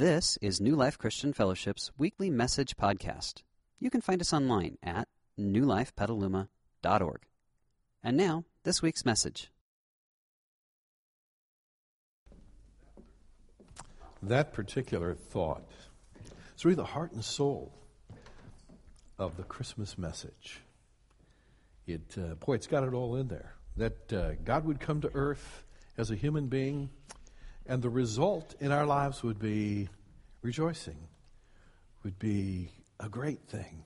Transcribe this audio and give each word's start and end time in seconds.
This 0.00 0.38
is 0.40 0.62
New 0.62 0.76
Life 0.76 0.96
Christian 0.96 1.34
Fellowship's 1.34 1.90
weekly 1.98 2.30
message 2.30 2.74
podcast. 2.74 3.42
You 3.78 3.90
can 3.90 4.00
find 4.00 4.18
us 4.22 4.32
online 4.32 4.78
at 4.82 5.08
newlifepetaluma.org. 5.38 7.20
And 8.02 8.16
now, 8.16 8.44
this 8.64 8.80
week's 8.80 9.04
message. 9.04 9.50
That 14.22 14.54
particular 14.54 15.12
thought 15.12 15.70
is 16.56 16.64
really 16.64 16.76
the 16.76 16.84
heart 16.84 17.12
and 17.12 17.22
soul 17.22 17.70
of 19.18 19.36
the 19.36 19.42
Christmas 19.42 19.98
message. 19.98 20.62
It, 21.86 22.16
uh, 22.16 22.36
boy, 22.36 22.54
it's 22.54 22.66
got 22.66 22.84
it 22.84 22.94
all 22.94 23.16
in 23.16 23.28
there. 23.28 23.52
That 23.76 24.12
uh, 24.14 24.30
God 24.44 24.64
would 24.64 24.80
come 24.80 25.02
to 25.02 25.10
earth 25.12 25.62
as 25.98 26.10
a 26.10 26.16
human 26.16 26.46
being 26.46 26.88
and 27.66 27.82
the 27.82 27.90
result 27.90 28.54
in 28.60 28.72
our 28.72 28.86
lives 28.86 29.22
would 29.22 29.38
be 29.38 29.88
rejoicing, 30.42 31.08
would 32.02 32.18
be 32.18 32.70
a 32.98 33.08
great 33.08 33.42
thing. 33.48 33.84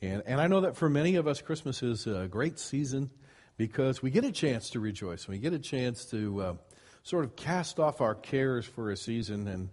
And, 0.00 0.22
and 0.26 0.40
I 0.40 0.46
know 0.48 0.62
that 0.62 0.76
for 0.76 0.88
many 0.88 1.16
of 1.16 1.26
us, 1.26 1.40
Christmas 1.40 1.82
is 1.82 2.06
a 2.06 2.26
great 2.28 2.58
season 2.58 3.10
because 3.56 4.02
we 4.02 4.10
get 4.10 4.24
a 4.24 4.32
chance 4.32 4.70
to 4.70 4.80
rejoice. 4.80 5.28
We 5.28 5.38
get 5.38 5.52
a 5.52 5.58
chance 5.58 6.04
to 6.06 6.42
uh, 6.42 6.54
sort 7.02 7.24
of 7.24 7.36
cast 7.36 7.78
off 7.78 8.00
our 8.00 8.14
cares 8.14 8.66
for 8.66 8.90
a 8.90 8.96
season 8.96 9.46
and, 9.48 9.68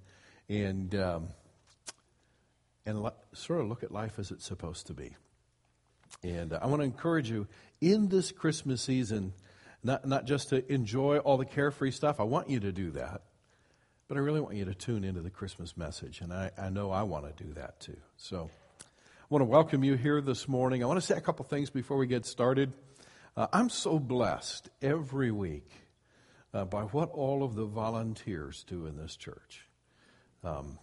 and, 0.48 0.96
um, 0.96 1.28
and 2.86 3.04
lo- 3.04 3.14
sort 3.34 3.62
of 3.62 3.68
look 3.68 3.84
at 3.84 3.92
life 3.92 4.20
as 4.20 4.32
it's 4.32 4.46
supposed 4.46 4.88
to 4.88 4.94
be. 4.94 5.16
And 6.24 6.54
uh, 6.54 6.60
I 6.62 6.68
want 6.68 6.82
to 6.82 6.86
encourage 6.86 7.30
you 7.30 7.48
in 7.82 8.10
this 8.10 8.32
Christmas 8.32 8.82
season 8.82 9.34
not, 9.84 10.06
not 10.06 10.26
just 10.26 10.50
to 10.50 10.72
enjoy 10.72 11.20
all 11.20 11.38
the 11.38 11.46
carefree 11.46 11.92
stuff. 11.92 12.20
I 12.20 12.24
want 12.24 12.50
you 12.50 12.60
to 12.62 12.72
do 12.72 12.92
that. 12.92 13.22
But 14.08 14.18
I 14.18 14.22
really 14.22 14.42
want 14.42 14.56
you 14.56 14.66
to 14.66 14.74
tune 14.74 15.04
into 15.04 15.22
the 15.22 15.30
Christmas 15.30 15.78
message. 15.78 16.22
And 16.22 16.34
I, 16.34 16.52
I 16.58 16.70
know 16.70 16.92
I 16.92 17.04
want 17.04 17.26
to 17.26 17.44
do 17.44 17.54
that 17.54 17.80
too. 17.80 17.98
So 18.18 18.50
I 18.82 19.26
want 19.30 19.42
to 19.42 19.46
welcome 19.46 19.84
you 19.84 19.96
here 19.96 20.20
this 20.20 20.48
morning. 20.48 20.84
I 20.84 20.88
want 20.88 21.00
to 21.00 21.06
say 21.06 21.16
a 21.16 21.22
couple 21.22 21.46
things 21.46 21.70
before 21.70 21.98
we 21.98 22.08
get 22.08 22.26
started. 22.26 22.74
Uh, 23.38 23.48
I'm 23.54 23.70
so 23.70 24.00
blessed 24.00 24.70
every 24.82 25.32
week 25.32 25.70
uh, 26.54 26.66
by 26.66 26.82
what 26.82 27.12
all 27.12 27.44
of 27.44 27.56
the 27.56 27.66
volunteers 27.66 28.66
do 28.68 28.88
in 28.88 28.98
this 28.98 29.16
church. 29.16 29.68
Um, 30.44 30.80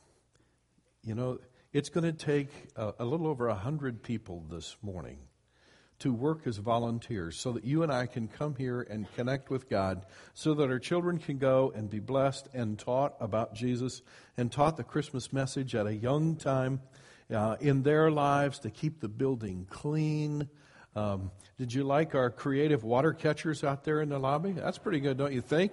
you 1.05 1.15
know, 1.15 1.39
it's 1.73 1.89
going 1.89 2.05
to 2.05 2.13
take 2.13 2.49
a, 2.77 2.95
a 3.01 3.05
little 3.05 3.27
over 3.27 3.49
100 3.49 4.03
people 4.03 4.45
this 4.49 4.77
morning 4.83 5.19
to 5.99 6.13
work 6.13 6.47
as 6.47 6.59
volunteers 6.59 7.37
so 7.37 7.53
that 7.53 7.65
you 7.65 7.83
and 7.83 7.91
I 7.91 8.07
can 8.07 8.29
come 8.29 8.55
here 8.55 8.83
and 8.83 9.13
connect 9.15 9.51
with 9.51 9.69
God 9.69 10.05
so 10.35 10.55
that 10.55 10.71
our 10.71 10.79
children 10.79 11.19
can 11.19 11.39
go 11.39 11.73
and 11.75 11.89
be 11.89 12.01
blessed 12.01 12.49
and 12.53 12.79
taught 12.79 13.15
about 13.21 13.55
Jesus 13.55 14.03
and 14.37 14.53
taught 14.53 14.77
the 14.77 14.85
Christmas 14.85 15.33
message 15.33 15.75
at 15.75 15.87
a 15.87 15.95
young 15.95 16.37
time 16.37 16.81
uh, 17.35 17.57
in 17.61 17.83
their 17.83 18.11
lives 18.11 18.59
to 18.61 18.71
keep 18.71 19.01
the 19.01 19.09
building 19.09 19.67
clean. 19.71 20.49
Um, 20.95 21.31
did 21.59 21.73
you 21.73 21.85
like 21.85 22.15
our 22.15 22.31
creative 22.31 22.85
water 22.85 23.13
catchers 23.13 23.65
out 23.65 23.85
there 23.85 24.03
in 24.03 24.11
the 24.11 24.19
lobby? 24.19 24.53
That's 24.53 24.79
pretty 24.79 25.01
good, 25.01 25.17
don't 25.17 25.33
you 25.33 25.41
think? 25.41 25.73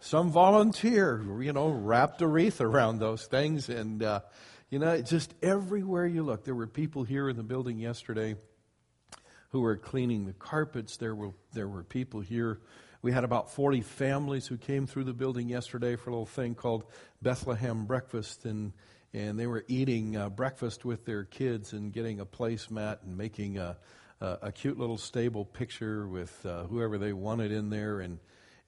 Some 0.00 0.30
volunteer, 0.30 1.22
you 1.40 1.52
know, 1.52 1.68
wrapped 1.68 2.20
a 2.22 2.26
wreath 2.26 2.60
around 2.60 2.98
those 2.98 3.26
things. 3.26 3.68
And, 3.68 4.02
uh, 4.02 4.20
you 4.68 4.78
know, 4.78 5.00
just 5.00 5.34
everywhere 5.42 6.06
you 6.06 6.22
look, 6.22 6.44
there 6.44 6.54
were 6.54 6.66
people 6.66 7.04
here 7.04 7.28
in 7.28 7.36
the 7.36 7.42
building 7.42 7.78
yesterday 7.78 8.36
who 9.52 9.60
were 9.60 9.76
cleaning 9.76 10.24
the 10.24 10.32
carpets. 10.32 10.96
There 10.96 11.14
were, 11.14 11.32
there 11.52 11.68
were 11.68 11.84
people 11.84 12.20
here. 12.20 12.58
We 13.02 13.12
had 13.12 13.24
about 13.24 13.52
40 13.52 13.82
families 13.82 14.46
who 14.46 14.56
came 14.56 14.86
through 14.86 15.04
the 15.04 15.12
building 15.12 15.48
yesterday 15.48 15.96
for 15.96 16.10
a 16.10 16.12
little 16.14 16.26
thing 16.26 16.54
called 16.54 16.84
Bethlehem 17.20 17.84
Breakfast. 17.84 18.46
And, 18.46 18.72
and 19.12 19.38
they 19.38 19.46
were 19.46 19.64
eating 19.68 20.16
uh, 20.16 20.30
breakfast 20.30 20.84
with 20.84 21.04
their 21.04 21.24
kids 21.24 21.74
and 21.74 21.92
getting 21.92 22.20
a 22.20 22.26
placemat 22.26 23.02
and 23.02 23.16
making 23.16 23.58
a, 23.58 23.76
a, 24.20 24.38
a 24.42 24.52
cute 24.52 24.78
little 24.78 24.98
stable 24.98 25.44
picture 25.44 26.08
with 26.08 26.34
uh, 26.46 26.64
whoever 26.64 26.96
they 26.96 27.12
wanted 27.12 27.52
in 27.52 27.68
there. 27.68 28.00
And, 28.00 28.20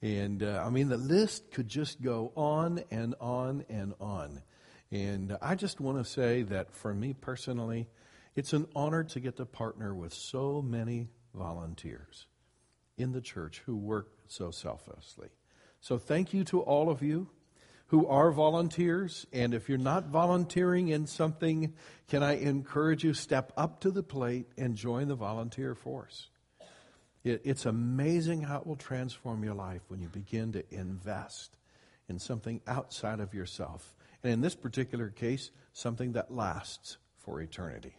and 0.03 0.43
uh, 0.43 0.63
I 0.63 0.69
mean, 0.69 0.89
the 0.89 0.97
list 0.97 1.49
could 1.51 1.67
just 1.67 1.99
go 1.99 2.31
on 2.35 2.83
and 2.91 3.15
on 3.19 3.65
and 3.69 3.95
on. 3.99 4.43
And 4.91 5.35
I 5.41 5.55
just 5.55 5.79
want 5.79 5.97
to 5.97 6.05
say 6.05 6.43
that 6.43 6.71
for 6.71 6.93
me 6.93 7.13
personally, 7.13 7.87
it's 8.35 8.53
an 8.53 8.67
honor 8.75 9.03
to 9.03 9.19
get 9.19 9.37
to 9.37 9.45
partner 9.45 9.93
with 9.93 10.13
so 10.13 10.61
many 10.61 11.09
volunteers 11.33 12.27
in 12.97 13.11
the 13.11 13.21
church 13.21 13.61
who 13.65 13.75
work 13.75 14.11
so 14.27 14.51
selflessly. 14.51 15.29
So 15.81 15.97
thank 15.97 16.33
you 16.33 16.43
to 16.45 16.61
all 16.61 16.89
of 16.89 17.01
you 17.01 17.29
who 17.87 18.07
are 18.07 18.31
volunteers. 18.31 19.27
And 19.31 19.53
if 19.53 19.69
you're 19.69 19.77
not 19.77 20.07
volunteering 20.07 20.87
in 20.87 21.05
something, 21.05 21.73
can 22.07 22.23
I 22.23 22.37
encourage 22.37 23.03
you 23.03 23.13
step 23.13 23.51
up 23.55 23.81
to 23.81 23.91
the 23.91 24.03
plate 24.03 24.47
and 24.57 24.75
join 24.75 25.07
the 25.07 25.15
volunteer 25.15 25.75
force? 25.75 26.29
It, 27.23 27.41
it's 27.43 27.65
amazing 27.65 28.41
how 28.41 28.57
it 28.57 28.67
will 28.67 28.75
transform 28.75 29.43
your 29.43 29.53
life 29.53 29.81
when 29.87 30.01
you 30.01 30.07
begin 30.07 30.53
to 30.53 30.63
invest 30.73 31.55
in 32.09 32.19
something 32.19 32.61
outside 32.67 33.19
of 33.19 33.33
yourself. 33.33 33.95
And 34.23 34.33
in 34.33 34.41
this 34.41 34.55
particular 34.55 35.09
case, 35.09 35.51
something 35.73 36.13
that 36.13 36.31
lasts 36.31 36.97
for 37.17 37.41
eternity. 37.41 37.95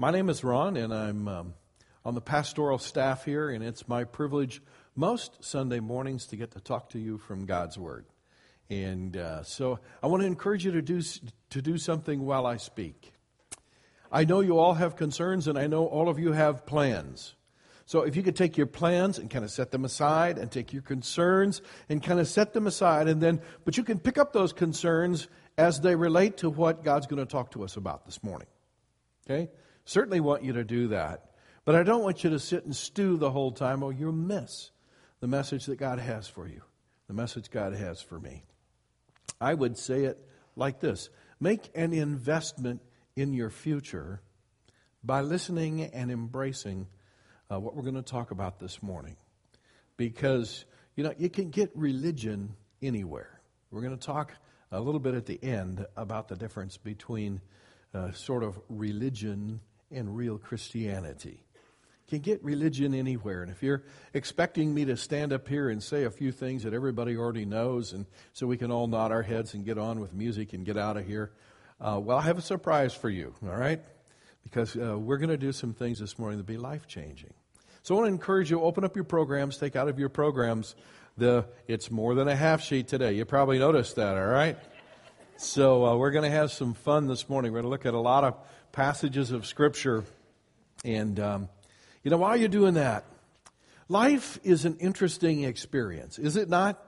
My 0.00 0.12
name 0.12 0.28
is 0.28 0.44
Ron, 0.44 0.76
and 0.76 0.94
I'm 0.94 1.26
um, 1.26 1.54
on 2.04 2.14
the 2.14 2.20
pastoral 2.20 2.78
staff 2.78 3.24
here, 3.24 3.50
and 3.50 3.64
it's 3.64 3.88
my 3.88 4.04
privilege 4.04 4.62
most 4.94 5.42
Sunday 5.42 5.80
mornings 5.80 6.26
to 6.26 6.36
get 6.36 6.52
to 6.52 6.60
talk 6.60 6.90
to 6.90 7.00
you 7.00 7.18
from 7.18 7.46
God's 7.46 7.76
Word. 7.76 8.06
And 8.70 9.16
uh, 9.16 9.42
so 9.42 9.80
I 10.00 10.06
want 10.06 10.22
to 10.22 10.28
encourage 10.28 10.64
you 10.64 10.70
to 10.70 10.82
do, 10.82 11.02
to 11.50 11.60
do 11.60 11.78
something 11.78 12.24
while 12.24 12.46
I 12.46 12.58
speak. 12.58 13.12
I 14.12 14.24
know 14.24 14.38
you 14.38 14.56
all 14.56 14.74
have 14.74 14.94
concerns, 14.94 15.48
and 15.48 15.58
I 15.58 15.66
know 15.66 15.86
all 15.86 16.08
of 16.08 16.20
you 16.20 16.30
have 16.30 16.64
plans. 16.64 17.34
So 17.84 18.02
if 18.02 18.14
you 18.14 18.22
could 18.22 18.36
take 18.36 18.56
your 18.56 18.68
plans 18.68 19.18
and 19.18 19.28
kind 19.28 19.44
of 19.44 19.50
set 19.50 19.72
them 19.72 19.84
aside, 19.84 20.38
and 20.38 20.48
take 20.48 20.72
your 20.72 20.82
concerns 20.82 21.60
and 21.88 22.00
kind 22.00 22.20
of 22.20 22.28
set 22.28 22.52
them 22.52 22.68
aside, 22.68 23.08
and 23.08 23.20
then, 23.20 23.40
but 23.64 23.76
you 23.76 23.82
can 23.82 23.98
pick 23.98 24.16
up 24.16 24.32
those 24.32 24.52
concerns 24.52 25.26
as 25.56 25.80
they 25.80 25.96
relate 25.96 26.36
to 26.36 26.50
what 26.50 26.84
God's 26.84 27.08
going 27.08 27.18
to 27.18 27.26
talk 27.26 27.50
to 27.50 27.64
us 27.64 27.76
about 27.76 28.06
this 28.06 28.22
morning. 28.22 28.46
Okay? 29.28 29.50
Certainly 29.88 30.20
want 30.20 30.44
you 30.44 30.52
to 30.52 30.64
do 30.64 30.88
that. 30.88 31.30
But 31.64 31.74
I 31.74 31.82
don't 31.82 32.02
want 32.02 32.22
you 32.22 32.28
to 32.28 32.38
sit 32.38 32.66
and 32.66 32.76
stew 32.76 33.16
the 33.16 33.30
whole 33.30 33.52
time 33.52 33.82
or 33.82 33.90
you'll 33.90 34.12
miss 34.12 34.70
the 35.20 35.26
message 35.26 35.64
that 35.64 35.78
God 35.78 35.98
has 35.98 36.28
for 36.28 36.46
you, 36.46 36.60
the 37.06 37.14
message 37.14 37.50
God 37.50 37.72
has 37.72 38.02
for 38.02 38.20
me. 38.20 38.44
I 39.40 39.54
would 39.54 39.78
say 39.78 40.04
it 40.04 40.18
like 40.56 40.78
this 40.78 41.08
Make 41.40 41.70
an 41.74 41.94
investment 41.94 42.82
in 43.16 43.32
your 43.32 43.48
future 43.48 44.20
by 45.02 45.22
listening 45.22 45.84
and 45.84 46.10
embracing 46.10 46.86
uh, 47.50 47.58
what 47.58 47.74
we're 47.74 47.80
going 47.80 47.94
to 47.94 48.02
talk 48.02 48.30
about 48.30 48.60
this 48.60 48.82
morning. 48.82 49.16
Because, 49.96 50.66
you 50.96 51.02
know, 51.02 51.14
you 51.16 51.30
can 51.30 51.48
get 51.48 51.70
religion 51.74 52.54
anywhere. 52.82 53.40
We're 53.70 53.80
going 53.80 53.96
to 53.96 54.06
talk 54.06 54.34
a 54.70 54.82
little 54.82 55.00
bit 55.00 55.14
at 55.14 55.24
the 55.24 55.42
end 55.42 55.86
about 55.96 56.28
the 56.28 56.36
difference 56.36 56.76
between 56.76 57.40
uh, 57.94 58.12
sort 58.12 58.44
of 58.44 58.60
religion 58.68 59.60
and 59.90 60.16
real 60.16 60.38
Christianity. 60.38 61.44
Can 62.08 62.20
get 62.20 62.42
religion 62.42 62.94
anywhere. 62.94 63.42
And 63.42 63.50
if 63.50 63.62
you're 63.62 63.84
expecting 64.14 64.72
me 64.72 64.86
to 64.86 64.96
stand 64.96 65.32
up 65.32 65.46
here 65.46 65.68
and 65.68 65.82
say 65.82 66.04
a 66.04 66.10
few 66.10 66.32
things 66.32 66.62
that 66.62 66.72
everybody 66.72 67.16
already 67.16 67.44
knows, 67.44 67.92
and 67.92 68.06
so 68.32 68.46
we 68.46 68.56
can 68.56 68.70
all 68.70 68.86
nod 68.86 69.12
our 69.12 69.22
heads 69.22 69.52
and 69.52 69.64
get 69.64 69.76
on 69.76 70.00
with 70.00 70.14
music 70.14 70.54
and 70.54 70.64
get 70.64 70.78
out 70.78 70.96
of 70.96 71.06
here, 71.06 71.32
uh, 71.80 72.00
well, 72.02 72.16
I 72.16 72.22
have 72.22 72.38
a 72.38 72.42
surprise 72.42 72.94
for 72.94 73.10
you, 73.10 73.34
all 73.42 73.54
right? 73.54 73.80
Because 74.42 74.74
uh, 74.74 74.98
we're 74.98 75.18
going 75.18 75.28
to 75.28 75.36
do 75.36 75.52
some 75.52 75.74
things 75.74 75.98
this 75.98 76.18
morning 76.18 76.38
that 76.38 76.46
be 76.46 76.56
life 76.56 76.86
changing. 76.86 77.34
So 77.82 77.94
I 77.94 77.98
want 77.98 78.08
to 78.08 78.12
encourage 78.12 78.50
you 78.50 78.62
open 78.62 78.84
up 78.84 78.96
your 78.96 79.04
programs, 79.04 79.58
take 79.58 79.76
out 79.76 79.88
of 79.88 79.98
your 79.98 80.08
programs 80.08 80.74
the 81.18 81.46
it's 81.66 81.90
more 81.90 82.14
than 82.14 82.28
a 82.28 82.36
half 82.36 82.62
sheet 82.62 82.88
today. 82.88 83.12
You 83.12 83.24
probably 83.24 83.58
noticed 83.58 83.96
that, 83.96 84.16
all 84.16 84.26
right? 84.26 84.56
So 85.36 85.84
uh, 85.84 85.96
we're 85.96 86.10
going 86.10 86.24
to 86.24 86.36
have 86.36 86.50
some 86.50 86.74
fun 86.74 87.06
this 87.06 87.28
morning. 87.28 87.52
We're 87.52 87.62
going 87.62 87.70
to 87.70 87.70
look 87.70 87.86
at 87.86 87.94
a 87.94 88.00
lot 88.00 88.24
of 88.24 88.34
passages 88.78 89.32
of 89.32 89.44
Scripture. 89.44 90.04
And, 90.84 91.18
um, 91.18 91.48
you 92.04 92.12
know, 92.12 92.16
while 92.16 92.36
you're 92.36 92.48
doing 92.48 92.74
that, 92.74 93.04
life 93.88 94.38
is 94.44 94.64
an 94.66 94.76
interesting 94.76 95.42
experience, 95.42 96.16
is 96.16 96.36
it 96.36 96.48
not? 96.48 96.80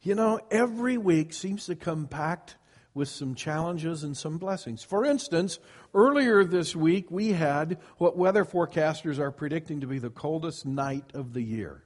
You 0.00 0.14
know, 0.14 0.40
every 0.50 0.96
week 0.96 1.34
seems 1.34 1.66
to 1.66 1.76
come 1.76 2.06
packed 2.06 2.56
with 2.94 3.10
some 3.10 3.34
challenges 3.34 4.02
and 4.02 4.16
some 4.16 4.38
blessings. 4.38 4.82
For 4.82 5.04
instance, 5.04 5.58
earlier 5.92 6.42
this 6.42 6.74
week 6.74 7.10
we 7.10 7.32
had 7.32 7.76
what 7.98 8.16
weather 8.16 8.46
forecasters 8.46 9.18
are 9.18 9.30
predicting 9.30 9.82
to 9.82 9.86
be 9.86 9.98
the 9.98 10.08
coldest 10.08 10.64
night 10.64 11.04
of 11.12 11.34
the 11.34 11.42
year. 11.42 11.84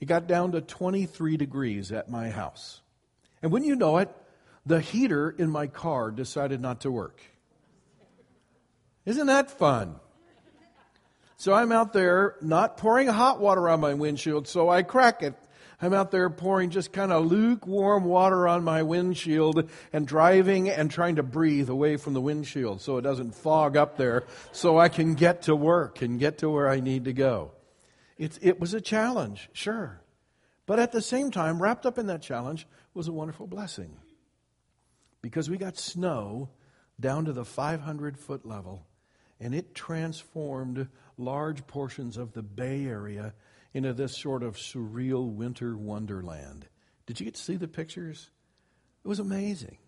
It 0.00 0.04
got 0.04 0.26
down 0.26 0.52
to 0.52 0.60
23 0.60 1.38
degrees 1.38 1.90
at 1.90 2.10
my 2.10 2.28
house. 2.28 2.82
And 3.40 3.50
when 3.50 3.64
you 3.64 3.74
know 3.74 3.96
it, 3.96 4.14
the 4.66 4.80
heater 4.80 5.30
in 5.30 5.48
my 5.48 5.66
car 5.66 6.10
decided 6.10 6.60
not 6.60 6.82
to 6.82 6.90
work. 6.90 7.18
Isn't 9.04 9.26
that 9.26 9.50
fun? 9.50 9.96
So 11.36 11.52
I'm 11.52 11.72
out 11.72 11.92
there 11.92 12.36
not 12.40 12.76
pouring 12.76 13.08
hot 13.08 13.40
water 13.40 13.68
on 13.68 13.80
my 13.80 13.94
windshield, 13.94 14.46
so 14.46 14.68
I 14.68 14.82
crack 14.82 15.22
it. 15.22 15.34
I'm 15.80 15.92
out 15.92 16.12
there 16.12 16.30
pouring 16.30 16.70
just 16.70 16.92
kind 16.92 17.10
of 17.10 17.26
lukewarm 17.26 18.04
water 18.04 18.46
on 18.46 18.62
my 18.62 18.84
windshield 18.84 19.68
and 19.92 20.06
driving 20.06 20.70
and 20.70 20.88
trying 20.88 21.16
to 21.16 21.24
breathe 21.24 21.68
away 21.68 21.96
from 21.96 22.14
the 22.14 22.20
windshield 22.20 22.80
so 22.80 22.98
it 22.98 23.02
doesn't 23.02 23.34
fog 23.34 23.76
up 23.76 23.96
there 23.96 24.22
so 24.52 24.78
I 24.78 24.88
can 24.88 25.14
get 25.14 25.42
to 25.42 25.56
work 25.56 26.00
and 26.00 26.20
get 26.20 26.38
to 26.38 26.48
where 26.48 26.68
I 26.68 26.78
need 26.78 27.06
to 27.06 27.12
go. 27.12 27.50
It, 28.16 28.38
it 28.40 28.60
was 28.60 28.74
a 28.74 28.80
challenge, 28.80 29.48
sure. 29.52 30.00
But 30.66 30.78
at 30.78 30.92
the 30.92 31.02
same 31.02 31.32
time, 31.32 31.60
wrapped 31.60 31.84
up 31.84 31.98
in 31.98 32.06
that 32.06 32.22
challenge 32.22 32.68
was 32.94 33.08
a 33.08 33.12
wonderful 33.12 33.48
blessing. 33.48 33.96
Because 35.20 35.50
we 35.50 35.56
got 35.56 35.76
snow 35.76 36.50
down 37.00 37.24
to 37.24 37.32
the 37.32 37.44
500 37.44 38.16
foot 38.16 38.46
level, 38.46 38.86
and 39.42 39.54
it 39.54 39.74
transformed 39.74 40.86
large 41.18 41.66
portions 41.66 42.16
of 42.16 42.32
the 42.32 42.42
Bay 42.42 42.84
Area 42.86 43.34
into 43.74 43.92
this 43.92 44.16
sort 44.16 44.44
of 44.44 44.56
surreal 44.56 45.28
winter 45.28 45.76
wonderland. 45.76 46.68
Did 47.06 47.18
you 47.18 47.24
get 47.24 47.34
to 47.34 47.40
see 47.40 47.56
the 47.56 47.66
pictures? 47.66 48.30
It 49.04 49.08
was 49.08 49.18
amazing. 49.18 49.78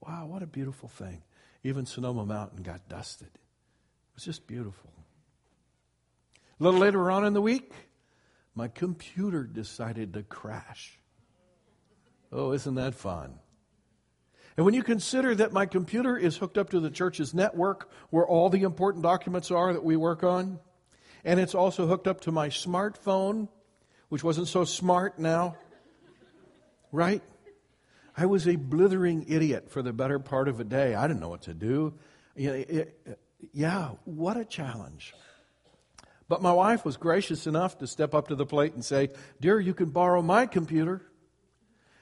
Wow, 0.00 0.26
what 0.26 0.42
a 0.42 0.46
beautiful 0.46 0.88
thing. 0.88 1.22
Even 1.62 1.86
Sonoma 1.86 2.26
Mountain 2.26 2.64
got 2.64 2.88
dusted. 2.88 3.28
It 3.28 4.16
was 4.16 4.24
just 4.24 4.48
beautiful. 4.48 4.90
A 6.58 6.64
little 6.64 6.80
later 6.80 7.10
on 7.10 7.24
in 7.24 7.34
the 7.34 7.40
week, 7.40 7.72
my 8.54 8.66
computer 8.66 9.44
decided 9.44 10.14
to 10.14 10.24
crash. 10.24 10.98
Oh, 12.32 12.52
isn't 12.52 12.74
that 12.74 12.96
fun? 12.96 13.38
And 14.56 14.64
when 14.64 14.74
you 14.74 14.82
consider 14.82 15.34
that 15.34 15.52
my 15.52 15.66
computer 15.66 16.16
is 16.16 16.36
hooked 16.36 16.58
up 16.58 16.70
to 16.70 16.80
the 16.80 16.90
church's 16.90 17.34
network 17.34 17.90
where 18.10 18.26
all 18.26 18.50
the 18.50 18.62
important 18.62 19.02
documents 19.02 19.50
are 19.50 19.72
that 19.72 19.82
we 19.82 19.96
work 19.96 20.22
on, 20.22 20.60
and 21.24 21.40
it's 21.40 21.54
also 21.54 21.86
hooked 21.86 22.06
up 22.06 22.20
to 22.22 22.32
my 22.32 22.48
smartphone, 22.48 23.48
which 24.10 24.22
wasn't 24.22 24.46
so 24.46 24.64
smart 24.64 25.18
now, 25.18 25.56
right? 26.92 27.22
I 28.16 28.26
was 28.26 28.46
a 28.46 28.54
blithering 28.54 29.24
idiot 29.28 29.70
for 29.70 29.82
the 29.82 29.92
better 29.92 30.20
part 30.20 30.46
of 30.46 30.60
a 30.60 30.64
day. 30.64 30.94
I 30.94 31.08
didn't 31.08 31.20
know 31.20 31.30
what 31.30 31.42
to 31.42 31.54
do. 31.54 31.94
Yeah, 32.36 33.90
what 34.04 34.36
a 34.36 34.44
challenge. 34.44 35.14
But 36.28 36.42
my 36.42 36.52
wife 36.52 36.84
was 36.84 36.96
gracious 36.96 37.48
enough 37.48 37.78
to 37.78 37.88
step 37.88 38.14
up 38.14 38.28
to 38.28 38.36
the 38.36 38.46
plate 38.46 38.74
and 38.74 38.84
say, 38.84 39.10
Dear, 39.40 39.58
you 39.58 39.74
can 39.74 39.90
borrow 39.90 40.22
my 40.22 40.46
computer. 40.46 41.02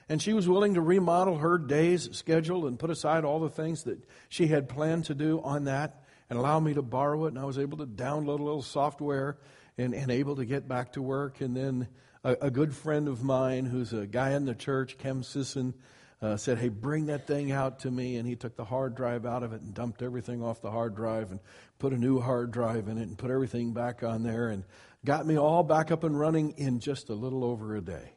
And 0.09 0.21
she 0.21 0.33
was 0.33 0.47
willing 0.47 0.73
to 0.73 0.81
remodel 0.81 1.37
her 1.37 1.57
day's 1.57 2.09
schedule 2.15 2.67
and 2.67 2.77
put 2.77 2.89
aside 2.89 3.23
all 3.23 3.39
the 3.39 3.49
things 3.49 3.83
that 3.83 3.99
she 4.29 4.47
had 4.47 4.67
planned 4.67 5.05
to 5.05 5.15
do 5.15 5.41
on 5.41 5.65
that 5.65 6.03
and 6.29 6.37
allow 6.37 6.59
me 6.59 6.73
to 6.73 6.81
borrow 6.81 7.25
it. 7.25 7.29
And 7.29 7.39
I 7.39 7.45
was 7.45 7.57
able 7.57 7.77
to 7.77 7.85
download 7.85 8.39
a 8.39 8.43
little 8.43 8.61
software 8.61 9.37
and, 9.77 9.93
and 9.93 10.11
able 10.11 10.35
to 10.37 10.45
get 10.45 10.67
back 10.67 10.93
to 10.93 11.01
work. 11.01 11.41
And 11.41 11.55
then 11.55 11.87
a, 12.23 12.37
a 12.43 12.51
good 12.51 12.75
friend 12.75 13.07
of 13.07 13.23
mine, 13.23 13.65
who's 13.65 13.93
a 13.93 14.05
guy 14.07 14.31
in 14.31 14.45
the 14.45 14.55
church, 14.55 14.97
Kem 14.97 15.23
Sisson, 15.23 15.73
uh, 16.21 16.37
said, 16.37 16.57
Hey, 16.57 16.69
bring 16.69 17.07
that 17.07 17.27
thing 17.27 17.51
out 17.51 17.79
to 17.79 17.91
me. 17.91 18.17
And 18.17 18.27
he 18.27 18.35
took 18.35 18.55
the 18.55 18.65
hard 18.65 18.95
drive 18.95 19.25
out 19.25 19.43
of 19.43 19.53
it 19.53 19.61
and 19.61 19.73
dumped 19.73 20.01
everything 20.01 20.43
off 20.43 20.61
the 20.61 20.71
hard 20.71 20.95
drive 20.95 21.31
and 21.31 21.39
put 21.79 21.93
a 21.93 21.97
new 21.97 22.19
hard 22.19 22.51
drive 22.51 22.87
in 22.87 22.97
it 22.97 23.07
and 23.07 23.17
put 23.17 23.31
everything 23.31 23.73
back 23.73 24.03
on 24.03 24.23
there 24.23 24.49
and 24.49 24.63
got 25.05 25.25
me 25.25 25.37
all 25.37 25.63
back 25.63 25.91
up 25.91 26.03
and 26.03 26.17
running 26.17 26.51
in 26.51 26.79
just 26.79 27.09
a 27.09 27.13
little 27.13 27.43
over 27.43 27.75
a 27.75 27.81
day. 27.81 28.13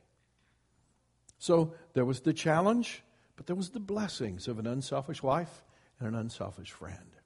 So 1.39 1.75
there 1.93 2.05
was 2.05 2.21
the 2.21 2.33
challenge, 2.33 3.03
but 3.37 3.47
there 3.47 3.57
was 3.57 3.71
the 3.71 3.81
blessings 3.81 4.49
of 4.49 4.59
an 4.59 4.67
unselfish 4.67 5.23
wife 5.23 5.65
and 5.99 6.09
an 6.09 6.15
unselfish 6.15 6.71
friend. 6.71 7.17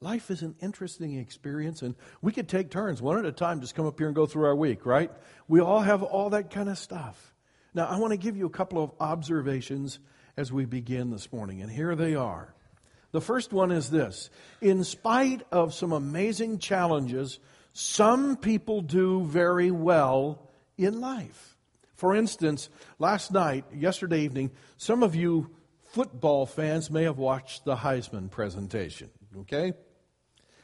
Life 0.00 0.30
is 0.30 0.42
an 0.42 0.54
interesting 0.60 1.18
experience, 1.18 1.82
and 1.82 1.96
we 2.22 2.30
could 2.30 2.48
take 2.48 2.70
turns 2.70 3.02
one 3.02 3.18
at 3.18 3.24
a 3.24 3.32
time, 3.32 3.60
just 3.60 3.74
come 3.74 3.86
up 3.86 3.98
here 3.98 4.06
and 4.06 4.14
go 4.14 4.26
through 4.26 4.46
our 4.46 4.54
week, 4.54 4.86
right? 4.86 5.10
We 5.48 5.60
all 5.60 5.80
have 5.80 6.04
all 6.04 6.30
that 6.30 6.50
kind 6.50 6.68
of 6.68 6.78
stuff. 6.78 7.34
Now, 7.74 7.86
I 7.86 7.98
want 7.98 8.12
to 8.12 8.16
give 8.16 8.36
you 8.36 8.46
a 8.46 8.50
couple 8.50 8.82
of 8.82 8.92
observations 9.00 9.98
as 10.36 10.52
we 10.52 10.66
begin 10.66 11.10
this 11.10 11.32
morning, 11.32 11.62
and 11.62 11.70
here 11.70 11.96
they 11.96 12.14
are. 12.14 12.54
The 13.10 13.20
first 13.20 13.52
one 13.52 13.72
is 13.72 13.90
this 13.90 14.30
In 14.60 14.84
spite 14.84 15.42
of 15.50 15.74
some 15.74 15.92
amazing 15.92 16.58
challenges, 16.58 17.40
some 17.72 18.36
people 18.36 18.82
do 18.82 19.24
very 19.24 19.72
well 19.72 20.48
in 20.76 21.00
life. 21.00 21.56
For 21.98 22.14
instance, 22.14 22.70
last 23.00 23.32
night, 23.32 23.64
yesterday 23.74 24.20
evening, 24.20 24.52
some 24.76 25.02
of 25.02 25.16
you 25.16 25.50
football 25.82 26.46
fans 26.46 26.92
may 26.92 27.02
have 27.02 27.18
watched 27.18 27.64
the 27.64 27.74
Heisman 27.74 28.30
presentation, 28.30 29.10
okay? 29.38 29.72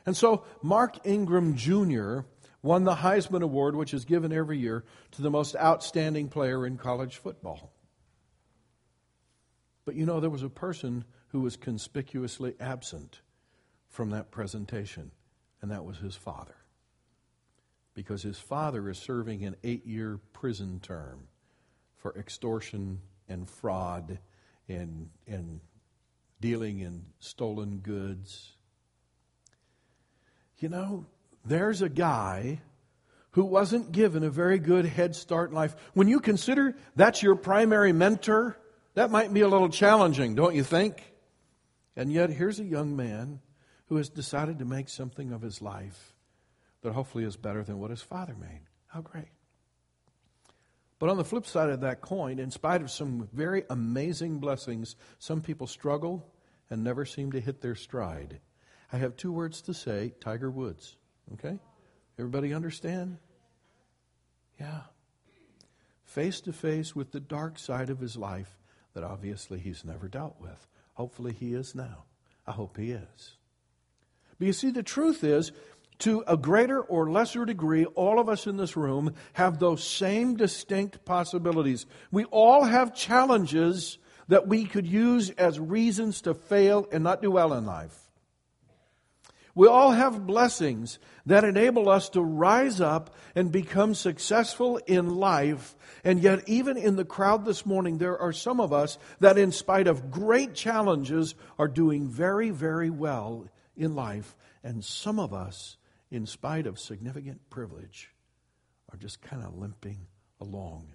And 0.07 0.17
so 0.17 0.45
Mark 0.63 1.05
Ingram 1.05 1.57
Jr. 1.57 2.21
won 2.63 2.85
the 2.85 2.95
Heisman 2.95 3.43
Award, 3.43 3.75
which 3.75 3.93
is 3.93 4.05
given 4.05 4.33
every 4.33 4.59
year 4.59 4.85
to 5.11 5.23
the 5.23 5.31
most 5.31 5.57
outstanding 5.57 6.29
player 6.29 6.65
in 6.65 6.79
college 6.79 7.17
football. 7.17 7.73
But 9.85 9.97
you 9.97 10.07
know, 10.07 10.21
there 10.21 10.31
was 10.31 10.45
a 10.45 10.49
person 10.49 11.05
who 11.31 11.41
was 11.41 11.57
conspicuously 11.57 12.55
absent 12.61 13.23
from 13.89 14.11
that 14.11 14.31
presentation, 14.31 15.11
and 15.61 15.73
that 15.73 15.85
was 15.85 15.99
his 15.99 16.15
father 16.15 16.55
because 17.95 18.23
his 18.23 18.39
father 18.39 18.89
is 18.89 18.99
serving 18.99 19.45
an 19.45 19.57
eight 19.63 19.87
year 19.87 20.19
prison 20.33 20.81
term 20.81 21.29
for 21.97 22.17
extortion 22.19 23.01
and 23.29 23.49
fraud 23.49 24.19
and, 24.69 25.09
and 25.27 25.61
dealing 26.41 26.81
in 26.81 27.05
stolen 27.21 27.79
goods. 27.79 28.53
You 30.59 30.69
know, 30.69 31.07
there's 31.45 31.83
a 31.83 31.89
guy 31.89 32.61
who 33.33 33.45
wasn't 33.45 33.93
given 33.93 34.23
a 34.23 34.31
very 34.31 34.59
good 34.59 34.85
head 34.85 35.17
start 35.17 35.51
in 35.51 35.57
life. 35.57 35.75
When 35.93 36.09
you 36.09 36.21
consider 36.21 36.77
that's 36.95 37.23
your 37.23 37.35
primary 37.35 37.93
mentor, 37.93 38.57
that 38.95 39.11
might 39.11 39.33
be 39.33 39.41
a 39.41 39.49
little 39.49 39.69
challenging, 39.69 40.35
don't 40.35 40.55
you 40.55 40.63
think? 40.63 41.03
And 41.97 42.13
yet, 42.13 42.31
here's 42.31 42.61
a 42.61 42.65
young 42.65 42.97
man 42.97 43.41
who 43.87 43.97
has 43.97 44.09
decided 44.09 44.61
to 44.61 44.65
make 44.65 44.89
something 44.89 45.33
of 45.33 45.43
his 45.43 45.61
life 45.61 46.14
that 46.85 46.93
hopefully 46.93 47.25
is 47.25 47.37
better 47.37 47.65
than 47.65 47.81
what 47.81 47.91
his 47.91 48.03
father 48.03 48.37
made. 48.39 48.61
How 48.89 49.01
great. 49.01 49.31
But 50.99 51.09
on 51.09 51.17
the 51.17 51.25
flip 51.25 51.47
side 51.47 51.71
of 51.71 51.81
that 51.81 52.03
coin, 52.03 52.39
in 52.39 52.51
spite 52.51 52.83
of 52.83 52.91
some 52.91 53.29
very 53.33 53.65
amazing 53.71 54.39
blessings, 54.39 54.95
some 55.19 55.41
people 55.41 55.67
struggle 55.67 56.31
and 56.71 56.85
never 56.85 57.05
seem 57.05 57.33
to 57.33 57.41
hit 57.41 57.63
their 57.63 57.75
stride. 57.75 58.39
I 58.93 58.99
have 58.99 59.17
two 59.17 59.33
words 59.33 59.63
to 59.63 59.75
say 59.75 60.13
Tiger 60.21 60.51
Woods. 60.51 60.97
Okay? 61.33 61.59
Everybody 62.19 62.53
understand? 62.53 63.17
Yeah. 64.61 64.83
Face 66.05 66.43
to 66.43 66.53
face 66.53 66.95
with 66.95 67.13
the 67.13 67.21
dark 67.21 67.59
side 67.59 67.89
of 67.89 67.99
his 67.99 68.17
life 68.17 68.59
that 68.93 69.05
obviously 69.05 69.59
he's 69.59 69.85
never 69.85 70.07
dealt 70.07 70.37
with. 70.39 70.67
Hopefully 70.93 71.33
he 71.33 71.55
is 71.55 71.75
now. 71.75 72.05
I 72.47 72.53
hope 72.53 72.77
he 72.77 72.91
is. 72.91 73.37
But 74.39 74.47
you 74.47 74.53
see, 74.53 74.71
the 74.71 74.83
truth 74.83 75.25
is, 75.25 75.53
to 76.05 76.23
a 76.27 76.37
greater 76.37 76.83
or 76.83 77.11
lesser 77.11 77.47
degree, 77.47 77.87
all 77.87 78.21
of 78.21 78.29
us 78.29 78.47
in 78.47 78.59
this 78.59 78.77
room 78.77 79.15
have 79.33 79.59
those 79.59 79.83
same 79.83 80.37
distinct 80.37 81.03
possibilities. 81.07 81.87
We 82.13 82.25
all 82.25 82.65
have 82.65 82.95
challenges 82.95 83.97
that 84.29 84.47
we 84.47 84.67
could 84.67 84.87
use 84.87 85.31
as 85.31 85.59
reasons 85.59 86.21
to 86.23 86.35
fail 86.35 86.87
and 86.93 87.03
not 87.03 87.23
do 87.23 87.31
well 87.31 87.55
in 87.55 87.65
life. 87.65 87.99
We 89.55 89.67
all 89.67 89.93
have 89.93 90.27
blessings 90.27 90.99
that 91.25 91.45
enable 91.45 91.89
us 91.89 92.11
to 92.11 92.21
rise 92.21 92.83
up 92.83 93.15
and 93.35 93.51
become 93.51 93.95
successful 93.95 94.79
in 94.87 95.17
life. 95.17 95.75
And 96.05 96.21
yet, 96.21 96.47
even 96.47 96.77
in 96.77 96.97
the 96.97 97.07
crowd 97.07 97.47
this 97.47 97.65
morning, 97.65 97.97
there 97.97 98.19
are 98.19 98.33
some 98.33 98.61
of 98.61 98.75
us 98.75 98.99
that, 99.21 99.39
in 99.39 99.53
spite 99.53 99.87
of 99.87 100.11
great 100.11 100.55
challenges, 100.55 101.35
are 101.59 101.69
doing 101.69 102.09
very, 102.09 102.51
very 102.51 102.91
well 102.91 103.47
in 103.75 103.95
life. 103.95 104.37
And 104.63 104.85
some 104.85 105.19
of 105.19 105.33
us 105.33 105.79
in 106.15 106.27
spite 106.27 106.67
of 106.67 106.79
significant 106.79 107.51
privilege, 107.51 108.11
are 108.93 108.97
just 108.97 109.21
kind 109.21 109.43
of 109.43 109.57
limping 109.57 110.07
along. 110.41 110.87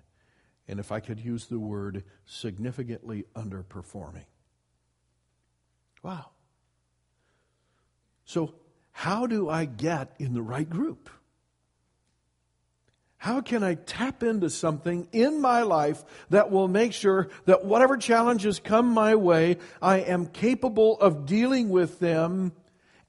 And 0.68 0.80
if 0.80 0.92
I 0.92 1.02
could 1.02 1.20
use 1.20 1.48
the 1.48 1.60
word, 1.60 2.04
significantly 2.26 3.26
underperforming. 3.36 4.26
Wow. 6.02 6.28
So, 8.24 8.54
how 8.92 9.28
do 9.28 9.50
I 9.50 9.66
get 9.66 10.16
in 10.20 10.34
the 10.34 10.42
right 10.42 10.70
group? 10.70 11.10
How 13.18 13.42
can 13.42 13.64
I 13.64 13.74
tap 13.74 14.24
into 14.24 14.50
something 14.50 15.10
in 15.12 15.42
my 15.42 15.64
life 15.64 16.06
that 16.30 16.52
will 16.52 16.70
make 16.70 16.94
sure 16.94 17.28
that 17.46 17.66
whatever 17.66 17.98
challenges 17.98 18.60
come 18.60 18.94
my 18.94 19.16
way, 19.16 19.58
I 19.82 19.98
am 19.98 20.28
capable 20.28 20.98
of 21.02 21.26
dealing 21.26 21.70
with 21.70 22.00
them 22.00 22.54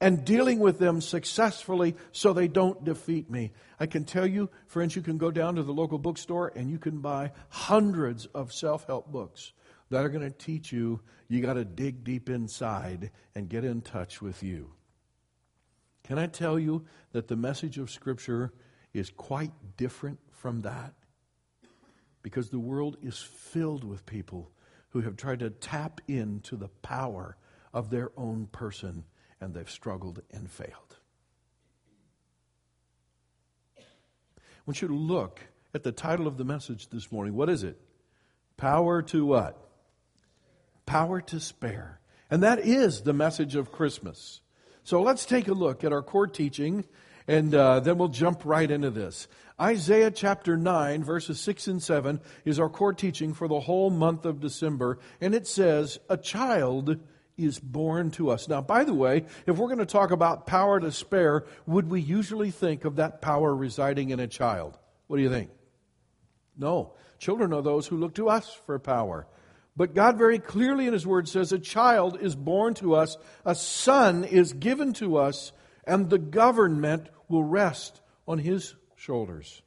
and 0.01 0.25
dealing 0.25 0.59
with 0.59 0.79
them 0.79 0.99
successfully 0.99 1.95
so 2.11 2.33
they 2.33 2.47
don't 2.47 2.83
defeat 2.83 3.29
me. 3.29 3.53
I 3.79 3.85
can 3.85 4.03
tell 4.03 4.27
you, 4.27 4.49
friends, 4.67 4.95
you 4.95 5.01
can 5.01 5.17
go 5.17 5.31
down 5.31 5.55
to 5.55 5.63
the 5.63 5.71
local 5.71 5.99
bookstore 5.99 6.51
and 6.55 6.69
you 6.69 6.79
can 6.79 6.99
buy 6.99 7.31
hundreds 7.49 8.25
of 8.25 8.51
self 8.51 8.85
help 8.87 9.11
books 9.11 9.53
that 9.89 10.03
are 10.03 10.09
going 10.09 10.29
to 10.29 10.37
teach 10.37 10.71
you 10.71 10.99
you 11.29 11.41
got 11.41 11.53
to 11.53 11.63
dig 11.63 12.03
deep 12.03 12.29
inside 12.29 13.11
and 13.35 13.47
get 13.47 13.63
in 13.63 13.81
touch 13.81 14.21
with 14.21 14.43
you. 14.43 14.73
Can 16.03 16.19
I 16.19 16.27
tell 16.27 16.59
you 16.59 16.85
that 17.13 17.29
the 17.29 17.37
message 17.37 17.77
of 17.77 17.89
Scripture 17.89 18.51
is 18.93 19.09
quite 19.09 19.53
different 19.77 20.19
from 20.31 20.63
that? 20.63 20.93
because 22.23 22.49
the 22.49 22.59
world 22.59 22.97
is 23.01 23.17
filled 23.19 23.83
with 23.83 24.05
people 24.05 24.51
who 24.89 25.01
have 25.01 25.15
tried 25.15 25.39
to 25.39 25.49
tap 25.49 26.01
into 26.07 26.55
the 26.55 26.67
power 26.67 27.37
of 27.73 27.89
their 27.89 28.11
own 28.17 28.47
person 28.51 29.03
and 29.41 29.53
they've 29.53 29.69
struggled 29.69 30.21
and 30.31 30.49
failed. 30.49 30.97
I 33.77 33.81
want 34.65 34.81
you 34.81 34.87
to 34.87 34.93
look 34.93 35.41
at 35.73 35.83
the 35.83 35.91
title 35.91 36.27
of 36.27 36.37
the 36.37 36.45
message 36.45 36.89
this 36.89 37.11
morning. 37.11 37.33
What 37.33 37.49
is 37.49 37.63
it? 37.63 37.81
Power 38.57 39.01
to 39.01 39.25
what? 39.25 39.57
Power 40.85 41.19
to 41.21 41.39
spare. 41.39 41.99
And 42.29 42.43
that 42.43 42.59
is 42.59 43.01
the 43.01 43.13
message 43.13 43.55
of 43.55 43.71
Christmas. 43.71 44.41
So 44.83 45.01
let's 45.01 45.25
take 45.25 45.47
a 45.47 45.53
look 45.53 45.83
at 45.83 45.91
our 45.91 46.03
core 46.03 46.27
teaching 46.27 46.85
and 47.27 47.53
uh, 47.53 47.79
then 47.79 47.97
we'll 47.97 48.07
jump 48.07 48.45
right 48.45 48.69
into 48.69 48.89
this. 48.89 49.27
Isaiah 49.59 50.11
chapter 50.11 50.57
9, 50.57 51.03
verses 51.03 51.39
6 51.39 51.67
and 51.67 51.83
7 51.83 52.19
is 52.45 52.59
our 52.59 52.69
core 52.69 52.93
teaching 52.93 53.33
for 53.33 53.47
the 53.47 53.59
whole 53.59 53.89
month 53.89 54.25
of 54.25 54.39
December. 54.39 54.99
And 55.19 55.35
it 55.35 55.47
says, 55.47 55.99
A 56.09 56.17
child 56.17 56.99
is 57.37 57.59
born 57.59 58.11
to 58.11 58.29
us. 58.29 58.47
Now, 58.47 58.61
by 58.61 58.83
the 58.83 58.93
way, 58.93 59.25
if 59.45 59.57
we're 59.57 59.67
going 59.67 59.79
to 59.79 59.85
talk 59.85 60.11
about 60.11 60.45
power 60.45 60.79
to 60.79 60.91
spare, 60.91 61.45
would 61.65 61.89
we 61.89 62.01
usually 62.01 62.51
think 62.51 62.85
of 62.85 62.97
that 62.97 63.21
power 63.21 63.55
residing 63.55 64.09
in 64.09 64.19
a 64.19 64.27
child? 64.27 64.77
What 65.07 65.17
do 65.17 65.23
you 65.23 65.29
think? 65.29 65.49
No. 66.57 66.93
Children 67.19 67.53
are 67.53 67.61
those 67.61 67.87
who 67.87 67.97
look 67.97 68.15
to 68.15 68.29
us 68.29 68.53
for 68.65 68.77
power. 68.79 69.27
But 69.75 69.95
God 69.95 70.17
very 70.17 70.39
clearly 70.39 70.87
in 70.87 70.93
His 70.93 71.07
Word 71.07 71.29
says, 71.29 71.51
A 71.51 71.59
child 71.59 72.17
is 72.21 72.35
born 72.35 72.73
to 72.75 72.95
us, 72.95 73.17
a 73.45 73.55
son 73.55 74.23
is 74.23 74.53
given 74.53 74.93
to 74.93 75.17
us, 75.17 75.53
and 75.85 76.09
the 76.09 76.17
government 76.17 77.09
will 77.29 77.43
rest 77.43 78.01
on 78.27 78.39
His 78.39 78.75
shoulders. 78.95 79.61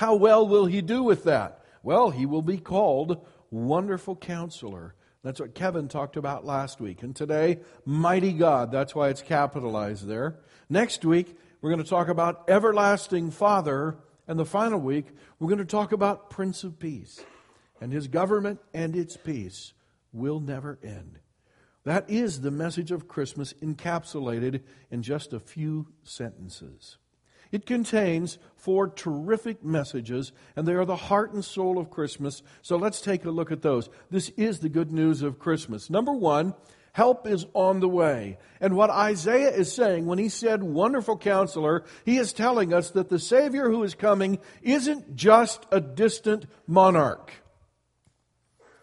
How 0.00 0.14
well 0.14 0.48
will 0.48 0.64
he 0.64 0.80
do 0.80 1.02
with 1.02 1.24
that? 1.24 1.62
Well, 1.82 2.08
he 2.10 2.24
will 2.24 2.40
be 2.40 2.56
called 2.56 3.26
Wonderful 3.50 4.16
Counselor. 4.16 4.94
That's 5.22 5.40
what 5.40 5.54
Kevin 5.54 5.88
talked 5.88 6.16
about 6.16 6.46
last 6.46 6.80
week. 6.80 7.02
And 7.02 7.14
today, 7.14 7.58
Mighty 7.84 8.32
God. 8.32 8.72
That's 8.72 8.94
why 8.94 9.10
it's 9.10 9.22
capitalized 9.22 10.06
there. 10.06 10.40
Next 10.68 11.04
week, 11.04 11.36
we're 11.60 11.70
going 11.70 11.82
to 11.82 11.88
talk 11.88 12.08
about 12.08 12.48
Everlasting 12.48 13.30
Father. 13.30 13.98
And 14.26 14.38
the 14.38 14.46
final 14.46 14.80
week, 14.80 15.06
we're 15.38 15.48
going 15.48 15.58
to 15.58 15.64
talk 15.64 15.92
about 15.92 16.30
Prince 16.30 16.64
of 16.64 16.78
Peace. 16.78 17.20
And 17.80 17.92
his 17.92 18.08
government 18.08 18.60
and 18.72 18.96
its 18.96 19.16
peace 19.16 19.74
will 20.12 20.40
never 20.40 20.78
end. 20.82 21.18
That 21.84 22.08
is 22.08 22.40
the 22.40 22.50
message 22.50 22.90
of 22.90 23.08
Christmas 23.08 23.52
encapsulated 23.62 24.62
in 24.90 25.02
just 25.02 25.32
a 25.32 25.40
few 25.40 25.88
sentences. 26.02 26.98
It 27.52 27.66
contains 27.66 28.38
four 28.56 28.88
terrific 28.88 29.64
messages, 29.64 30.32
and 30.54 30.66
they 30.66 30.74
are 30.74 30.84
the 30.84 30.96
heart 30.96 31.32
and 31.32 31.44
soul 31.44 31.78
of 31.78 31.90
Christmas. 31.90 32.42
So 32.62 32.76
let's 32.76 33.00
take 33.00 33.24
a 33.24 33.30
look 33.30 33.50
at 33.50 33.62
those. 33.62 33.88
This 34.10 34.30
is 34.36 34.60
the 34.60 34.68
good 34.68 34.92
news 34.92 35.22
of 35.22 35.38
Christmas. 35.38 35.90
Number 35.90 36.12
one, 36.12 36.54
help 36.92 37.26
is 37.26 37.46
on 37.54 37.80
the 37.80 37.88
way. 37.88 38.38
And 38.60 38.76
what 38.76 38.90
Isaiah 38.90 39.50
is 39.50 39.72
saying 39.72 40.06
when 40.06 40.18
he 40.18 40.28
said 40.28 40.62
wonderful 40.62 41.16
counselor, 41.18 41.84
he 42.04 42.18
is 42.18 42.32
telling 42.32 42.72
us 42.72 42.90
that 42.90 43.08
the 43.08 43.18
Savior 43.18 43.70
who 43.70 43.82
is 43.82 43.94
coming 43.94 44.38
isn't 44.62 45.16
just 45.16 45.66
a 45.72 45.80
distant 45.80 46.46
monarch. 46.66 47.32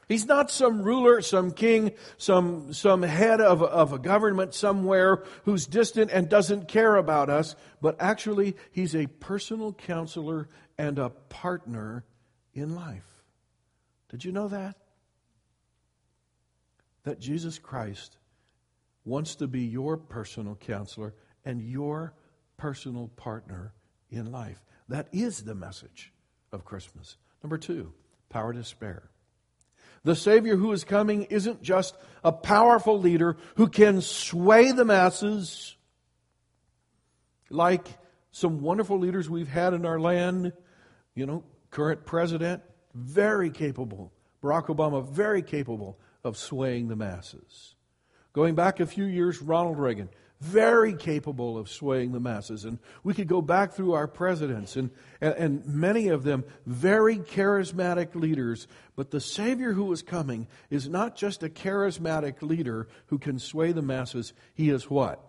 He's 0.08 0.26
not 0.26 0.50
some 0.50 0.82
ruler, 0.82 1.22
some 1.22 1.52
king, 1.52 1.92
some, 2.18 2.72
some 2.72 3.02
head 3.02 3.42
of, 3.42 3.62
of 3.62 3.92
a 3.92 4.00
government 4.00 4.54
somewhere 4.54 5.24
who's 5.44 5.66
distant 5.66 6.12
and 6.12 6.30
doesn't 6.30 6.70
care 6.70 6.96
about 6.96 7.30
us, 7.30 7.56
but 7.82 7.98
actually, 8.00 8.56
he's 8.72 8.96
a 8.96 9.08
personal 9.08 9.74
counselor 9.74 10.48
and 10.78 10.98
a 10.98 11.10
partner 11.10 12.06
in 12.54 12.74
life. 12.74 13.24
Did 14.10 14.24
you 14.24 14.32
know 14.32 14.48
that? 14.48 14.78
That 17.04 17.20
Jesus 17.20 17.60
Christ 17.60 18.18
wants 19.04 19.36
to 19.36 19.48
be 19.48 19.64
your 19.64 19.98
personal 19.98 20.56
counselor 20.56 21.14
and 21.44 21.62
your 21.62 22.14
personal 22.56 23.10
partner 23.10 23.74
in 24.10 24.32
life. 24.32 24.64
That 24.88 25.10
is 25.12 25.42
the 25.42 25.56
message 25.56 26.14
of 26.54 26.64
Christmas. 26.64 27.18
Number 27.44 27.58
two, 27.58 27.94
power 28.30 28.54
to 28.54 28.64
spare. 28.64 29.10
The 30.08 30.16
Savior 30.16 30.56
who 30.56 30.72
is 30.72 30.86
coming 30.86 31.24
isn't 31.24 31.62
just 31.62 31.98
a 32.24 32.32
powerful 32.32 32.98
leader 32.98 33.36
who 33.58 33.68
can 33.68 34.00
sway 34.00 34.72
the 34.72 34.86
masses 34.86 35.76
like 37.50 37.86
some 38.32 38.62
wonderful 38.62 39.00
leaders 39.00 39.30
we've 39.30 39.50
had 39.50 39.74
in 39.74 39.86
our 39.86 40.00
land. 40.00 40.54
You 41.14 41.26
know, 41.26 41.44
current 41.72 42.06
president, 42.06 42.64
very 42.94 43.50
capable. 43.50 44.14
Barack 44.42 44.68
Obama, 44.68 45.06
very 45.06 45.42
capable 45.42 46.00
of 46.24 46.38
swaying 46.38 46.88
the 46.88 46.96
masses. 46.96 47.76
Going 48.38 48.54
back 48.54 48.80
a 48.80 48.86
few 48.86 49.06
years, 49.06 49.42
Ronald 49.42 49.80
Reagan, 49.80 50.10
very 50.40 50.94
capable 50.94 51.58
of 51.58 51.68
swaying 51.68 52.12
the 52.12 52.20
masses. 52.20 52.66
And 52.66 52.78
we 53.04 53.16
could 53.16 53.28
go 53.28 53.42
back 53.42 53.74
through 53.74 53.94
our 53.94 54.08
presidents, 54.08 54.76
and, 54.76 54.92
and, 55.20 55.34
and, 55.34 55.66
many 55.66 56.10
of 56.10 56.22
them 56.22 56.44
very 56.64 57.18
charismatic 57.18 58.14
leaders. 58.14 58.68
But 58.96 59.10
the 59.10 59.20
Savior 59.20 59.74
who 59.74 59.92
is 59.92 60.04
coming 60.04 60.46
is 60.70 60.88
not 60.88 61.16
just 61.16 61.42
a 61.42 61.50
charismatic 61.50 62.44
leader 62.44 62.88
who 63.08 63.18
can 63.18 63.40
sway 63.40 63.72
the 63.72 63.82
masses. 63.82 64.34
He 64.54 64.70
is 64.70 64.88
what? 64.88 65.20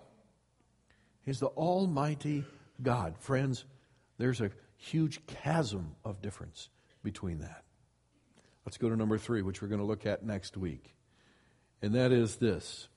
He's 1.24 1.40
the 1.40 1.46
Almighty 1.46 2.44
God. 2.82 3.16
Friends, 3.20 3.64
there's 4.18 4.42
a 4.42 4.50
huge 4.76 5.26
chasm 5.26 5.94
of 6.04 6.20
difference 6.20 6.68
between 7.02 7.38
that. 7.38 7.64
Let's 8.66 8.76
go 8.76 8.90
to 8.90 8.96
number 8.96 9.16
three, 9.16 9.40
which 9.40 9.62
we're 9.62 9.68
going 9.68 9.80
to 9.80 9.86
look 9.86 10.04
at 10.04 10.26
next 10.26 10.58
week. 10.58 10.94
And 11.80 11.94
that 11.94 12.12
is 12.12 12.36
this 12.36 12.88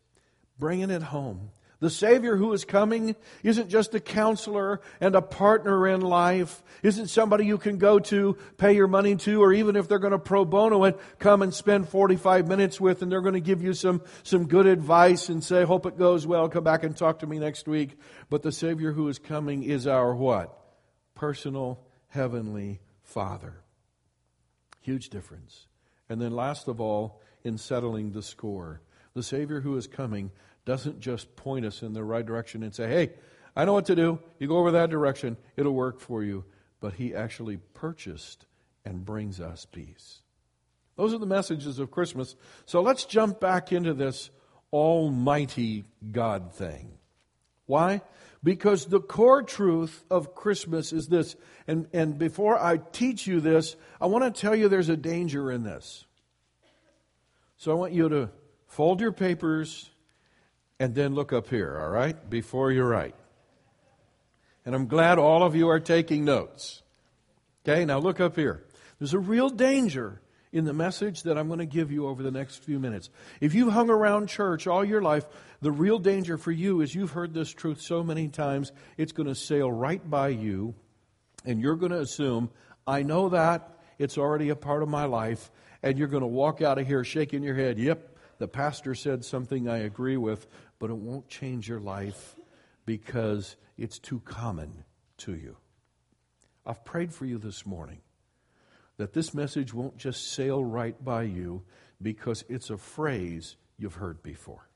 bringing 0.62 0.89
it 0.89 1.03
home 1.03 1.51
the 1.82 1.89
Savior 1.89 2.38
who 2.38 2.53
is 2.53 2.63
coming 2.63 3.15
isn't 3.41 3.70
just 3.70 3.96
a 3.96 4.00
counselor 4.00 4.82
and 5.01 5.15
a 5.15 5.22
partner 5.22 5.88
in 5.88 6.01
life, 6.01 6.63
isn't 6.84 7.08
somebody 7.08 7.48
you 7.48 7.58
can 7.58 7.80
go 7.80 7.98
to, 7.98 8.38
pay 8.58 8.74
your 8.74 8.88
money 8.88 9.15
to, 9.15 9.41
or 9.41 9.51
even 9.51 9.75
if 9.75 9.88
they're 9.88 9.98
going 9.98 10.12
to 10.12 10.20
pro 10.20 10.46
bono 10.46 10.84
it, 10.84 11.00
come 11.18 11.41
and 11.41 11.51
spend 11.51 11.89
45 11.89 12.48
minutes 12.48 12.80
with 12.80 13.01
and 13.01 13.12
they're 13.12 13.22
going 13.22 13.34
to 13.34 13.39
give 13.39 13.63
you 13.63 13.74
some, 13.74 14.03
some 14.22 14.48
good 14.48 14.68
advice 14.68 15.27
and 15.30 15.44
say, 15.44 15.63
hope 15.63 15.88
it 15.88 15.98
goes 15.98 16.27
well, 16.27 16.48
come 16.50 16.63
back 16.63 16.84
and 16.84 16.96
talk 16.96 17.20
to 17.20 17.27
me 17.27 17.39
next 17.39 17.68
week. 17.68 17.98
But 18.30 18.44
the 18.44 18.51
Savior 18.51 18.91
who 18.91 19.08
is 19.08 19.18
coming 19.18 19.63
is 19.63 19.88
our 19.88 20.13
what? 20.13 20.56
Personal 21.15 21.84
heavenly 22.10 22.80
Father. 23.01 23.56
Huge 24.82 25.10
difference. 25.10 25.65
And 26.10 26.22
then 26.22 26.32
last 26.32 26.68
of 26.68 26.80
all, 26.80 27.24
in 27.44 27.58
settling 27.58 28.12
the 28.12 28.22
score. 28.22 28.82
The 29.15 29.24
Savior 29.24 29.62
who 29.62 29.75
is 29.77 29.88
coming 29.88 30.32
doesn't 30.65 31.00
just 31.00 31.36
point 31.36 31.65
us 31.65 31.82
in 31.82 31.94
the 31.94 32.03
right 32.03 32.25
direction 32.25 32.63
and 32.63 32.74
say, 32.74 32.88
hey, 32.88 33.12
I 33.56 33.65
know 33.65 33.74
what 33.74 33.88
to 33.88 33.96
do. 33.96 34.20
You 34.39 34.48
go 34.48 34.58
over 34.58 34.72
that 34.72 34.89
direction, 34.89 35.38
it'll 35.58 35.74
work 35.74 36.00
for 36.00 36.24
you. 36.24 36.46
But 36.80 36.94
He 36.94 37.13
actually 37.13 37.58
purchased 37.58 38.46
and 38.86 39.06
brings 39.06 39.39
us 39.39 39.65
peace. 39.65 40.22
Those 40.96 41.13
are 41.13 41.20
the 41.20 41.25
messages 41.25 41.80
of 41.80 41.91
Christmas. 41.91 42.36
So 42.65 42.82
let's 42.82 43.06
jump 43.06 43.39
back 43.39 43.72
into 43.72 43.94
this 43.94 44.30
Almighty 44.72 45.86
God 46.12 46.53
thing. 46.53 46.91
Why? 47.65 48.01
Because 48.44 48.86
the 48.86 49.00
core 49.00 49.44
truth 49.44 50.03
of 50.10 50.36
Christmas 50.36 50.91
is 50.91 51.08
this. 51.08 51.36
And, 51.68 51.88
and 51.94 52.18
before 52.18 52.62
I 52.62 52.77
teach 52.77 53.27
you 53.27 53.39
this, 53.39 53.75
I 54.00 54.08
want 54.08 54.24
to 54.24 54.41
tell 54.41 54.56
you 54.56 54.68
there's 54.68 54.89
a 54.89 54.98
danger 54.98 55.51
in 55.51 55.63
this. 55.63 56.06
So 57.58 57.72
I 57.72 57.75
want 57.75 57.94
you 57.94 58.10
to 58.10 58.30
fold 58.68 59.01
your 59.01 59.12
papers 59.12 59.89
and 60.82 60.96
then 60.96 61.14
look 61.14 61.32
up 61.32 61.48
here, 61.48 61.78
all 61.80 61.92
right? 61.92 62.28
Before 62.28 62.72
you 62.72 62.82
write. 62.82 63.14
And 64.66 64.74
I'm 64.74 64.88
glad 64.88 65.20
all 65.20 65.44
of 65.44 65.56
you 65.56 65.70
are 65.70 65.80
taking 65.80 66.26
notes. 66.26 66.82
Okay, 67.64 67.86
now 67.86 68.00
look 68.00 68.20
up 68.20 68.36
here. 68.36 68.66
There's 68.98 69.14
a 69.14 69.20
real 69.20 69.52
danger 69.52 70.24
in 70.52 70.66
the 70.66 70.74
message 70.74 71.22
that 71.22 71.38
I'm 71.38 71.46
going 71.46 71.60
to 71.60 71.68
give 71.68 71.92
you 71.92 72.08
over 72.08 72.24
the 72.24 72.32
next 72.32 72.64
few 72.64 72.80
minutes. 72.80 73.12
If 73.40 73.54
you've 73.54 73.72
hung 73.72 73.92
around 73.92 74.26
church 74.26 74.66
all 74.66 74.84
your 74.84 75.04
life, 75.04 75.24
the 75.62 75.72
real 75.72 76.00
danger 76.00 76.36
for 76.36 76.52
you 76.52 76.82
is 76.82 76.96
you've 76.96 77.12
heard 77.12 77.36
this 77.36 77.52
truth 77.52 77.80
so 77.80 78.02
many 78.02 78.28
times, 78.28 78.72
it's 78.98 79.12
going 79.12 79.30
to 79.30 79.36
sail 79.36 79.72
right 79.72 80.10
by 80.10 80.30
you, 80.30 80.74
and 81.46 81.62
you're 81.62 81.76
going 81.76 81.92
to 81.92 82.02
assume, 82.02 82.50
I 82.88 83.04
know 83.04 83.30
that, 83.30 83.78
it's 84.00 84.18
already 84.18 84.50
a 84.50 84.56
part 84.56 84.82
of 84.82 84.90
my 84.90 85.06
life, 85.06 85.52
and 85.84 86.00
you're 86.00 86.08
going 86.08 86.22
to 86.22 86.28
walk 86.28 86.64
out 86.64 86.80
of 86.80 86.88
here 86.88 87.04
shaking 87.04 87.44
your 87.44 87.56
head, 87.56 87.78
yep, 87.78 88.08
the 88.42 88.48
pastor 88.48 88.96
said 88.96 89.24
something 89.24 89.70
I 89.70 89.78
agree 89.78 90.18
with, 90.18 90.48
but 90.82 90.90
it 90.90 90.98
won't 90.98 91.30
change 91.30 91.70
your 91.70 91.80
life 91.80 92.36
because 92.88 93.56
it's 93.78 94.00
too 94.00 94.20
common 94.26 94.84
to 95.16 95.36
you. 95.36 95.56
I've 96.66 96.84
prayed 96.84 97.14
for 97.14 97.28
you 97.28 97.38
this 97.38 97.68
morning 97.68 98.00
that 98.98 99.14
this 99.14 99.32
message 99.32 99.76
won't 99.76 99.98
just 99.98 100.34
sail 100.34 100.64
right 100.64 101.02
by 101.06 101.24
you 101.24 101.62
because 102.02 102.44
it's 102.50 102.72
a 102.72 102.78
phrase 102.78 103.58
you've 103.78 103.94
heard 103.94 104.24
before. 104.24 104.68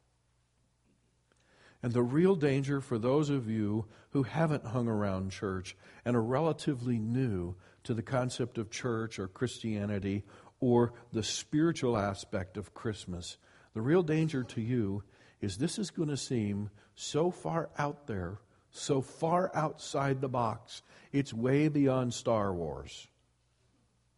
And 1.82 1.92
the 1.92 2.04
real 2.04 2.36
danger 2.36 2.82
for 2.82 3.00
those 3.00 3.32
of 3.32 3.50
you 3.50 3.86
who 4.12 4.22
haven't 4.22 4.68
hung 4.68 4.88
around 4.88 5.32
church 5.32 5.76
and 6.06 6.16
are 6.16 6.22
relatively 6.22 7.00
new 7.00 7.56
to 7.84 7.96
the 7.96 8.04
concept 8.04 8.60
of 8.60 8.70
church 8.70 9.18
or 9.18 9.28
Christianity 9.28 10.24
or 10.60 10.94
the 11.12 11.24
spiritual 11.24 11.98
aspect 11.98 12.58
of 12.58 12.76
Christmas. 12.76 13.38
The 13.74 13.82
real 13.82 14.04
danger 14.04 14.44
to 14.44 14.62
you 14.62 15.04
is 15.42 15.58
this 15.58 15.78
is 15.80 15.92
going 15.92 16.10
to 16.10 16.18
seem 16.18 16.70
so 16.96 17.32
far 17.32 17.70
out 17.78 18.08
there, 18.08 18.40
so 18.72 19.02
far 19.02 19.52
outside 19.54 20.22
the 20.22 20.30
box. 20.30 20.82
It's 21.12 21.34
way 21.34 21.68
beyond 21.68 22.14
Star 22.14 22.54
Wars. 22.54 23.08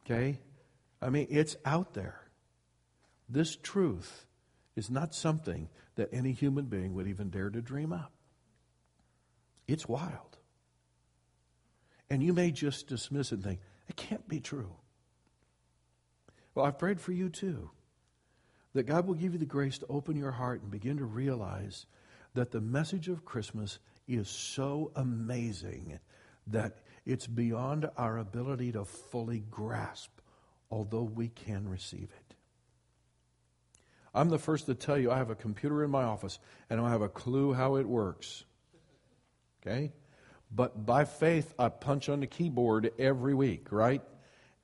Okay? 0.05 0.39
I 1.01 1.09
mean, 1.09 1.27
it's 1.29 1.57
out 1.65 1.93
there. 1.93 2.21
This 3.29 3.55
truth 3.55 4.25
is 4.75 4.89
not 4.89 5.13
something 5.13 5.69
that 5.95 6.09
any 6.13 6.31
human 6.31 6.65
being 6.65 6.93
would 6.93 7.07
even 7.07 7.29
dare 7.29 7.49
to 7.49 7.61
dream 7.61 7.91
up. 7.91 8.11
It's 9.67 9.87
wild. 9.87 10.37
And 12.09 12.23
you 12.23 12.31
may 12.31 12.51
just 12.51 12.87
dismiss 12.87 13.31
it 13.31 13.35
and 13.35 13.43
think, 13.43 13.59
it 13.89 13.95
can't 13.95 14.27
be 14.27 14.39
true. 14.39 14.71
Well, 16.55 16.65
I've 16.65 16.79
prayed 16.79 17.01
for 17.01 17.11
you 17.11 17.29
too. 17.29 17.69
That 18.77 18.85
God 18.85 19.07
will 19.07 19.15
give 19.15 19.33
you 19.33 19.39
the 19.39 19.45
grace 19.47 19.79
to 19.79 19.87
open 19.89 20.15
your 20.15 20.29
heart 20.29 20.61
and 20.61 20.69
begin 20.69 20.97
to 20.97 21.05
realize 21.05 21.87
that 22.35 22.51
the 22.51 22.61
message 22.61 23.07
of 23.07 23.25
Christmas 23.25 23.79
is 24.07 24.29
so 24.29 24.91
amazing 24.95 25.97
that 26.45 26.81
it's 27.03 27.25
beyond 27.25 27.89
our 27.97 28.19
ability 28.19 28.73
to 28.73 28.85
fully 28.85 29.39
grasp, 29.49 30.11
although 30.69 31.01
we 31.01 31.29
can 31.29 31.67
receive 31.67 32.03
it. 32.03 32.35
I'm 34.13 34.29
the 34.29 34.37
first 34.37 34.67
to 34.67 34.75
tell 34.75 34.99
you 34.99 35.09
I 35.09 35.17
have 35.17 35.31
a 35.31 35.35
computer 35.35 35.83
in 35.83 35.89
my 35.89 36.03
office 36.03 36.37
and 36.69 36.79
I 36.79 36.83
don't 36.83 36.91
have 36.91 37.01
a 37.01 37.09
clue 37.09 37.53
how 37.53 37.77
it 37.77 37.89
works. 37.89 38.45
Okay? 39.65 39.91
But 40.51 40.85
by 40.85 41.05
faith, 41.05 41.51
I 41.57 41.69
punch 41.69 42.09
on 42.09 42.19
the 42.19 42.27
keyboard 42.27 42.91
every 42.99 43.33
week, 43.33 43.71
right? 43.71 44.03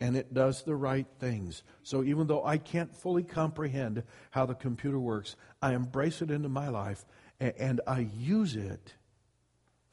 And 0.03 0.17
it 0.17 0.33
does 0.33 0.63
the 0.63 0.75
right 0.75 1.07
things. 1.21 1.63
So 1.81 2.03
even 2.03 2.27
though 2.27 2.43
I 2.43 2.57
can't 2.57 2.93
fully 2.93 3.23
comprehend 3.23 4.03
how 4.31 4.45
the 4.45 4.53
computer 4.53 4.99
works, 4.99 5.37
I 5.61 5.75
embrace 5.75 6.21
it 6.21 6.29
into 6.29 6.49
my 6.49 6.67
life 6.67 7.05
and 7.39 7.79
I 7.87 8.09
use 8.19 8.57
it 8.57 8.95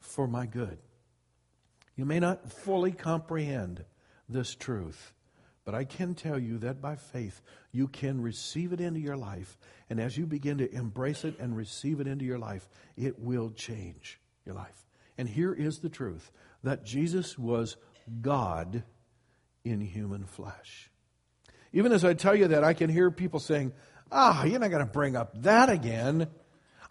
for 0.01 0.27
my 0.27 0.47
good. 0.47 0.79
You 1.95 2.03
may 2.03 2.19
not 2.19 2.51
fully 2.51 2.91
comprehend 2.91 3.85
this 4.27 4.53
truth, 4.53 5.13
but 5.63 5.75
I 5.75 5.85
can 5.85 6.13
tell 6.13 6.37
you 6.37 6.57
that 6.57 6.81
by 6.81 6.97
faith, 6.97 7.41
you 7.71 7.87
can 7.87 8.19
receive 8.19 8.73
it 8.73 8.81
into 8.81 8.99
your 8.99 9.15
life. 9.15 9.57
And 9.89 9.97
as 9.97 10.17
you 10.17 10.25
begin 10.25 10.57
to 10.57 10.69
embrace 10.75 11.23
it 11.23 11.39
and 11.39 11.55
receive 11.55 12.01
it 12.01 12.07
into 12.07 12.25
your 12.25 12.39
life, 12.39 12.67
it 12.97 13.17
will 13.17 13.49
change 13.51 14.19
your 14.45 14.55
life. 14.55 14.85
And 15.17 15.29
here 15.29 15.53
is 15.53 15.79
the 15.79 15.87
truth 15.87 16.33
that 16.63 16.83
Jesus 16.83 17.37
was 17.37 17.77
God 18.21 18.83
in 19.63 19.81
human 19.81 20.25
flesh. 20.25 20.89
Even 21.73 21.91
as 21.91 22.03
I 22.03 22.13
tell 22.13 22.35
you 22.35 22.49
that, 22.49 22.63
I 22.63 22.73
can 22.73 22.89
hear 22.89 23.11
people 23.11 23.39
saying, 23.39 23.73
Ah, 24.11 24.43
you're 24.43 24.59
not 24.59 24.71
going 24.71 24.85
to 24.85 24.91
bring 24.91 25.15
up 25.15 25.41
that 25.43 25.69
again. 25.69 26.27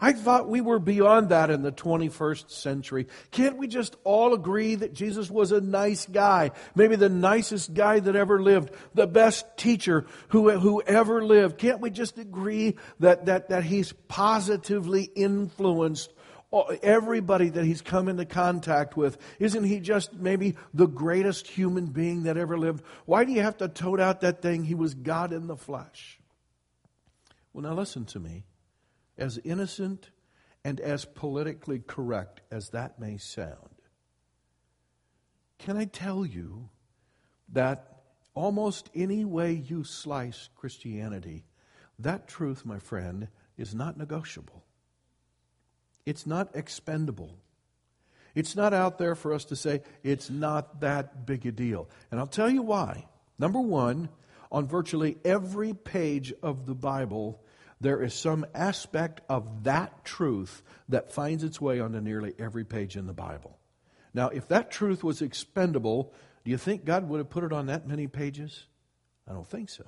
I 0.01 0.15
thought 0.15 0.49
we 0.49 0.63
were 0.63 0.79
beyond 0.79 1.29
that 1.29 1.51
in 1.51 1.61
the 1.61 1.73
21st 1.73 2.51
century. 2.51 3.07
Can't 3.31 3.59
we 3.59 3.69
just 3.69 3.97
all 4.03 4.33
agree 4.33 4.77
that 4.77 4.95
Jesus 4.95 5.31
was 5.31 5.53
a 5.53 5.61
nice 5.61 6.07
guy? 6.07 6.53
Maybe 6.75 6.97
the 6.97 7.11
nicest 7.11 7.75
guy 7.75 8.01
that 8.01 8.17
ever 8.17 8.41
lived, 8.43 8.71
the 8.95 9.07
best 9.07 9.45
teacher 9.59 10.07
who, 10.29 10.51
who 10.59 10.81
ever 10.81 11.23
lived. 11.23 11.59
Can't 11.59 11.81
we 11.81 11.91
just 11.91 12.17
agree 12.17 12.77
that, 13.01 13.27
that, 13.27 13.51
that 13.51 13.65
he's 13.65 13.93
positively 14.09 15.03
influenced 15.03 16.11
Oh, 16.53 16.77
everybody 16.83 17.49
that 17.51 17.65
he's 17.65 17.81
come 17.81 18.09
into 18.09 18.25
contact 18.25 18.97
with. 18.97 19.19
Isn't 19.39 19.65
he 19.65 19.79
just 19.79 20.15
maybe 20.15 20.57
the 20.75 20.89
greatest 20.89 21.47
human 21.47 21.87
being 21.87 22.25
that 22.25 22.37
ever 22.37 22.59
lived? 22.59 22.83
Why 23.07 23.25
do 23.25 23.33
you 23.33 23.43
have 23.43 23.59
to 23.59 23.69
tote 23.69 24.01
out 24.01 24.23
that 24.23 24.43
thing? 24.43 24.65
He 24.65 24.75
was 24.75 24.95
God 24.95 25.33
in 25.33 25.47
the 25.47 25.57
flesh. 25.57 26.19
Well, 27.53 27.63
now 27.63 27.75
listen 27.75 28.05
to 28.07 28.21
me 28.21 28.45
as 29.17 29.39
innocent 29.45 30.11
and 30.65 30.81
as 30.81 31.05
politically 31.05 31.79
correct 31.79 32.41
as 32.51 32.71
that 32.71 32.99
may 32.99 33.17
sound, 33.17 33.71
can 35.59 35.77
I 35.77 35.85
tell 35.85 36.25
you 36.25 36.71
that 37.53 38.03
almost 38.35 38.91
any 38.95 39.25
way 39.25 39.53
you 39.53 39.85
slice 39.85 40.49
Christianity, 40.57 41.45
that 41.99 42.29
truth, 42.29 42.65
my 42.65 42.79
friend, 42.79 43.29
is 43.57 43.75
not 43.75 43.97
negotiable. 43.97 44.65
It's 46.07 46.27
not 46.27 46.55
expendable. 46.55 47.37
It's 48.35 48.55
not 48.57 48.73
out 48.73 48.99
there 48.99 49.15
for 49.15 49.33
us 49.33 49.45
to 49.47 49.57
say 49.57 49.83
it's 50.03 50.31
not 50.31 50.81
that 50.81 51.27
big 51.27 51.47
a 51.47 51.53
deal. 51.53 51.89
And 52.11 52.21
I'll 52.21 52.27
tell 52.27 52.51
you 52.51 52.63
why. 52.63 53.07
Number 53.39 53.61
one, 53.61 54.09
on 54.53 54.67
virtually 54.67 55.19
every 55.25 55.75
page 55.75 56.33
of 56.43 56.67
the 56.67 56.75
Bible, 56.75 57.43
there 57.81 58.03
is 58.03 58.15
some 58.15 58.47
aspect 58.55 59.21
of 59.29 59.65
that 59.65 60.05
truth 60.05 60.63
that 60.89 61.13
finds 61.13 61.43
its 61.43 61.61
way 61.61 61.81
onto 61.81 62.01
nearly 62.01 62.35
every 62.39 62.65
page 62.65 62.97
in 62.97 63.07
the 63.07 63.13
Bible. 63.13 63.59
Now, 64.13 64.29
if 64.29 64.49
that 64.49 64.71
truth 64.71 65.03
was 65.03 65.23
expendable, 65.23 66.13
do 66.45 66.51
you 66.51 66.59
think 66.59 66.85
God 66.85 67.09
would 67.09 67.19
have 67.19 67.31
put 67.31 67.45
it 67.45 67.53
on 67.53 67.67
that 67.67 67.87
many 67.87 68.07
pages? 68.07 68.67
I 69.29 69.33
don't 69.33 69.49
think 69.49 69.71
so. 69.71 69.85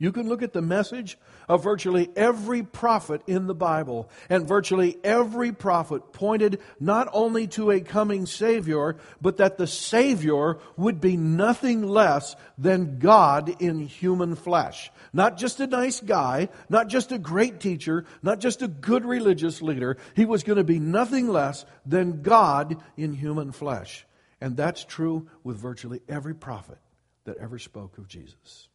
You 0.00 0.12
can 0.12 0.30
look 0.30 0.42
at 0.42 0.54
the 0.54 0.62
message 0.62 1.18
of 1.46 1.62
virtually 1.62 2.08
every 2.16 2.62
prophet 2.62 3.20
in 3.26 3.46
the 3.46 3.54
Bible, 3.54 4.08
and 4.30 4.48
virtually 4.48 4.96
every 5.04 5.52
prophet 5.52 6.14
pointed 6.14 6.58
not 6.80 7.10
only 7.12 7.46
to 7.48 7.70
a 7.70 7.82
coming 7.82 8.24
Savior, 8.24 8.96
but 9.20 9.36
that 9.36 9.58
the 9.58 9.66
Savior 9.66 10.56
would 10.78 11.02
be 11.02 11.18
nothing 11.18 11.86
less 11.86 12.34
than 12.56 12.98
God 12.98 13.60
in 13.60 13.80
human 13.80 14.36
flesh. 14.36 14.90
Not 15.12 15.36
just 15.36 15.60
a 15.60 15.66
nice 15.66 16.00
guy, 16.00 16.48
not 16.70 16.88
just 16.88 17.12
a 17.12 17.18
great 17.18 17.60
teacher, 17.60 18.06
not 18.22 18.40
just 18.40 18.62
a 18.62 18.68
good 18.68 19.04
religious 19.04 19.60
leader. 19.60 19.98
He 20.16 20.24
was 20.24 20.44
going 20.44 20.56
to 20.56 20.64
be 20.64 20.78
nothing 20.78 21.28
less 21.28 21.66
than 21.84 22.22
God 22.22 22.82
in 22.96 23.12
human 23.12 23.52
flesh. 23.52 24.06
And 24.40 24.56
that's 24.56 24.82
true 24.82 25.28
with 25.44 25.58
virtually 25.58 26.00
every 26.08 26.34
prophet 26.34 26.78
that 27.24 27.36
ever 27.36 27.58
spoke 27.58 27.98
of 27.98 28.08
Jesus. 28.08 28.69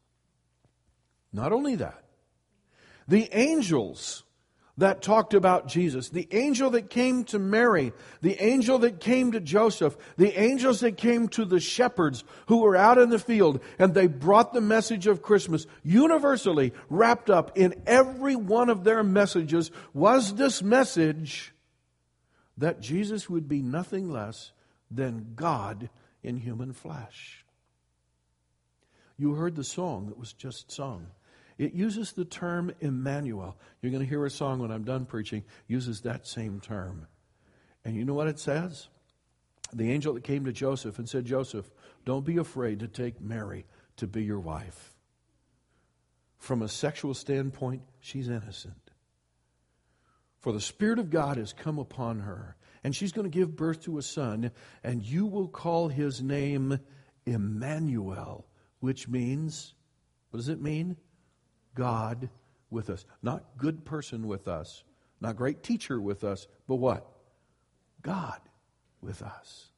Not 1.36 1.52
only 1.52 1.76
that, 1.76 2.02
the 3.10 3.28
angels 3.34 4.24
that 4.78 5.02
talked 5.02 5.34
about 5.34 5.68
Jesus, 5.68 6.08
the 6.08 6.30
angel 6.32 6.70
that 6.72 6.90
came 6.90 7.26
to 7.26 7.40
Mary, 7.40 7.92
the 8.22 8.42
angel 8.42 8.80
that 8.80 9.02
came 9.02 9.34
to 9.34 9.42
Joseph, 9.42 9.98
the 10.16 10.40
angels 10.40 10.80
that 10.80 10.96
came 10.96 11.28
to 11.30 11.44
the 11.44 11.60
shepherds 11.60 12.24
who 12.48 12.62
were 12.62 12.78
out 12.78 12.98
in 12.98 13.10
the 13.10 13.20
field, 13.20 13.60
and 13.78 13.94
they 13.94 14.08
brought 14.08 14.54
the 14.54 14.62
message 14.62 15.08
of 15.08 15.22
Christmas 15.22 15.68
universally 15.84 16.72
wrapped 16.90 17.30
up 17.30 17.58
in 17.58 17.84
every 17.86 18.38
one 18.38 18.70
of 18.70 18.86
their 18.86 19.04
messages 19.04 19.72
was 19.94 20.36
this 20.36 20.64
message 20.64 21.54
that 22.58 22.80
Jesus 22.80 23.30
would 23.30 23.50
be 23.50 23.62
nothing 23.62 24.10
less 24.10 24.54
than 24.90 25.34
God 25.36 25.90
in 26.24 26.38
human 26.38 26.72
flesh. 26.72 27.46
You 29.18 29.34
heard 29.34 29.56
the 29.56 29.66
song 29.66 30.08
that 30.08 30.18
was 30.18 30.32
just 30.32 30.72
sung. 30.72 31.08
It 31.58 31.74
uses 31.74 32.12
the 32.12 32.26
term 32.26 32.72
Emmanuel. 32.82 33.58
You're 33.82 33.92
going 33.92 34.04
to 34.04 34.10
hear 34.10 34.26
a 34.26 34.30
song 34.30 34.60
when 34.60 34.72
I'm 34.72 34.84
done 34.84 35.06
preaching, 35.06 35.44
uses 35.68 36.02
that 36.02 36.28
same 36.28 36.60
term. 36.60 37.08
And 37.86 37.96
you 37.96 38.04
know 38.04 38.14
what 38.14 38.28
it 38.28 38.40
says? 38.40 38.88
The 39.74 39.92
angel 39.92 40.14
that 40.14 40.24
came 40.24 40.46
to 40.46 40.52
Joseph 40.52 41.00
and 41.00 41.08
said, 41.08 41.26
Joseph, 41.26 41.70
don't 42.06 42.26
be 42.26 42.38
afraid 42.38 42.80
to 42.80 42.88
take 42.88 43.22
Mary 43.22 43.66
to 43.98 44.08
be 44.08 44.24
your 44.24 44.40
wife. 44.40 44.94
From 46.38 46.62
a 46.62 46.68
sexual 46.68 47.14
standpoint, 47.14 47.82
she's 48.00 48.28
innocent. 48.28 48.92
For 50.40 50.52
the 50.52 50.62
Spirit 50.62 51.00
of 51.00 51.10
God 51.10 51.38
has 51.38 51.54
come 51.54 51.80
upon 51.80 52.20
her, 52.20 52.56
and 52.84 52.96
she's 52.96 53.12
going 53.12 53.30
to 53.30 53.36
give 53.36 53.56
birth 53.56 53.84
to 53.86 53.98
a 53.98 54.04
son, 54.04 54.52
and 54.84 55.02
you 55.02 55.26
will 55.26 55.48
call 55.48 55.88
his 55.88 56.22
name 56.22 56.80
Emmanuel, 57.26 58.46
which 58.80 59.08
means, 59.08 59.74
what 60.30 60.38
does 60.38 60.50
it 60.50 60.62
mean? 60.62 60.98
God 61.76 62.30
with 62.70 62.90
us. 62.90 63.06
Not 63.22 63.44
good 63.58 63.86
person 63.86 64.28
with 64.28 64.48
us, 64.48 64.84
not 65.22 65.36
great 65.36 65.62
teacher 65.62 66.00
with 66.00 66.24
us, 66.24 66.48
but 66.68 66.76
what? 66.76 67.06
God 68.02 68.40
with 69.02 69.22
us. 69.22 69.70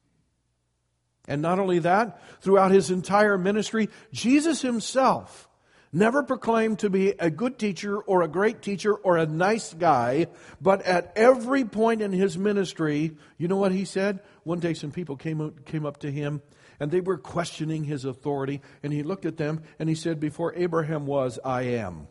And 1.26 1.42
not 1.42 1.58
only 1.58 1.80
that, 1.80 2.22
throughout 2.40 2.70
his 2.70 2.90
entire 2.90 3.36
ministry, 3.36 3.90
Jesus 4.12 4.62
himself 4.62 5.48
never 5.92 6.22
proclaimed 6.22 6.78
to 6.80 6.90
be 6.90 7.10
a 7.18 7.30
good 7.30 7.58
teacher 7.58 7.98
or 7.98 8.22
a 8.22 8.28
great 8.28 8.62
teacher 8.62 8.94
or 8.94 9.16
a 9.16 9.26
nice 9.26 9.74
guy, 9.74 10.26
but 10.60 10.82
at 10.82 11.12
every 11.16 11.64
point 11.64 12.02
in 12.02 12.12
his 12.12 12.38
ministry, 12.38 13.16
you 13.36 13.48
know 13.48 13.56
what 13.56 13.72
he 13.72 13.84
said? 13.84 14.20
One 14.44 14.60
day 14.60 14.74
some 14.74 14.90
people 14.90 15.16
came, 15.16 15.54
came 15.66 15.86
up 15.86 15.98
to 15.98 16.10
him 16.10 16.42
and 16.80 16.90
they 16.90 17.00
were 17.00 17.18
questioning 17.18 17.84
his 17.84 18.04
authority. 18.04 18.60
And 18.82 18.92
he 18.92 19.02
looked 19.02 19.26
at 19.26 19.36
them 19.36 19.62
and 19.78 19.88
he 19.88 19.94
said, 19.94 20.20
Before 20.20 20.54
Abraham 20.54 21.06
was, 21.06 21.38
I 21.44 21.62
am. 21.62 22.08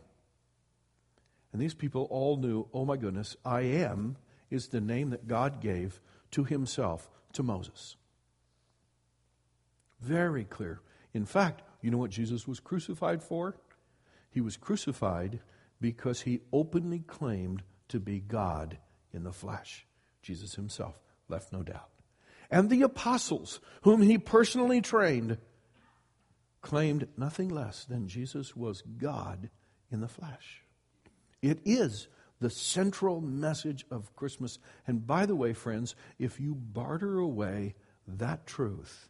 And 1.54 1.62
these 1.62 1.74
people 1.74 2.08
all 2.10 2.38
knew, 2.38 2.68
oh 2.74 2.86
my 2.86 2.98
goodness, 2.98 3.36
I 3.46 3.62
am 3.62 4.18
is 4.50 4.68
the 4.68 4.82
name 4.82 5.10
that 5.12 5.28
God 5.28 5.62
gave 5.62 6.00
to 6.32 6.44
himself 6.44 7.10
to 7.34 7.44
Moses. 7.44 7.96
Very 10.02 10.44
clear. 10.44 10.82
In 11.14 11.26
fact, 11.26 11.64
you 11.82 11.90
know 11.90 11.98
what 11.98 12.12
Jesus 12.12 12.48
was 12.48 12.60
crucified 12.60 13.24
for? 13.24 13.56
He 14.30 14.42
was 14.42 14.58
crucified 14.58 15.40
because 15.82 16.22
he 16.22 16.42
openly 16.52 17.00
claimed 17.00 17.64
to 17.90 18.00
be 18.00 18.20
God 18.20 18.78
in 19.14 19.24
the 19.24 19.32
flesh. 19.32 19.86
Jesus 20.22 20.56
himself 20.56 21.00
left 21.30 21.54
no 21.54 21.64
doubt. 21.64 21.90
And 22.50 22.70
the 22.70 22.82
apostles, 22.82 23.60
whom 23.82 24.02
he 24.02 24.18
personally 24.18 24.82
trained, 24.82 25.38
claimed 26.62 27.08
nothing 27.18 27.50
less 27.50 27.86
than 27.86 28.08
Jesus 28.08 28.56
was 28.56 28.82
God 28.82 29.50
in 29.92 30.02
the 30.02 30.08
flesh. 30.08 30.64
It 31.42 31.60
is 31.66 32.08
the 32.40 32.50
central 32.50 33.22
message 33.22 33.86
of 33.90 34.16
Christmas. 34.16 34.60
And 34.86 35.06
by 35.06 35.26
the 35.26 35.36
way, 35.36 35.54
friends, 35.54 35.96
if 36.20 36.40
you 36.40 36.56
barter 36.56 37.20
away 37.20 37.76
that 38.08 38.46
truth, 38.46 39.10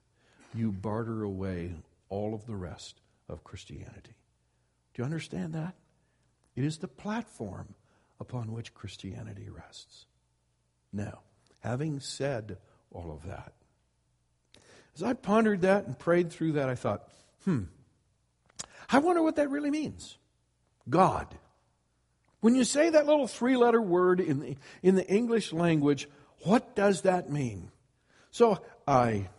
you 0.54 0.72
barter 0.72 1.24
away 1.24 1.76
all 2.10 2.34
of 2.34 2.46
the 2.46 2.56
rest 2.56 3.02
of 3.30 3.44
Christianity. 3.44 4.16
Do 4.94 5.02
you 5.02 5.04
understand 5.04 5.54
that? 5.54 5.76
It 6.56 6.64
is 6.64 6.78
the 6.78 6.88
platform 6.88 7.76
upon 8.20 8.52
which 8.52 8.74
Christianity 8.74 9.50
rests. 9.50 10.06
Now, 10.92 11.20
having 11.60 12.00
said 12.00 12.58
all 12.92 13.12
of 13.12 13.28
that, 13.28 13.54
as 14.96 15.04
I 15.04 15.14
pondered 15.14 15.62
that 15.62 15.86
and 15.86 15.98
prayed 15.98 16.32
through 16.32 16.54
that, 16.54 16.70
I 16.70 16.76
thought, 16.76 17.08
hmm, 17.44 17.64
I 18.90 19.00
wonder 19.00 19.22
what 19.22 19.36
that 19.36 19.50
really 19.50 19.70
means. 19.70 20.18
God. 20.90 21.28
When 22.40 22.56
you 22.56 22.64
say 22.64 22.90
that 22.90 23.06
little 23.06 23.28
three 23.28 23.58
letter 23.58 23.82
word 23.82 24.20
in 24.20 24.40
the, 24.40 24.58
in 24.82 24.96
the 24.96 25.08
English 25.08 25.54
language, 25.54 26.08
what 26.44 26.76
does 26.76 27.02
that 27.02 27.30
mean? 27.30 27.72
So 28.32 28.62
I 28.88 29.30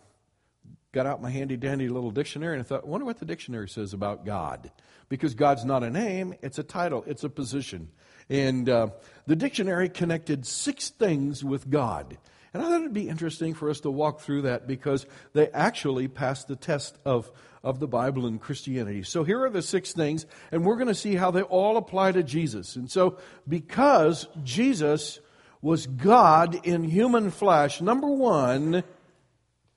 got 0.91 1.05
out 1.05 1.21
my 1.21 1.29
handy 1.29 1.57
dandy 1.57 1.87
little 1.87 2.11
dictionary 2.11 2.55
and 2.55 2.65
I 2.65 2.67
thought, 2.67 2.83
I 2.83 2.87
wonder 2.87 3.05
what 3.05 3.19
the 3.19 3.25
dictionary 3.25 3.69
says 3.69 3.93
about 3.93 4.25
God. 4.25 4.71
Because 5.07 5.33
God's 5.33 5.65
not 5.65 5.83
a 5.83 5.89
name, 5.89 6.35
it's 6.41 6.59
a 6.59 6.63
title, 6.63 7.03
it's 7.07 7.23
a 7.23 7.29
position. 7.29 7.89
And 8.29 8.69
uh, 8.69 8.89
the 9.25 9.35
dictionary 9.35 9.89
connected 9.89 10.45
six 10.45 10.89
things 10.89 11.43
with 11.43 11.69
God. 11.69 12.17
And 12.53 12.63
I 12.63 12.65
thought 12.65 12.81
it'd 12.81 12.93
be 12.93 13.09
interesting 13.09 13.53
for 13.53 13.69
us 13.69 13.81
to 13.81 13.91
walk 13.91 14.21
through 14.21 14.43
that 14.43 14.67
because 14.67 15.05
they 15.33 15.49
actually 15.49 16.07
passed 16.07 16.47
the 16.47 16.55
test 16.55 16.97
of, 17.05 17.31
of 17.63 17.79
the 17.79 17.87
Bible 17.87 18.25
and 18.25 18.41
Christianity. 18.41 19.03
So 19.03 19.23
here 19.23 19.43
are 19.43 19.49
the 19.49 19.61
six 19.61 19.93
things, 19.93 20.25
and 20.51 20.65
we're 20.65 20.75
going 20.75 20.87
to 20.87 20.95
see 20.95 21.15
how 21.15 21.31
they 21.31 21.43
all 21.43 21.77
apply 21.77 22.13
to 22.13 22.23
Jesus. 22.23 22.75
And 22.75 22.89
so, 22.89 23.17
because 23.47 24.27
Jesus 24.43 25.19
was 25.61 25.85
God 25.85 26.65
in 26.65 26.83
human 26.83 27.29
flesh, 27.31 27.81
number 27.81 28.07
one, 28.07 28.83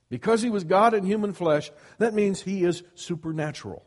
because 0.08 0.42
he 0.42 0.50
was 0.50 0.64
God 0.64 0.94
in 0.94 1.04
human 1.04 1.32
flesh, 1.32 1.70
that 1.98 2.14
means 2.14 2.42
he 2.42 2.64
is 2.64 2.82
supernatural. 2.94 3.82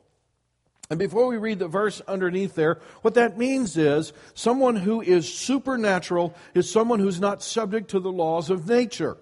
And 0.89 1.00
before 1.00 1.28
we 1.28 1.38
read 1.38 1.60
the 1.60 1.67
verse 1.67 2.02
underneath 2.08 2.54
there, 2.54 2.80
what 3.02 3.15
that 3.15 3.38
means 3.38 3.76
is 3.76 4.13
someone 4.36 4.76
who 4.76 5.02
is 5.02 5.34
supernatural 5.34 6.36
is 6.54 6.71
someone 6.71 7.00
who's 7.00 7.19
not 7.19 7.41
subject 7.41 7.89
to 7.91 8.00
the 8.00 8.12
laws 8.12 8.50
of 8.50 8.67
nature. 8.67 9.17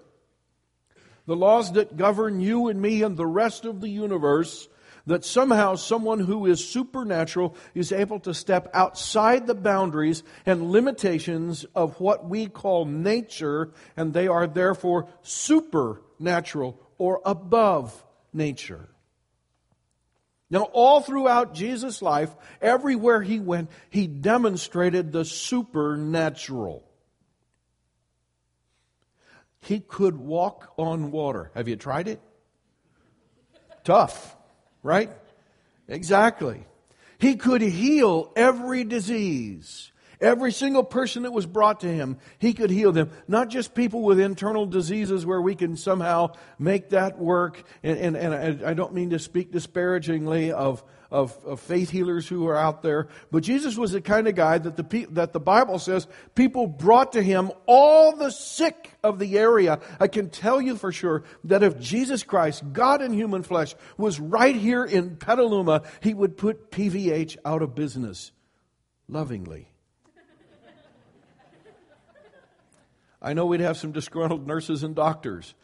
The 1.25 1.37
laws 1.37 1.71
that 1.73 1.95
govern 1.95 2.41
you 2.41 2.67
and 2.67 2.81
me 2.81 3.01
and 3.01 3.15
the 3.15 3.25
rest 3.25 3.63
of 3.63 3.79
the 3.79 3.87
universe, 3.87 4.67
that 5.05 5.23
somehow 5.23 5.75
someone 5.75 6.19
who 6.19 6.45
is 6.45 6.67
supernatural 6.67 7.55
is 7.73 7.93
able 7.93 8.19
to 8.21 8.33
step 8.33 8.69
outside 8.73 9.47
the 9.47 9.55
boundaries 9.55 10.23
and 10.45 10.69
limitations 10.69 11.65
of 11.75 11.97
what 12.01 12.27
we 12.27 12.47
call 12.47 12.83
nature, 12.83 13.71
and 13.95 14.13
they 14.13 14.27
are 14.27 14.47
therefore 14.47 15.07
supernatural 15.21 16.77
or 16.97 17.21
above 17.25 18.03
nature. 18.33 18.89
Now, 20.53 20.69
all 20.71 21.01
throughout 21.01 21.55
Jesus' 21.55 22.03
life, 22.03 22.29
everywhere 22.61 23.23
he 23.23 23.39
went, 23.39 23.71
he 23.89 24.05
demonstrated 24.05 25.11
the 25.11 25.25
supernatural. 25.25 26.83
He 29.61 29.79
could 29.79 30.15
walk 30.15 30.71
on 30.77 31.09
water. 31.09 31.49
Have 31.55 31.67
you 31.67 31.75
tried 31.75 32.07
it? 32.07 32.21
Tough, 33.83 34.37
right? 34.83 35.09
Exactly. 35.87 36.67
He 37.17 37.35
could 37.35 37.61
heal 37.61 38.31
every 38.35 38.83
disease. 38.83 39.91
Every 40.23 40.53
single 40.53 40.85
person 40.85 41.23
that 41.23 41.33
was 41.33 41.45
brought 41.45 41.81
to 41.81 41.93
him, 41.93 42.17
he 42.39 42.53
could 42.53 42.69
heal 42.69 42.93
them. 42.93 43.11
Not 43.27 43.49
just 43.49 43.75
people 43.75 44.03
with 44.03 44.21
internal 44.21 44.65
diseases 44.65 45.25
where 45.25 45.41
we 45.41 45.53
can 45.53 45.75
somehow 45.75 46.31
make 46.57 46.91
that 46.91 47.19
work. 47.19 47.61
And, 47.83 48.15
and, 48.15 48.33
and 48.33 48.63
I 48.63 48.73
don't 48.73 48.93
mean 48.93 49.09
to 49.09 49.19
speak 49.19 49.51
disparagingly 49.51 50.53
of, 50.53 50.81
of, 51.11 51.37
of, 51.43 51.59
faith 51.59 51.89
healers 51.89 52.25
who 52.25 52.47
are 52.47 52.55
out 52.55 52.83
there, 52.83 53.09
but 53.31 53.43
Jesus 53.43 53.77
was 53.77 53.91
the 53.91 53.99
kind 53.99 54.29
of 54.29 54.35
guy 54.35 54.59
that 54.59 54.77
the, 54.77 55.07
that 55.11 55.33
the 55.33 55.41
Bible 55.41 55.77
says 55.77 56.07
people 56.35 56.67
brought 56.67 57.11
to 57.13 57.21
him 57.21 57.51
all 57.65 58.15
the 58.15 58.31
sick 58.31 58.93
of 59.03 59.19
the 59.19 59.37
area. 59.37 59.81
I 59.99 60.07
can 60.07 60.29
tell 60.29 60.61
you 60.61 60.77
for 60.77 60.93
sure 60.93 61.25
that 61.43 61.63
if 61.63 61.81
Jesus 61.81 62.23
Christ, 62.23 62.63
God 62.71 63.01
in 63.01 63.11
human 63.11 63.43
flesh, 63.43 63.75
was 63.97 64.21
right 64.21 64.55
here 64.55 64.85
in 64.85 65.17
Petaluma, 65.17 65.83
he 65.99 66.13
would 66.13 66.37
put 66.37 66.71
PVH 66.71 67.35
out 67.43 67.61
of 67.61 67.75
business 67.75 68.31
lovingly. 69.09 69.72
I 73.23 73.33
know 73.33 73.45
we'd 73.45 73.61
have 73.61 73.77
some 73.77 73.93
disgruntled 73.93 74.45
nurses 74.45 74.83
and 74.83 74.93
doctors, 74.93 75.55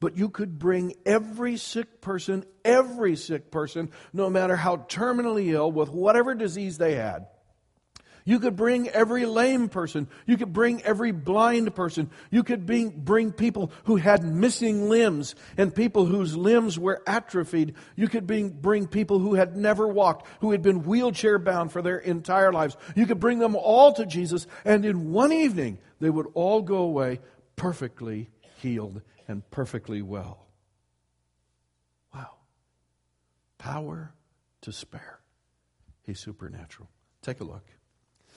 but 0.00 0.16
you 0.16 0.30
could 0.30 0.58
bring 0.58 0.94
every 1.04 1.58
sick 1.58 2.00
person, 2.00 2.44
every 2.64 3.14
sick 3.16 3.50
person, 3.50 3.90
no 4.12 4.30
matter 4.30 4.56
how 4.56 4.78
terminally 4.78 5.52
ill, 5.52 5.70
with 5.70 5.90
whatever 5.90 6.34
disease 6.34 6.78
they 6.78 6.94
had. 6.94 7.26
You 8.24 8.38
could 8.38 8.56
bring 8.56 8.88
every 8.88 9.26
lame 9.26 9.68
person. 9.68 10.08
You 10.26 10.36
could 10.36 10.52
bring 10.52 10.82
every 10.82 11.10
blind 11.12 11.74
person. 11.74 12.10
You 12.30 12.44
could 12.44 12.66
bring, 12.66 12.90
bring 12.90 13.32
people 13.32 13.72
who 13.84 13.96
had 13.96 14.24
missing 14.24 14.88
limbs 14.88 15.34
and 15.56 15.74
people 15.74 16.06
whose 16.06 16.36
limbs 16.36 16.78
were 16.78 17.02
atrophied. 17.06 17.74
You 17.96 18.08
could 18.08 18.26
bring, 18.26 18.50
bring 18.50 18.86
people 18.86 19.18
who 19.18 19.34
had 19.34 19.56
never 19.56 19.88
walked, 19.88 20.28
who 20.40 20.52
had 20.52 20.62
been 20.62 20.84
wheelchair 20.84 21.38
bound 21.38 21.72
for 21.72 21.82
their 21.82 21.98
entire 21.98 22.52
lives. 22.52 22.76
You 22.94 23.06
could 23.06 23.18
bring 23.20 23.40
them 23.40 23.56
all 23.56 23.92
to 23.94 24.06
Jesus, 24.06 24.46
and 24.64 24.84
in 24.84 25.10
one 25.10 25.32
evening, 25.32 25.78
they 26.00 26.10
would 26.10 26.26
all 26.34 26.62
go 26.62 26.78
away 26.78 27.20
perfectly 27.56 28.30
healed 28.60 29.02
and 29.26 29.48
perfectly 29.50 30.02
well. 30.02 30.46
Wow. 32.14 32.30
Power 33.58 34.14
to 34.62 34.72
spare. 34.72 35.20
He's 36.02 36.20
supernatural. 36.20 36.88
Take 37.22 37.40
a 37.40 37.44
look. 37.44 37.64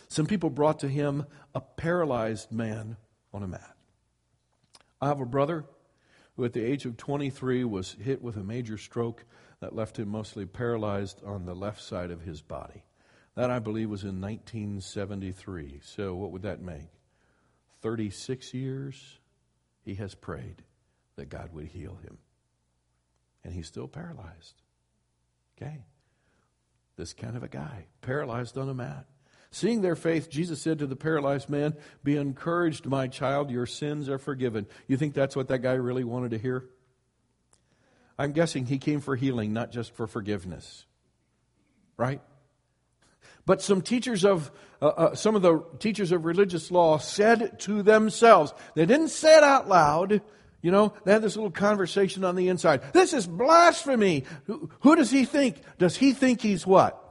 Some 0.07 0.25
people 0.25 0.49
brought 0.49 0.79
to 0.79 0.87
him 0.87 1.25
a 1.53 1.61
paralyzed 1.61 2.51
man 2.51 2.97
on 3.33 3.43
a 3.43 3.47
mat. 3.47 3.75
I 5.01 5.07
have 5.07 5.19
a 5.19 5.25
brother 5.25 5.65
who, 6.35 6.45
at 6.45 6.53
the 6.53 6.63
age 6.63 6.85
of 6.85 6.97
23, 6.97 7.63
was 7.63 7.95
hit 8.01 8.21
with 8.21 8.37
a 8.37 8.43
major 8.43 8.77
stroke 8.77 9.25
that 9.59 9.75
left 9.75 9.97
him 9.97 10.09
mostly 10.09 10.45
paralyzed 10.45 11.23
on 11.23 11.45
the 11.45 11.55
left 11.55 11.81
side 11.81 12.11
of 12.11 12.21
his 12.21 12.41
body. 12.41 12.83
That, 13.35 13.49
I 13.49 13.59
believe, 13.59 13.89
was 13.89 14.03
in 14.03 14.21
1973. 14.21 15.81
So, 15.83 16.15
what 16.15 16.31
would 16.31 16.43
that 16.43 16.61
make? 16.61 16.89
36 17.81 18.53
years, 18.53 19.19
he 19.83 19.95
has 19.95 20.15
prayed 20.15 20.63
that 21.17 21.29
God 21.29 21.53
would 21.53 21.67
heal 21.67 21.97
him. 22.03 22.17
And 23.43 23.53
he's 23.53 23.67
still 23.67 23.87
paralyzed. 23.87 24.61
Okay? 25.55 25.83
This 26.95 27.13
kind 27.13 27.35
of 27.35 27.43
a 27.43 27.47
guy, 27.47 27.85
paralyzed 28.01 28.57
on 28.57 28.69
a 28.69 28.73
mat. 28.73 29.05
Seeing 29.55 29.81
their 29.81 29.95
faith, 29.95 30.29
Jesus 30.29 30.61
said 30.61 30.79
to 30.79 30.85
the 30.85 30.97
paralyzed 30.97 31.47
man, 31.47 31.75
Be 32.03 32.17
encouraged, 32.17 32.87
my 32.87 33.07
child, 33.07 33.49
your 33.49 33.65
sins 33.65 34.09
are 34.09 34.17
forgiven. 34.17 34.67
You 34.85 34.97
think 34.97 35.13
that's 35.13 35.33
what 35.33 35.47
that 35.47 35.59
guy 35.59 35.75
really 35.75 36.03
wanted 36.03 36.31
to 36.31 36.37
hear? 36.37 36.65
I'm 38.19 38.33
guessing 38.33 38.65
he 38.65 38.79
came 38.79 38.99
for 38.99 39.15
healing, 39.15 39.53
not 39.53 39.71
just 39.71 39.95
for 39.95 40.07
forgiveness. 40.07 40.85
Right? 41.95 42.19
But 43.45 43.61
some 43.61 43.81
teachers 43.81 44.25
of, 44.25 44.51
uh, 44.81 44.87
uh, 44.87 45.15
some 45.15 45.37
of 45.37 45.41
the 45.41 45.63
teachers 45.79 46.11
of 46.11 46.25
religious 46.25 46.69
law 46.69 46.97
said 46.97 47.57
to 47.61 47.81
themselves, 47.81 48.53
they 48.75 48.85
didn't 48.85 49.07
say 49.07 49.37
it 49.37 49.43
out 49.43 49.69
loud, 49.69 50.21
you 50.61 50.71
know, 50.71 50.93
they 51.05 51.13
had 51.13 51.21
this 51.21 51.37
little 51.37 51.49
conversation 51.49 52.25
on 52.25 52.35
the 52.35 52.49
inside. 52.49 52.91
This 52.91 53.13
is 53.13 53.25
blasphemy. 53.25 54.25
Who, 54.47 54.69
who 54.81 54.97
does 54.97 55.11
he 55.11 55.23
think? 55.23 55.61
Does 55.77 55.95
he 55.95 56.11
think 56.11 56.41
he's 56.41 56.67
what? 56.67 57.01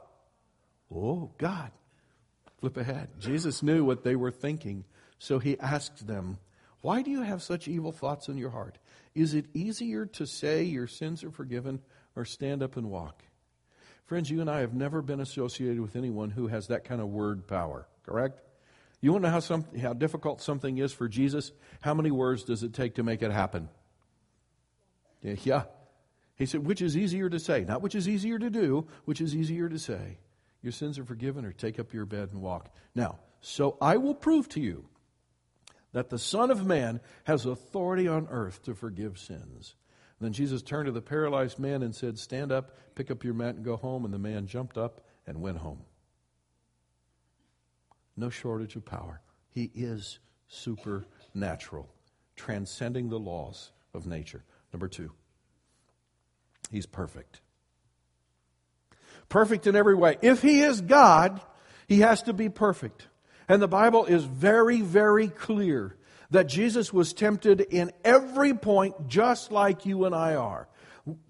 Oh, 0.93 1.31
God. 1.39 1.71
Flip 2.65 2.77
ahead. 2.77 3.09
Jesus 3.19 3.61
knew 3.61 3.85
what 3.85 4.03
they 4.03 4.15
were 4.15 4.31
thinking, 4.31 4.85
so 5.19 5.37
he 5.37 5.59
asked 5.59 6.07
them, 6.07 6.39
Why 6.81 7.03
do 7.03 7.11
you 7.11 7.21
have 7.21 7.43
such 7.43 7.67
evil 7.67 7.91
thoughts 7.91 8.27
in 8.27 8.39
your 8.39 8.49
heart? 8.49 8.79
Is 9.13 9.35
it 9.35 9.45
easier 9.53 10.07
to 10.07 10.25
say 10.25 10.63
your 10.63 10.87
sins 10.87 11.23
are 11.23 11.29
forgiven 11.29 11.79
or 12.15 12.25
stand 12.25 12.63
up 12.63 12.75
and 12.75 12.89
walk? 12.89 13.21
Friends, 14.07 14.31
you 14.31 14.41
and 14.41 14.49
I 14.49 14.61
have 14.61 14.73
never 14.73 15.03
been 15.03 15.19
associated 15.19 15.79
with 15.79 15.95
anyone 15.95 16.31
who 16.31 16.47
has 16.47 16.65
that 16.69 16.85
kind 16.85 17.01
of 17.01 17.09
word 17.09 17.45
power, 17.45 17.87
correct? 18.03 18.41
You 18.99 19.11
want 19.11 19.25
to 19.25 19.27
know 19.27 19.33
how, 19.33 19.41
some, 19.41 19.63
how 19.79 19.93
difficult 19.93 20.41
something 20.41 20.79
is 20.79 20.91
for 20.91 21.07
Jesus? 21.07 21.51
How 21.81 21.93
many 21.93 22.09
words 22.09 22.45
does 22.45 22.63
it 22.63 22.73
take 22.73 22.95
to 22.95 23.03
make 23.03 23.21
it 23.21 23.31
happen? 23.31 23.69
Yeah. 25.21 25.65
He 26.35 26.47
said, 26.47 26.65
which 26.65 26.81
is 26.81 26.97
easier 26.97 27.29
to 27.29 27.39
say? 27.39 27.63
Not 27.63 27.83
which 27.83 27.93
is 27.93 28.09
easier 28.09 28.39
to 28.39 28.49
do, 28.49 28.87
which 29.03 29.21
is 29.21 29.35
easier 29.35 29.69
to 29.69 29.77
say. 29.77 30.17
Your 30.65 30.71
sins 30.71 30.97
are 30.97 31.05
forgiven, 31.05 31.45
or 31.45 31.51
take 31.51 31.79
up 31.79 31.93
your 31.93 32.05
bed 32.05 32.29
and 32.33 32.41
walk. 32.41 32.73
Now, 32.95 33.19
so 33.39 33.77
I 33.79 33.97
will 33.97 34.15
prove 34.15 34.49
to 34.49 34.59
you 34.59 34.85
that 35.91 36.09
the 36.09 36.17
Son 36.17 36.49
of 36.49 36.65
Man 36.65 37.01
has 37.25 37.45
authority 37.45 38.07
on 38.07 38.27
earth 38.31 38.63
to 38.63 38.73
forgive 38.73 39.19
sins. 39.19 39.75
And 40.19 40.25
then 40.25 40.33
Jesus 40.33 40.63
turned 40.63 40.87
to 40.87 40.91
the 40.91 41.03
paralyzed 41.03 41.59
man 41.59 41.83
and 41.83 41.93
said, 41.93 42.17
Stand 42.17 42.51
up, 42.51 42.75
pick 42.95 43.11
up 43.11 43.23
your 43.23 43.35
mat, 43.35 43.53
and 43.53 43.63
go 43.63 43.75
home. 43.75 44.05
And 44.05 44.13
the 44.13 44.17
man 44.17 44.47
jumped 44.47 44.75
up 44.75 45.01
and 45.27 45.39
went 45.39 45.59
home. 45.59 45.83
No 48.17 48.31
shortage 48.31 48.75
of 48.75 48.85
power. 48.85 49.21
He 49.51 49.69
is 49.75 50.17
supernatural, 50.47 51.93
transcending 52.35 53.09
the 53.09 53.19
laws 53.19 53.71
of 53.93 54.07
nature. 54.07 54.43
Number 54.73 54.87
two, 54.87 55.11
he's 56.71 56.87
perfect. 56.87 57.41
Perfect 59.29 59.67
in 59.67 59.75
every 59.75 59.95
way. 59.95 60.17
If 60.21 60.41
he 60.41 60.61
is 60.61 60.81
God, 60.81 61.41
he 61.87 61.99
has 61.99 62.23
to 62.23 62.33
be 62.33 62.49
perfect. 62.49 63.07
And 63.47 63.61
the 63.61 63.67
Bible 63.67 64.05
is 64.05 64.23
very, 64.23 64.81
very 64.81 65.27
clear 65.27 65.95
that 66.31 66.47
Jesus 66.47 66.91
was 66.91 67.13
tempted 67.13 67.61
in 67.61 67.91
every 68.03 68.53
point, 68.53 69.07
just 69.07 69.51
like 69.51 69.85
you 69.85 70.05
and 70.05 70.15
I 70.15 70.35
are. 70.35 70.67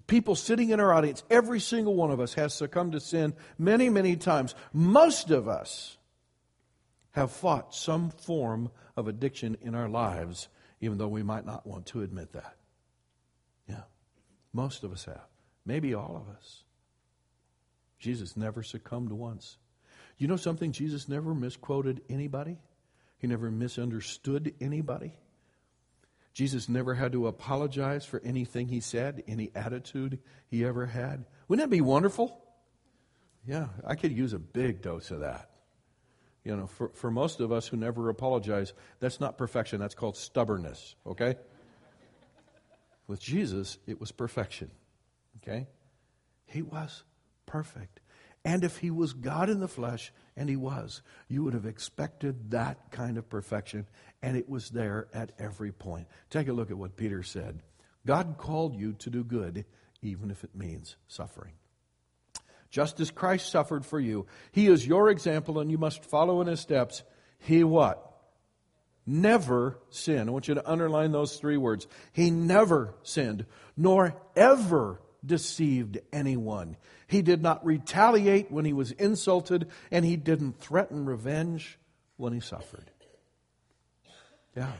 People 0.06 0.34
sitting 0.34 0.70
in 0.70 0.80
our 0.80 0.92
audience, 0.92 1.22
every 1.30 1.60
single 1.60 1.94
one 1.94 2.10
of 2.10 2.20
us 2.20 2.34
has 2.34 2.54
succumbed 2.54 2.92
to 2.92 3.00
sin 3.00 3.34
many, 3.58 3.90
many 3.90 4.16
times. 4.16 4.54
Most 4.72 5.30
of 5.30 5.48
us 5.48 5.98
have 7.10 7.30
fought 7.30 7.74
some 7.74 8.10
form 8.10 8.70
of 8.96 9.08
addiction 9.08 9.56
in 9.60 9.74
our 9.74 9.88
lives, 9.88 10.48
even 10.80 10.96
though 10.96 11.08
we 11.08 11.22
might 11.22 11.44
not 11.44 11.66
want 11.66 11.86
to 11.86 12.02
admit 12.02 12.32
that. 12.32 12.56
Yeah, 13.68 13.82
most 14.52 14.82
of 14.84 14.92
us 14.92 15.04
have. 15.04 15.26
Maybe 15.66 15.92
all 15.92 16.16
of 16.16 16.34
us. 16.34 16.62
Jesus 17.98 18.36
never 18.36 18.62
succumbed 18.62 19.12
once. 19.12 19.56
You 20.18 20.28
know 20.28 20.36
something? 20.36 20.72
Jesus 20.72 21.08
never 21.08 21.34
misquoted 21.34 22.02
anybody, 22.08 22.58
he 23.18 23.26
never 23.26 23.50
misunderstood 23.50 24.54
anybody. 24.60 25.16
Jesus 26.32 26.68
never 26.68 26.92
had 26.94 27.12
to 27.12 27.28
apologize 27.28 28.04
for 28.04 28.20
anything 28.22 28.68
he 28.68 28.80
said, 28.80 29.24
any 29.26 29.50
attitude 29.54 30.18
he 30.48 30.66
ever 30.66 30.84
had. 30.84 31.24
Wouldn't 31.48 31.64
that 31.66 31.74
be 31.74 31.80
wonderful? 31.80 32.38
Yeah, 33.46 33.68
I 33.86 33.94
could 33.94 34.12
use 34.12 34.34
a 34.34 34.38
big 34.38 34.82
dose 34.82 35.10
of 35.10 35.20
that. 35.20 35.48
You 36.44 36.54
know, 36.54 36.66
for, 36.66 36.90
for 36.90 37.10
most 37.10 37.40
of 37.40 37.52
us 37.52 37.66
who 37.66 37.78
never 37.78 38.10
apologize, 38.10 38.74
that's 39.00 39.18
not 39.18 39.38
perfection, 39.38 39.80
that's 39.80 39.94
called 39.94 40.16
stubbornness, 40.16 40.94
okay? 41.06 41.36
With 43.06 43.18
Jesus, 43.18 43.78
it 43.86 43.98
was 43.98 44.12
perfection, 44.12 44.70
okay? 45.38 45.66
He 46.44 46.60
was 46.60 47.02
perfect. 47.46 48.00
And 48.44 48.62
if 48.62 48.78
he 48.78 48.90
was 48.90 49.12
God 49.12 49.50
in 49.50 49.58
the 49.58 49.66
flesh, 49.66 50.12
and 50.36 50.48
he 50.48 50.56
was, 50.56 51.02
you 51.28 51.42
would 51.42 51.54
have 51.54 51.66
expected 51.66 52.52
that 52.52 52.92
kind 52.92 53.18
of 53.18 53.28
perfection, 53.28 53.86
and 54.22 54.36
it 54.36 54.48
was 54.48 54.70
there 54.70 55.08
at 55.12 55.32
every 55.38 55.72
point. 55.72 56.06
Take 56.30 56.48
a 56.48 56.52
look 56.52 56.70
at 56.70 56.78
what 56.78 56.96
Peter 56.96 57.22
said 57.22 57.62
God 58.06 58.36
called 58.38 58.76
you 58.76 58.92
to 58.94 59.10
do 59.10 59.24
good, 59.24 59.64
even 60.00 60.30
if 60.30 60.44
it 60.44 60.54
means 60.54 60.96
suffering. 61.08 61.54
Just 62.70 63.00
as 63.00 63.10
Christ 63.10 63.50
suffered 63.50 63.84
for 63.84 63.98
you, 63.98 64.26
he 64.52 64.68
is 64.68 64.86
your 64.86 65.10
example, 65.10 65.58
and 65.58 65.70
you 65.70 65.78
must 65.78 66.04
follow 66.04 66.40
in 66.40 66.46
his 66.46 66.60
steps. 66.60 67.02
He 67.38 67.64
what? 67.64 68.02
Never 69.06 69.78
sinned. 69.88 70.28
I 70.28 70.32
want 70.32 70.48
you 70.48 70.54
to 70.54 70.70
underline 70.70 71.12
those 71.12 71.36
three 71.36 71.56
words. 71.56 71.86
He 72.12 72.30
never 72.30 72.94
sinned, 73.02 73.46
nor 73.76 74.14
ever 74.36 75.00
deceived 75.26 75.98
anyone. 76.12 76.76
He 77.06 77.22
did 77.22 77.42
not 77.42 77.64
retaliate 77.64 78.50
when 78.50 78.64
he 78.64 78.72
was 78.72 78.92
insulted, 78.92 79.68
and 79.90 80.04
he 80.04 80.16
didn't 80.16 80.60
threaten 80.60 81.04
revenge 81.04 81.78
when 82.16 82.32
he 82.32 82.40
suffered. 82.40 82.90
Yeah, 84.56 84.72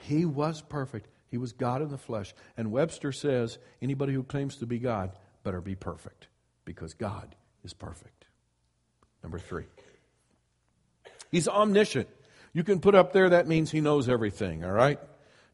he 0.00 0.24
was 0.24 0.62
perfect. 0.62 1.08
He 1.30 1.38
was 1.38 1.52
God 1.52 1.82
in 1.82 1.88
the 1.88 1.98
flesh. 1.98 2.32
And 2.56 2.70
Webster 2.70 3.10
says 3.10 3.58
anybody 3.82 4.12
who 4.12 4.22
claims 4.22 4.56
to 4.56 4.66
be 4.66 4.78
God 4.78 5.10
better 5.42 5.60
be 5.60 5.74
perfect 5.74 6.28
because 6.64 6.94
God 6.94 7.34
is 7.64 7.74
perfect. 7.74 8.26
Number 9.22 9.38
three, 9.38 9.64
he's 11.30 11.48
omniscient. 11.48 12.08
You 12.52 12.62
can 12.62 12.78
put 12.78 12.94
up 12.94 13.12
there, 13.12 13.30
that 13.30 13.48
means 13.48 13.72
he 13.72 13.80
knows 13.80 14.08
everything, 14.08 14.64
all 14.64 14.70
right? 14.70 15.00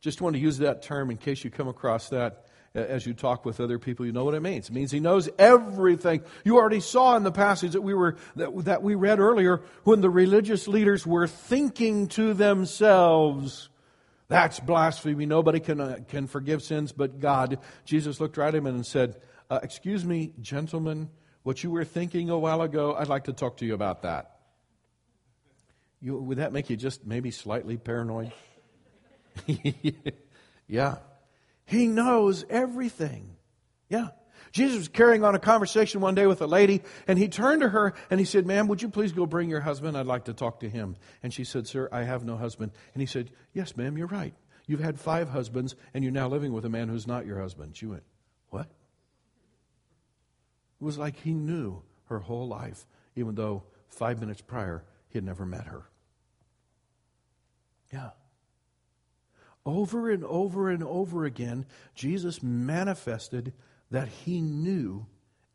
Just 0.00 0.20
want 0.20 0.34
to 0.34 0.40
use 0.40 0.58
that 0.58 0.82
term 0.82 1.10
in 1.10 1.16
case 1.16 1.44
you 1.44 1.50
come 1.50 1.68
across 1.68 2.10
that 2.10 2.44
as 2.74 3.04
you 3.04 3.14
talk 3.14 3.44
with 3.44 3.60
other 3.60 3.78
people, 3.78 4.06
you 4.06 4.12
know 4.12 4.24
what 4.24 4.34
it 4.34 4.42
means. 4.42 4.68
It 4.68 4.72
means 4.72 4.92
he 4.92 5.00
knows 5.00 5.28
everything. 5.38 6.22
You 6.44 6.56
already 6.58 6.80
saw 6.80 7.16
in 7.16 7.24
the 7.24 7.32
passage 7.32 7.72
that 7.72 7.80
we 7.80 7.94
were 7.94 8.16
that, 8.36 8.64
that 8.64 8.82
we 8.82 8.94
read 8.94 9.18
earlier 9.18 9.62
when 9.84 10.00
the 10.00 10.10
religious 10.10 10.68
leaders 10.68 11.06
were 11.06 11.26
thinking 11.26 12.06
to 12.08 12.32
themselves, 12.32 13.68
"That's 14.28 14.60
blasphemy. 14.60 15.26
Nobody 15.26 15.58
can 15.58 15.80
uh, 15.80 15.98
can 16.08 16.28
forgive 16.28 16.62
sins 16.62 16.92
but 16.92 17.18
God." 17.18 17.58
Jesus 17.84 18.20
looked 18.20 18.36
right 18.36 18.48
at 18.48 18.54
him 18.54 18.66
and 18.66 18.86
said, 18.86 19.20
uh, 19.50 19.58
"Excuse 19.62 20.04
me, 20.04 20.32
gentlemen, 20.40 21.10
what 21.42 21.64
you 21.64 21.70
were 21.72 21.84
thinking 21.84 22.30
a 22.30 22.38
while 22.38 22.62
ago. 22.62 22.94
I'd 22.94 23.08
like 23.08 23.24
to 23.24 23.32
talk 23.32 23.56
to 23.58 23.66
you 23.66 23.74
about 23.74 24.02
that." 24.02 24.36
You, 26.00 26.16
would 26.16 26.38
that 26.38 26.52
make 26.52 26.70
you 26.70 26.76
just 26.76 27.04
maybe 27.04 27.30
slightly 27.30 27.76
paranoid? 27.76 28.32
yeah. 30.66 30.96
He 31.70 31.86
knows 31.86 32.44
everything. 32.50 33.36
Yeah. 33.88 34.08
Jesus 34.50 34.76
was 34.76 34.88
carrying 34.88 35.22
on 35.22 35.36
a 35.36 35.38
conversation 35.38 36.00
one 36.00 36.16
day 36.16 36.26
with 36.26 36.42
a 36.42 36.46
lady, 36.48 36.82
and 37.06 37.16
he 37.16 37.28
turned 37.28 37.60
to 37.60 37.68
her 37.68 37.94
and 38.10 38.18
he 38.18 38.26
said, 38.26 38.44
Ma'am, 38.44 38.66
would 38.66 38.82
you 38.82 38.88
please 38.88 39.12
go 39.12 39.24
bring 39.24 39.48
your 39.48 39.60
husband? 39.60 39.96
I'd 39.96 40.06
like 40.06 40.24
to 40.24 40.32
talk 40.32 40.58
to 40.60 40.68
him. 40.68 40.96
And 41.22 41.32
she 41.32 41.44
said, 41.44 41.68
Sir, 41.68 41.88
I 41.92 42.02
have 42.02 42.24
no 42.24 42.36
husband. 42.36 42.72
And 42.92 43.00
he 43.00 43.06
said, 43.06 43.30
Yes, 43.54 43.76
ma'am, 43.76 43.96
you're 43.96 44.08
right. 44.08 44.34
You've 44.66 44.80
had 44.80 44.98
five 44.98 45.28
husbands, 45.28 45.76
and 45.94 46.02
you're 46.02 46.12
now 46.12 46.26
living 46.26 46.52
with 46.52 46.64
a 46.64 46.68
man 46.68 46.88
who's 46.88 47.06
not 47.06 47.24
your 47.24 47.40
husband. 47.40 47.76
She 47.76 47.86
went, 47.86 48.02
What? 48.48 48.66
It 50.80 50.84
was 50.84 50.98
like 50.98 51.20
he 51.20 51.34
knew 51.34 51.82
her 52.06 52.18
whole 52.18 52.48
life, 52.48 52.84
even 53.14 53.36
though 53.36 53.62
five 53.86 54.18
minutes 54.18 54.40
prior 54.40 54.82
he 55.06 55.18
had 55.18 55.24
never 55.24 55.46
met 55.46 55.66
her. 55.66 55.84
Yeah. 57.92 58.10
Over 59.66 60.10
and 60.10 60.24
over 60.24 60.70
and 60.70 60.82
over 60.82 61.24
again, 61.24 61.66
Jesus 61.94 62.42
manifested 62.42 63.52
that 63.90 64.08
he 64.08 64.40
knew 64.40 65.06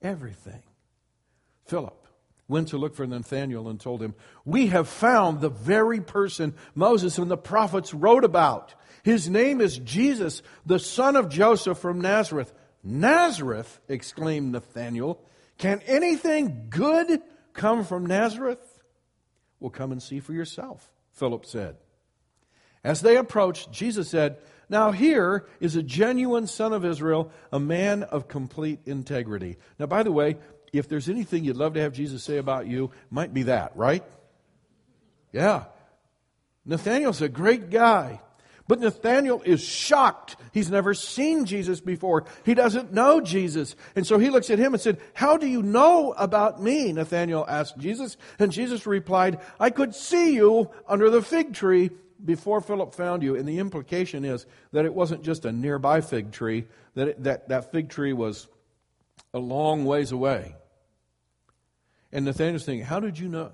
everything. 0.01 0.61
Philip 1.65 2.05
went 2.47 2.67
to 2.69 2.77
look 2.77 2.95
for 2.95 3.07
Nathanael 3.07 3.67
and 3.67 3.79
told 3.79 4.01
him, 4.01 4.13
We 4.43 4.67
have 4.67 4.87
found 4.87 5.41
the 5.41 5.49
very 5.49 6.01
person 6.01 6.53
Moses 6.75 7.17
and 7.17 7.31
the 7.31 7.37
prophets 7.37 7.93
wrote 7.93 8.23
about. 8.23 8.75
His 9.03 9.29
name 9.29 9.61
is 9.61 9.77
Jesus, 9.79 10.41
the 10.65 10.79
son 10.79 11.15
of 11.15 11.29
Joseph 11.29 11.77
from 11.79 12.01
Nazareth. 12.01 12.53
Nazareth, 12.83 13.79
exclaimed 13.87 14.51
Nathanael. 14.51 15.19
Can 15.57 15.81
anything 15.87 16.67
good 16.69 17.21
come 17.53 17.83
from 17.83 18.05
Nazareth? 18.05 18.59
Well, 19.59 19.71
come 19.71 19.91
and 19.91 20.01
see 20.01 20.19
for 20.19 20.33
yourself, 20.33 20.91
Philip 21.13 21.45
said. 21.45 21.77
As 22.85 23.01
they 23.01 23.17
approached, 23.17 23.71
Jesus 23.71 24.07
said, 24.07 24.37
Now 24.69 24.91
here 24.91 25.47
is 25.59 25.75
a 25.75 25.81
genuine 25.81 26.45
son 26.45 26.71
of 26.71 26.85
Israel, 26.85 27.31
a 27.51 27.59
man 27.59 28.03
of 28.03 28.27
complete 28.27 28.81
integrity. 28.85 29.57
Now, 29.79 29.87
by 29.87 30.03
the 30.03 30.11
way, 30.11 30.37
if 30.71 30.87
there's 30.87 31.09
anything 31.09 31.43
you'd 31.43 31.57
love 31.57 31.73
to 31.73 31.81
have 31.81 31.93
Jesus 31.93 32.23
say 32.23 32.37
about 32.37 32.67
you, 32.67 32.91
might 33.09 33.33
be 33.33 33.43
that, 33.43 33.75
right? 33.75 34.03
Yeah. 35.33 35.63
Nathaniel's 36.63 37.23
a 37.23 37.27
great 37.27 37.71
guy. 37.71 38.21
But 38.67 38.79
Nathaniel 38.79 39.41
is 39.43 39.63
shocked. 39.63 40.35
He's 40.51 40.69
never 40.69 40.93
seen 40.93 41.45
Jesus 41.45 41.81
before. 41.81 42.25
He 42.43 42.53
doesn't 42.53 42.93
know 42.93 43.19
Jesus. 43.19 43.75
And 43.95 44.05
so 44.05 44.19
he 44.19 44.29
looks 44.29 44.51
at 44.51 44.59
him 44.59 44.75
and 44.75 44.81
said, 44.81 44.99
How 45.15 45.37
do 45.37 45.47
you 45.47 45.63
know 45.63 46.13
about 46.13 46.61
me? 46.61 46.93
Nathaniel 46.93 47.45
asked 47.47 47.79
Jesus. 47.79 48.15
And 48.37 48.51
Jesus 48.51 48.85
replied, 48.85 49.39
I 49.59 49.71
could 49.71 49.95
see 49.95 50.35
you 50.35 50.69
under 50.87 51.09
the 51.09 51.23
fig 51.23 51.53
tree 51.55 51.89
before 52.25 52.61
Philip 52.61 52.93
found 52.93 53.23
you, 53.23 53.35
and 53.35 53.47
the 53.47 53.59
implication 53.59 54.25
is 54.25 54.45
that 54.71 54.85
it 54.85 54.93
wasn't 54.93 55.23
just 55.23 55.45
a 55.45 55.51
nearby 55.51 56.01
fig 56.01 56.31
tree, 56.31 56.65
that 56.95 57.07
it, 57.09 57.23
that, 57.23 57.49
that 57.49 57.71
fig 57.71 57.89
tree 57.89 58.13
was 58.13 58.47
a 59.33 59.39
long 59.39 59.85
ways 59.85 60.11
away. 60.11 60.55
And 62.11 62.25
Nathaniel's 62.25 62.65
thinking, 62.65 62.85
How 62.85 62.99
did 62.99 63.19
you 63.19 63.27
know? 63.27 63.51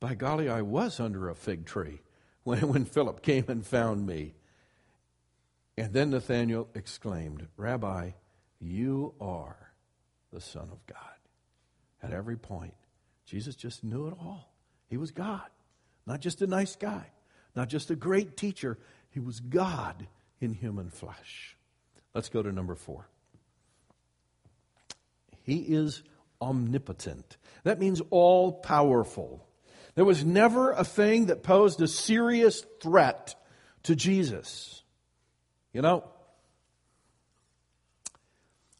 By 0.00 0.14
golly, 0.14 0.48
I 0.48 0.62
was 0.62 1.00
under 1.00 1.28
a 1.28 1.34
fig 1.34 1.66
tree 1.66 2.00
when, 2.44 2.68
when 2.68 2.84
Philip 2.84 3.22
came 3.22 3.44
and 3.48 3.66
found 3.66 4.06
me. 4.06 4.34
And 5.78 5.92
then 5.92 6.10
Nathanael 6.10 6.68
exclaimed, 6.74 7.48
Rabbi, 7.56 8.12
you 8.60 9.14
are 9.20 9.72
the 10.32 10.40
Son 10.40 10.68
of 10.72 10.86
God. 10.86 10.98
At 12.02 12.12
every 12.12 12.36
point, 12.36 12.74
Jesus 13.26 13.56
just 13.56 13.84
knew 13.84 14.06
it 14.06 14.14
all. 14.18 14.54
He 14.88 14.96
was 14.96 15.10
God, 15.10 15.48
not 16.06 16.20
just 16.20 16.40
a 16.40 16.46
nice 16.46 16.76
guy 16.76 17.10
not 17.56 17.68
just 17.68 17.90
a 17.90 17.96
great 17.96 18.36
teacher, 18.36 18.78
he 19.10 19.18
was 19.18 19.40
God 19.40 20.06
in 20.40 20.52
human 20.52 20.90
flesh. 20.90 21.56
Let's 22.14 22.28
go 22.28 22.42
to 22.42 22.52
number 22.52 22.74
four. 22.74 23.08
He 25.42 25.58
is 25.58 26.02
omnipotent. 26.40 27.36
That 27.64 27.78
means 27.78 28.02
all 28.10 28.52
powerful. 28.52 29.46
There 29.94 30.04
was 30.04 30.24
never 30.24 30.72
a 30.72 30.84
thing 30.84 31.26
that 31.26 31.42
posed 31.42 31.80
a 31.80 31.88
serious 31.88 32.64
threat 32.82 33.34
to 33.84 33.96
Jesus. 33.96 34.82
You 35.72 35.82
know, 35.82 36.04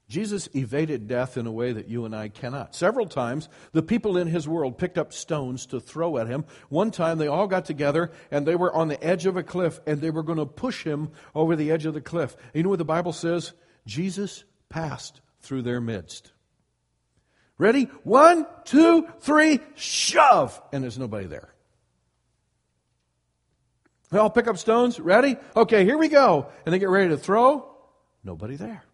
Jesus 0.09 0.49
evaded 0.55 1.09
death 1.09 1.37
in 1.37 1.47
a 1.47 1.53
way 1.53 1.73
that 1.73 1.89
you 1.89 2.05
and 2.05 2.15
I 2.15 2.29
cannot. 2.29 2.77
Several 2.77 3.07
times, 3.07 3.49
the 3.73 3.83
people 3.83 4.17
in 4.17 4.29
his 4.29 4.47
world 4.47 4.79
picked 4.79 4.99
up 4.99 5.13
stones 5.13 5.67
to 5.67 5.81
throw 5.81 6.17
at 6.19 6.29
him. 6.29 6.45
One 6.69 6.93
time, 6.93 7.19
they 7.19 7.27
all 7.27 7.49
got 7.49 7.65
together 7.65 8.13
and 8.31 8.47
they 8.47 8.55
were 8.55 8.73
on 8.73 8.87
the 8.87 9.03
edge 9.03 9.27
of 9.27 9.37
a 9.37 9.43
cliff 9.43 9.81
and 9.85 10.01
they 10.01 10.11
were 10.11 10.23
going 10.23 10.39
to 10.39 10.47
push 10.47 10.85
him 10.85 11.11
over 11.35 11.57
the 11.57 11.73
edge 11.73 11.87
of 11.87 11.95
the 11.95 12.01
cliff. 12.01 12.37
You 12.55 12.63
know 12.63 12.69
what 12.69 12.79
the 12.79 12.85
Bible 12.85 13.13
says? 13.13 13.53
Jesus 13.85 14.45
passed 14.69 15.21
through 15.41 15.63
their 15.63 15.81
midst. 15.81 16.31
Ready? 17.59 17.85
One, 18.05 18.47
two, 18.65 19.09
three, 19.21 19.61
shove! 19.75 20.61
And 20.73 20.85
there's 20.85 20.99
nobody 20.99 21.27
there. 21.27 21.49
They 24.11 24.19
all 24.19 24.31
pick 24.31 24.47
up 24.47 24.57
stones. 24.59 25.01
Ready? 25.01 25.37
Okay, 25.57 25.85
here 25.85 25.99
we 25.99 26.09
go. 26.09 26.51
And 26.65 26.73
they 26.73 26.79
get 26.79 26.91
ready 26.91 27.09
to 27.09 27.19
throw. 27.19 27.75
Nobody 28.23 28.55
there. 28.55 28.85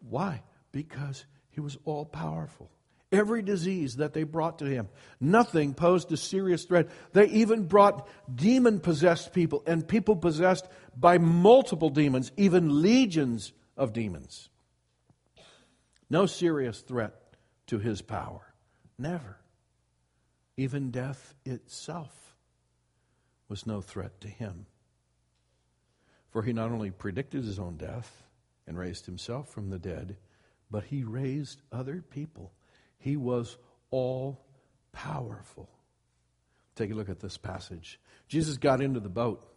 Why? 0.00 0.42
Because 0.72 1.24
he 1.50 1.60
was 1.60 1.76
all 1.84 2.04
powerful. 2.04 2.70
Every 3.10 3.40
disease 3.40 3.96
that 3.96 4.12
they 4.12 4.24
brought 4.24 4.58
to 4.58 4.66
him, 4.66 4.88
nothing 5.18 5.72
posed 5.72 6.12
a 6.12 6.16
serious 6.16 6.64
threat. 6.64 6.88
They 7.14 7.26
even 7.28 7.64
brought 7.64 8.06
demon 8.32 8.80
possessed 8.80 9.32
people 9.32 9.62
and 9.66 9.88
people 9.88 10.16
possessed 10.16 10.68
by 10.94 11.16
multiple 11.16 11.88
demons, 11.88 12.32
even 12.36 12.82
legions 12.82 13.52
of 13.78 13.94
demons. 13.94 14.50
No 16.10 16.26
serious 16.26 16.80
threat 16.80 17.14
to 17.68 17.78
his 17.78 18.02
power. 18.02 18.42
Never. 18.98 19.38
Even 20.58 20.90
death 20.90 21.34
itself 21.46 22.34
was 23.48 23.66
no 23.66 23.80
threat 23.80 24.20
to 24.20 24.28
him. 24.28 24.66
For 26.30 26.42
he 26.42 26.52
not 26.52 26.72
only 26.72 26.90
predicted 26.90 27.44
his 27.44 27.58
own 27.58 27.76
death 27.76 28.27
and 28.68 28.78
raised 28.78 29.06
himself 29.06 29.48
from 29.48 29.70
the 29.70 29.78
dead, 29.78 30.16
but 30.70 30.84
he 30.84 31.02
raised 31.02 31.62
other 31.72 32.04
people. 32.10 32.52
He 32.98 33.16
was 33.16 33.56
all 33.90 34.44
powerful. 34.92 35.68
Take 36.76 36.92
a 36.92 36.94
look 36.94 37.08
at 37.08 37.20
this 37.20 37.38
passage. 37.38 37.98
Jesus 38.28 38.58
got 38.58 38.80
into 38.80 39.00
the 39.00 39.08
boat 39.08 39.48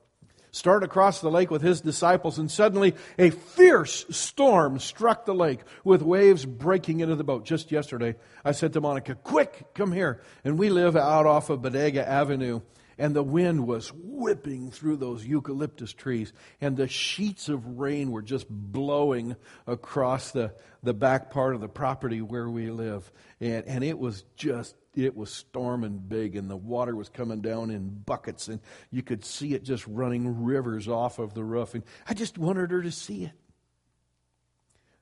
started 0.52 0.86
across 0.86 1.22
the 1.22 1.32
lake 1.32 1.50
with 1.50 1.62
his 1.62 1.82
disciples, 1.82 2.38
and 2.38 2.52
suddenly 2.52 2.94
a 3.18 3.30
fierce 3.30 4.06
storm 4.10 4.80
struck 4.80 5.26
the 5.26 5.34
lake 5.34 5.62
with 5.84 6.02
waves 6.02 6.46
breaking 6.46 7.00
into 7.00 7.16
the 7.16 7.24
boat. 7.24 7.46
Just 7.46 7.72
yesterday, 7.72 8.16
I 8.44 8.52
said 8.52 8.74
to 8.74 8.82
Monica, 8.82 9.16
Quick, 9.16 9.74
come 9.74 9.92
here. 9.92 10.22
And 10.44 10.60
we 10.60 10.70
live 10.70 10.96
out 10.96 11.26
off 11.26 11.50
of 11.50 11.62
Bodega 11.62 12.08
Avenue, 12.08 12.62
and 13.02 13.16
the 13.16 13.24
wind 13.24 13.66
was 13.66 13.92
whipping 13.96 14.70
through 14.70 14.96
those 14.98 15.26
eucalyptus 15.26 15.92
trees, 15.92 16.32
and 16.62 16.78
the 16.78 16.88
sheets 16.88 17.50
of 17.50 17.80
rain 17.80 18.12
were 18.12 18.22
just 18.22 18.46
blowing 18.48 19.36
across 19.66 20.30
the, 20.30 20.54
the 20.84 20.94
back 20.94 21.32
part 21.32 21.56
of 21.56 21.62
the 21.62 21.68
property 21.68 22.22
where 22.22 22.48
we 22.48 22.70
live. 22.70 23.12
And, 23.40 23.66
and 23.66 23.84
it 23.84 23.98
was 23.98 24.24
just 24.36 24.76
it 24.94 25.18
was 25.18 25.34
storming 25.34 25.98
big 25.98 26.36
and 26.36 26.48
the 26.48 26.56
water 26.56 26.96
was 26.96 27.10
coming 27.10 27.42
down 27.42 27.72
in 27.72 27.88
buckets 27.88 28.50
and 28.50 28.60
you 28.92 29.02
could 29.02 29.24
see 29.24 29.54
it 29.54 29.64
just 29.64 29.88
running 29.88 30.44
rivers 30.44 30.88
off 30.88 31.18
of 31.18 31.34
the 31.34 31.44
roof. 31.44 31.74
And 31.74 31.84
i 32.08 32.14
just 32.14 32.38
wanted 32.38 32.72
her 32.72 32.82
to 32.82 32.92
see 32.92 33.24
it. 33.24 33.32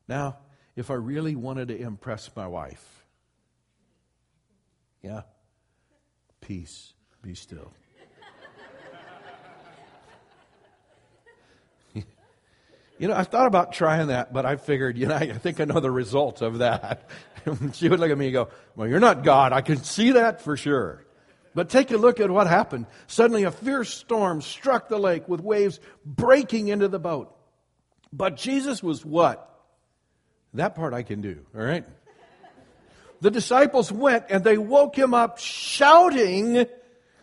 Now 0.08 0.38
if 0.76 0.92
i 0.92 0.94
really 0.94 1.36
wanted 1.36 1.70
to 1.70 1.78
impress 1.78 2.30
my 2.36 2.46
wife 2.46 3.04
yeah 5.02 5.22
peace 6.40 6.94
be 7.24 7.34
still 7.34 7.74
You 13.00 13.08
know, 13.08 13.16
I 13.16 13.24
thought 13.24 13.48
about 13.48 13.72
trying 13.72 14.08
that, 14.08 14.34
but 14.34 14.46
I 14.46 14.58
figured, 14.58 14.98
you 14.98 15.08
know, 15.08 15.16
I 15.16 15.32
think 15.34 15.60
I 15.60 15.66
know 15.66 15.80
the 15.80 15.90
result 15.90 16.42
of 16.42 16.60
that. 16.60 17.10
she 17.74 17.88
would 17.88 18.00
look 18.00 18.12
at 18.12 18.18
me 18.18 18.28
and 18.28 18.34
go, 18.34 18.50
Well, 18.76 18.88
you're 18.88 19.00
not 19.00 19.24
God. 19.24 19.54
I 19.54 19.62
can 19.62 19.78
see 19.84 20.12
that 20.12 20.42
for 20.42 20.58
sure. 20.58 21.06
But 21.56 21.70
take 21.70 21.92
a 21.92 21.98
look 21.98 22.20
at 22.20 22.30
what 22.30 22.48
happened. 22.48 22.86
Suddenly, 23.08 23.44
a 23.44 23.52
fierce 23.52 23.92
storm 23.92 24.42
struck 24.42 24.88
the 24.88 25.00
lake 25.00 25.28
with 25.28 25.42
waves 25.42 25.80
breaking 26.06 26.68
into 26.68 26.88
the 26.88 27.00
boat. 27.00 27.36
But 28.14 28.38
Jesus 28.38 28.84
was 28.84 29.04
what? 29.04 29.46
That 30.54 30.76
part 30.76 30.94
I 30.94 31.04
can 31.04 31.22
do, 31.22 31.46
all 31.56 31.62
right? 31.62 31.86
The 33.22 33.32
disciples 33.32 33.92
went 33.92 34.26
and 34.30 34.44
they 34.44 34.58
woke 34.58 34.96
him 34.96 35.14
up 35.14 35.40
shouting, 35.40 36.66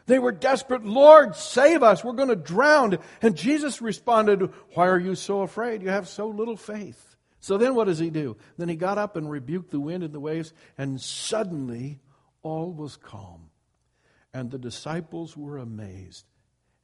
they 0.07 0.21
were 0.21 0.33
desperate. 0.33 0.85
Lord, 0.85 1.35
save 1.35 1.83
us. 1.83 2.05
We're 2.05 2.13
going 2.13 2.29
to 2.29 2.37
drown. 2.37 2.99
And 3.21 3.37
Jesus 3.37 3.83
responded, 3.83 4.51
Why 4.75 4.87
are 4.87 4.99
you 4.99 5.17
so 5.17 5.43
afraid? 5.43 5.83
You 5.83 5.89
have 5.89 6.09
so 6.09 6.29
little 6.29 6.57
faith. 6.57 7.17
So 7.41 7.59
then 7.59 7.75
what 7.75 7.85
does 7.85 7.99
he 7.99 8.11
do? 8.11 8.37
Then 8.57 8.69
he 8.69 8.77
got 8.77 8.99
up 8.99 9.17
and 9.17 9.31
rebuked 9.31 9.71
the 9.71 9.81
wind 9.81 10.03
and 10.03 10.13
the 10.13 10.21
waves, 10.21 10.53
and 10.79 11.01
suddenly 11.01 12.01
all 12.43 12.73
was 12.73 12.97
calm. 12.97 13.51
And 14.33 14.51
the 14.51 14.59
disciples 14.59 15.37
were 15.37 15.59
amazed. 15.59 16.25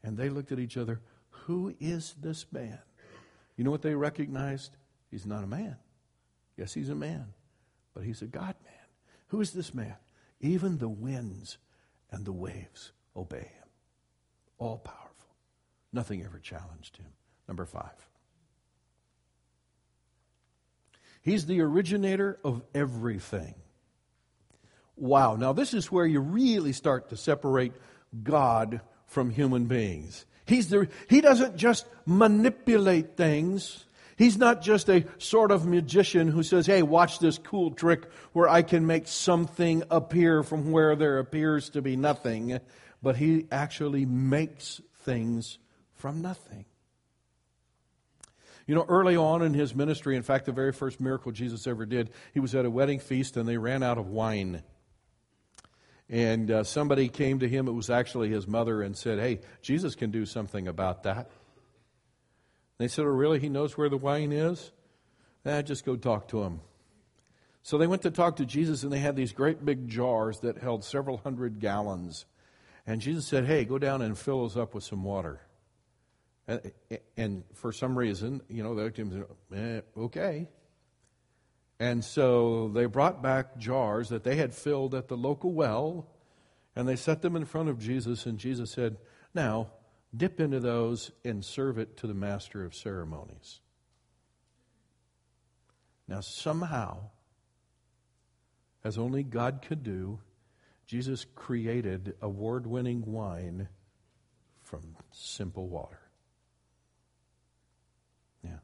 And 0.03 0.17
they 0.17 0.29
looked 0.29 0.53
at 0.53 0.59
each 0.59 0.77
other, 0.77 1.01
Who 1.47 1.75
is 1.81 2.15
this 2.21 2.47
man? 2.51 2.79
You 3.57 3.63
know 3.63 3.71
what 3.71 3.83
they 3.83 3.95
recognized? 3.95 4.77
He's 5.11 5.27
not 5.27 5.45
a 5.45 5.49
man. 5.49 5.77
Yes, 6.57 6.75
he's 6.75 6.89
a 6.89 6.95
man, 6.95 7.27
but 7.95 8.03
he's 8.03 8.23
a 8.23 8.27
God 8.27 8.57
man. 8.65 8.75
Who 9.29 9.41
is 9.41 9.53
this 9.53 9.73
man? 9.73 9.95
Even 10.41 10.79
the 10.79 10.89
winds 10.89 11.59
and 12.11 12.25
the 12.25 12.33
waves 12.33 12.93
obey 13.17 13.39
him. 13.39 13.69
All 14.59 14.79
powerful. 14.79 15.09
Nothing 15.93 16.25
ever 16.25 16.39
challenged 16.39 16.97
him. 16.97 17.07
Number 17.49 17.67
five. 17.67 17.91
He's 21.23 21.47
the 21.47 21.61
originator 21.61 22.39
of 22.45 22.63
everything. 22.75 23.55
Wow. 24.97 25.37
Now, 25.37 25.53
this 25.53 25.75
is 25.75 25.91
where 25.91 26.07
you 26.07 26.21
really 26.21 26.73
start 26.73 27.11
to 27.11 27.17
separate 27.17 27.73
God 28.23 28.81
from 29.07 29.31
human 29.31 29.67
beings. 29.67 30.27
He's 30.47 30.69
the, 30.69 30.89
he 31.09 31.21
doesn't 31.21 31.57
just 31.57 31.87
manipulate 32.07 33.17
things. 33.17 33.85
He's 34.17 34.37
not 34.37 34.63
just 34.63 34.89
a 34.89 35.05
sort 35.19 35.51
of 35.51 35.67
magician 35.67 36.29
who 36.29 36.43
says, 36.43 36.67
hey, 36.67 36.83
watch 36.83 37.19
this 37.19 37.39
cool 37.39 37.71
trick 37.71 38.05
where 38.33 38.49
I 38.49 38.63
can 38.63 38.87
make 38.87 39.07
something 39.07 39.83
appear 39.91 40.43
from 40.43 40.73
where 40.73 40.97
there 40.97 41.19
appears 41.19 41.71
to 41.71 41.83
be 41.83 41.97
nothing 41.97 42.59
but 43.03 43.17
he 43.17 43.47
actually 43.51 44.07
makes 44.07 44.81
things 45.05 45.59
from 45.95 46.23
nothing. 46.23 46.65
You 48.67 48.77
know, 48.77 48.85
early 48.89 49.17
on 49.17 49.43
in 49.43 49.55
his 49.55 49.75
ministry, 49.75 50.17
in 50.17 50.23
fact, 50.23 50.47
the 50.47 50.53
very 50.53 50.73
first 50.73 51.01
miracle 51.01 51.33
Jesus 51.33 51.67
ever 51.67 51.85
did, 51.85 52.11
he 52.33 52.41
was 52.41 52.55
at 52.55 52.65
a 52.65 52.71
wedding 52.71 53.01
feast 53.01 53.37
and 53.37 53.49
they 53.49 53.59
ran 53.59 53.83
out 53.83 53.99
of 53.99 54.09
wine. 54.09 54.63
And 56.09 56.51
uh, 56.51 56.65
somebody 56.65 57.09
came 57.09 57.41
to 57.41 57.49
him, 57.49 57.67
it 57.67 57.73
was 57.73 57.91
actually 57.91 58.29
his 58.29 58.47
mother, 58.47 58.83
and 58.83 58.97
said, 58.97 59.19
Hey, 59.19 59.41
Jesus 59.63 59.95
can 59.95 60.11
do 60.11 60.27
something 60.27 60.69
about 60.69 61.05
that. 61.05 61.31
They 62.79 62.87
said, 62.87 63.05
Oh, 63.05 63.09
really? 63.09 63.41
He 63.41 63.49
knows 63.49 63.77
where 63.79 63.89
the 63.89 63.97
wine 63.97 64.31
is? 64.31 64.73
Eh, 65.45 65.63
just 65.63 65.85
go 65.85 65.97
talk 65.97 66.29
to 66.29 66.43
him. 66.43 66.61
So 67.63 67.79
they 67.79 67.87
went 67.87 68.03
to 68.03 68.11
talk 68.11 68.37
to 68.37 68.47
Jesus, 68.47 68.83
and 68.83 68.93
they 68.93 68.99
had 68.99 69.17
these 69.17 69.33
great 69.33 69.65
big 69.65 69.89
jars 69.89 70.41
that 70.41 70.59
held 70.59 70.85
several 70.85 71.19
hundred 71.19 71.61
gallons. 71.61 72.27
And 72.87 73.01
Jesus 73.01 73.27
said, 73.27 73.47
Hey, 73.47 73.65
go 73.65 73.79
down 73.79 74.03
and 74.03 74.19
fill 74.19 74.45
us 74.45 74.57
up 74.57 74.75
with 74.75 74.85
some 74.85 75.05
water. 75.05 75.41
And, 76.49 76.73
and 77.17 77.45
for 77.55 77.73
some 77.73 77.97
reason, 77.97 78.43
you 78.49 78.63
know, 78.63 78.75
they 78.75 78.91
said, 78.95 79.25
eh, 79.55 79.81
okay. 79.97 80.49
And 81.79 82.05
so 82.05 82.69
they 82.69 82.87
brought 82.87 83.23
back 83.23 83.59
jars 83.59 84.09
that 84.11 84.25
they 84.25 84.37
had 84.37 84.55
filled 84.55 84.95
at 84.95 85.09
the 85.09 85.17
local 85.17 85.53
well, 85.53 86.07
and 86.75 86.89
they 86.89 86.97
set 86.97 87.23
them 87.23 87.37
in 87.37 87.45
front 87.45 87.69
of 87.69 87.79
Jesus, 87.79 88.27
and 88.27 88.39
Jesus 88.39 88.71
said, 88.71 88.99
Now, 89.35 89.69
dip 90.17 90.41
into 90.41 90.61
those 90.61 91.11
and 91.25 91.45
serve 91.45 91.79
it 91.79 91.97
to 91.99 92.07
the 92.07 92.15
master 92.15 92.65
of 92.65 92.75
ceremonies. 92.75 93.61
Now, 96.09 96.21
somehow, 96.21 97.11
as 98.85 98.99
only 98.99 99.23
God 99.23 99.65
could 99.67 99.83
do, 99.83 100.19
Jesus 100.93 101.25
created 101.35 102.17
award 102.21 102.67
winning 102.67 103.03
wine 103.07 103.69
from 104.61 104.95
simple 105.11 105.67
water. 105.67 106.03
Yeah. 108.45 108.59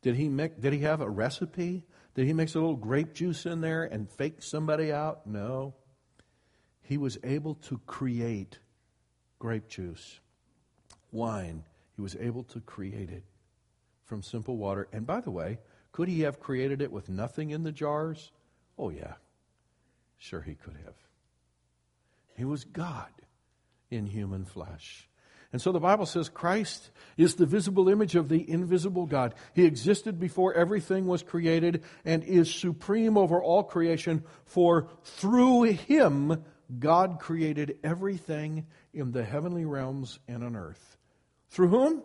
Did 0.00 0.16
he 0.16 0.30
make 0.30 0.62
did 0.62 0.72
he 0.72 0.78
have 0.78 1.02
a 1.02 1.10
recipe? 1.10 1.84
Did 2.14 2.26
he 2.26 2.32
mix 2.32 2.54
a 2.54 2.58
little 2.58 2.74
grape 2.74 3.12
juice 3.12 3.44
in 3.44 3.60
there 3.60 3.84
and 3.84 4.10
fake 4.10 4.40
somebody 4.42 4.90
out? 4.90 5.26
No. 5.26 5.74
He 6.80 6.96
was 6.96 7.18
able 7.22 7.56
to 7.56 7.78
create 7.86 8.58
grape 9.38 9.68
juice, 9.68 10.20
wine. 11.10 11.64
He 11.96 12.00
was 12.00 12.16
able 12.18 12.44
to 12.44 12.60
create 12.60 13.10
it 13.10 13.24
from 14.04 14.22
simple 14.22 14.56
water. 14.56 14.88
And 14.90 15.06
by 15.06 15.20
the 15.20 15.30
way, 15.30 15.58
Could 15.92 16.08
he 16.08 16.22
have 16.22 16.40
created 16.40 16.80
it 16.80 16.90
with 16.90 17.10
nothing 17.10 17.50
in 17.50 17.62
the 17.62 17.72
jars? 17.72 18.32
Oh, 18.78 18.88
yeah. 18.88 19.16
Sure, 20.16 20.40
he 20.40 20.54
could 20.54 20.76
have. 20.86 21.11
He 22.36 22.44
was 22.44 22.64
God 22.64 23.10
in 23.90 24.06
human 24.06 24.44
flesh. 24.44 25.08
And 25.52 25.60
so 25.60 25.70
the 25.70 25.80
Bible 25.80 26.06
says 26.06 26.30
Christ 26.30 26.90
is 27.18 27.34
the 27.34 27.44
visible 27.44 27.88
image 27.90 28.14
of 28.14 28.28
the 28.28 28.48
invisible 28.50 29.04
God. 29.04 29.34
He 29.54 29.66
existed 29.66 30.18
before 30.18 30.54
everything 30.54 31.06
was 31.06 31.22
created 31.22 31.84
and 32.06 32.24
is 32.24 32.52
supreme 32.52 33.18
over 33.18 33.42
all 33.42 33.62
creation, 33.62 34.24
for 34.46 34.88
through 35.04 35.64
him 35.64 36.42
God 36.78 37.18
created 37.20 37.76
everything 37.84 38.66
in 38.94 39.12
the 39.12 39.24
heavenly 39.24 39.66
realms 39.66 40.18
and 40.26 40.42
on 40.42 40.56
earth. 40.56 40.96
Through 41.50 41.68
whom? 41.68 42.02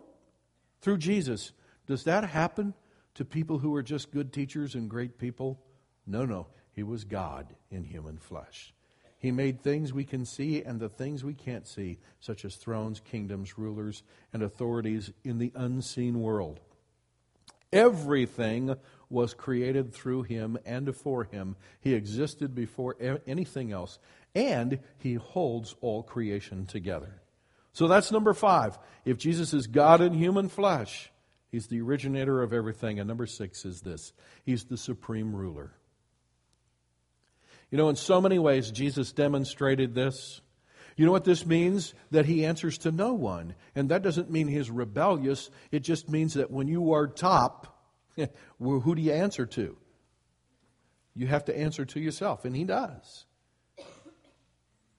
Through 0.82 0.98
Jesus. 0.98 1.52
Does 1.86 2.04
that 2.04 2.24
happen 2.24 2.74
to 3.14 3.24
people 3.24 3.58
who 3.58 3.74
are 3.74 3.82
just 3.82 4.10
good 4.10 4.30
teachers 4.30 4.74
and 4.74 4.90
great 4.90 5.18
people? 5.18 5.58
No, 6.06 6.26
no. 6.26 6.48
He 6.72 6.82
was 6.82 7.04
God 7.04 7.54
in 7.70 7.82
human 7.82 8.18
flesh. 8.18 8.74
He 9.18 9.32
made 9.32 9.60
things 9.60 9.92
we 9.92 10.04
can 10.04 10.24
see 10.24 10.62
and 10.62 10.78
the 10.78 10.88
things 10.88 11.24
we 11.24 11.34
can't 11.34 11.66
see, 11.66 11.98
such 12.20 12.44
as 12.44 12.54
thrones, 12.54 13.00
kingdoms, 13.00 13.58
rulers, 13.58 14.04
and 14.32 14.42
authorities 14.42 15.10
in 15.24 15.38
the 15.38 15.52
unseen 15.56 16.20
world. 16.20 16.60
Everything 17.72 18.76
was 19.10 19.34
created 19.34 19.92
through 19.92 20.22
him 20.22 20.56
and 20.64 20.94
for 20.94 21.24
him. 21.24 21.56
He 21.80 21.94
existed 21.94 22.54
before 22.54 22.96
anything 23.26 23.72
else, 23.72 23.98
and 24.34 24.78
he 24.98 25.14
holds 25.14 25.74
all 25.80 26.02
creation 26.02 26.66
together. 26.66 27.20
So 27.72 27.88
that's 27.88 28.12
number 28.12 28.34
five. 28.34 28.78
If 29.04 29.18
Jesus 29.18 29.52
is 29.52 29.66
God 29.66 30.00
in 30.00 30.14
human 30.14 30.48
flesh, 30.48 31.10
he's 31.50 31.66
the 31.66 31.80
originator 31.80 32.42
of 32.42 32.52
everything. 32.52 32.98
And 32.98 33.08
number 33.08 33.26
six 33.26 33.64
is 33.64 33.80
this 33.80 34.12
He's 34.44 34.64
the 34.64 34.76
supreme 34.76 35.34
ruler. 35.34 35.72
You 37.70 37.78
know, 37.78 37.88
in 37.88 37.96
so 37.96 38.20
many 38.20 38.38
ways, 38.38 38.70
Jesus 38.70 39.12
demonstrated 39.12 39.94
this. 39.94 40.40
You 40.96 41.06
know 41.06 41.12
what 41.12 41.24
this 41.24 41.46
means? 41.46 41.94
That 42.10 42.26
he 42.26 42.44
answers 42.44 42.78
to 42.78 42.90
no 42.90 43.12
one. 43.12 43.54
And 43.74 43.90
that 43.90 44.02
doesn't 44.02 44.30
mean 44.30 44.48
he's 44.48 44.70
rebellious. 44.70 45.50
It 45.70 45.80
just 45.80 46.08
means 46.08 46.34
that 46.34 46.50
when 46.50 46.66
you 46.66 46.92
are 46.92 47.06
top, 47.06 47.78
who 48.58 48.94
do 48.94 49.02
you 49.02 49.12
answer 49.12 49.46
to? 49.46 49.76
You 51.14 51.26
have 51.26 51.44
to 51.46 51.56
answer 51.56 51.84
to 51.84 52.00
yourself, 52.00 52.44
and 52.44 52.54
he 52.54 52.64
does. 52.64 53.26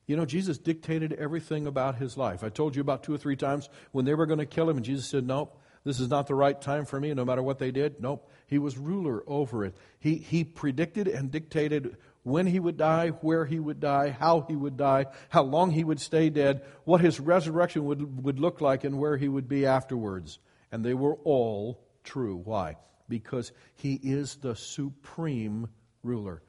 You 0.06 0.16
know, 0.16 0.26
Jesus 0.26 0.58
dictated 0.58 1.14
everything 1.14 1.68
about 1.68 1.96
his 1.96 2.18
life. 2.18 2.44
I 2.44 2.50
told 2.50 2.76
you 2.76 2.82
about 2.82 3.04
two 3.04 3.14
or 3.14 3.18
three 3.18 3.36
times 3.36 3.70
when 3.92 4.06
they 4.06 4.16
were 4.16 4.26
going 4.26 4.40
to 4.40 4.46
kill 4.46 4.70
him, 4.70 4.78
and 4.78 4.86
Jesus 4.86 5.08
said, 5.08 5.26
Nope, 5.26 5.62
this 5.84 6.00
is 6.00 6.10
not 6.10 6.28
the 6.28 6.36
right 6.36 6.60
time 6.60 6.86
for 6.86 7.00
me, 7.00 7.14
no 7.14 7.24
matter 7.24 7.44
what 7.44 7.60
they 7.60 7.72
did. 7.72 8.02
Nope. 8.02 8.30
He 8.48 8.58
was 8.58 8.78
ruler 8.78 9.24
over 9.28 9.64
it. 9.66 9.76
He, 10.00 10.16
he 10.16 10.44
predicted 10.44 11.08
and 11.08 11.32
dictated 11.32 11.98
when 12.30 12.48
he 12.48 12.60
would 12.60 12.78
die, 12.78 13.10
where 13.10 13.46
he 13.46 13.60
would 13.60 13.80
die, 13.80 14.10
how 14.10 14.42
he 14.42 14.56
would 14.56 14.78
die, 14.78 15.06
how 15.30 15.44
long 15.44 15.72
he 15.72 15.84
would 15.84 16.00
stay 16.00 16.30
dead, 16.30 16.64
what 16.86 17.02
his 17.02 17.20
resurrection 17.20 17.86
would, 17.86 18.24
would 18.24 18.40
look 18.40 18.62
like, 18.62 18.84
and 18.84 18.98
where 18.98 19.18
he 19.18 19.28
would 19.28 19.48
be 19.48 19.66
afterwards. 19.66 20.40
And 20.72 20.84
they 20.84 20.94
were 20.94 21.16
all 21.24 21.84
true. 22.04 22.36
Why? 22.38 22.78
Because 23.08 23.52
he 23.76 24.00
is 24.02 24.36
the 24.36 24.56
supreme 24.56 25.68
ruler. 26.04 26.42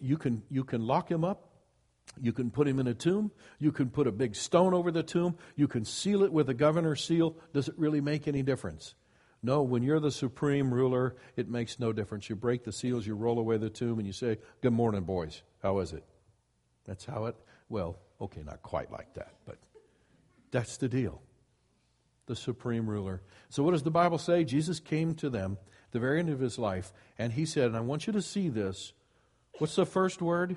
You 0.00 0.16
can, 0.16 0.42
you 0.50 0.64
can 0.64 0.86
lock 0.86 1.10
him 1.10 1.24
up. 1.24 1.50
You 2.20 2.32
can 2.32 2.50
put 2.50 2.66
him 2.66 2.78
in 2.78 2.86
a 2.86 2.94
tomb. 2.94 3.30
You 3.58 3.72
can 3.72 3.90
put 3.90 4.06
a 4.06 4.12
big 4.12 4.36
stone 4.36 4.72
over 4.72 4.90
the 4.90 5.02
tomb. 5.02 5.36
You 5.56 5.68
can 5.68 5.84
seal 5.84 6.22
it 6.22 6.32
with 6.32 6.48
a 6.48 6.54
governor's 6.54 7.04
seal. 7.04 7.36
Does 7.52 7.68
it 7.68 7.74
really 7.76 8.00
make 8.00 8.26
any 8.26 8.42
difference? 8.42 8.94
No, 9.46 9.62
when 9.62 9.84
you're 9.84 10.00
the 10.00 10.10
supreme 10.10 10.74
ruler, 10.74 11.14
it 11.36 11.48
makes 11.48 11.78
no 11.78 11.92
difference. 11.92 12.28
You 12.28 12.34
break 12.34 12.64
the 12.64 12.72
seals, 12.72 13.06
you 13.06 13.14
roll 13.14 13.38
away 13.38 13.58
the 13.58 13.70
tomb, 13.70 14.00
and 14.00 14.04
you 14.06 14.12
say, 14.12 14.38
Good 14.60 14.72
morning, 14.72 15.02
boys. 15.02 15.40
How 15.62 15.78
is 15.78 15.92
it? 15.92 16.02
That's 16.84 17.04
how 17.04 17.26
it, 17.26 17.36
well, 17.68 17.96
okay, 18.20 18.42
not 18.42 18.60
quite 18.62 18.90
like 18.90 19.14
that, 19.14 19.34
but 19.46 19.58
that's 20.50 20.78
the 20.78 20.88
deal. 20.88 21.22
The 22.26 22.34
supreme 22.34 22.90
ruler. 22.90 23.22
So, 23.48 23.62
what 23.62 23.70
does 23.70 23.84
the 23.84 23.90
Bible 23.92 24.18
say? 24.18 24.42
Jesus 24.42 24.80
came 24.80 25.14
to 25.14 25.30
them 25.30 25.58
at 25.60 25.92
the 25.92 26.00
very 26.00 26.18
end 26.18 26.28
of 26.28 26.40
his 26.40 26.58
life, 26.58 26.92
and 27.16 27.32
he 27.32 27.46
said, 27.46 27.66
and 27.66 27.76
I 27.76 27.80
want 27.82 28.08
you 28.08 28.12
to 28.14 28.22
see 28.22 28.48
this. 28.48 28.94
What's 29.58 29.76
the 29.76 29.86
first 29.86 30.20
word? 30.20 30.56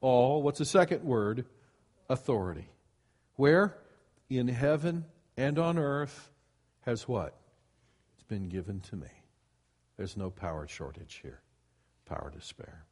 All. 0.00 0.40
What's 0.40 0.60
the 0.60 0.64
second 0.64 1.02
word? 1.02 1.46
Authority. 2.08 2.68
Where? 3.34 3.76
In 4.30 4.46
heaven 4.46 5.06
and 5.36 5.58
on 5.58 5.80
earth 5.80 6.30
has 6.82 7.08
what? 7.08 7.34
Been 8.24 8.48
given 8.48 8.80
to 8.80 8.96
me. 8.96 9.08
There's 9.96 10.16
no 10.16 10.30
power 10.30 10.66
shortage 10.66 11.20
here, 11.22 11.40
power 12.06 12.32
to 12.34 12.40
spare. 12.40 12.84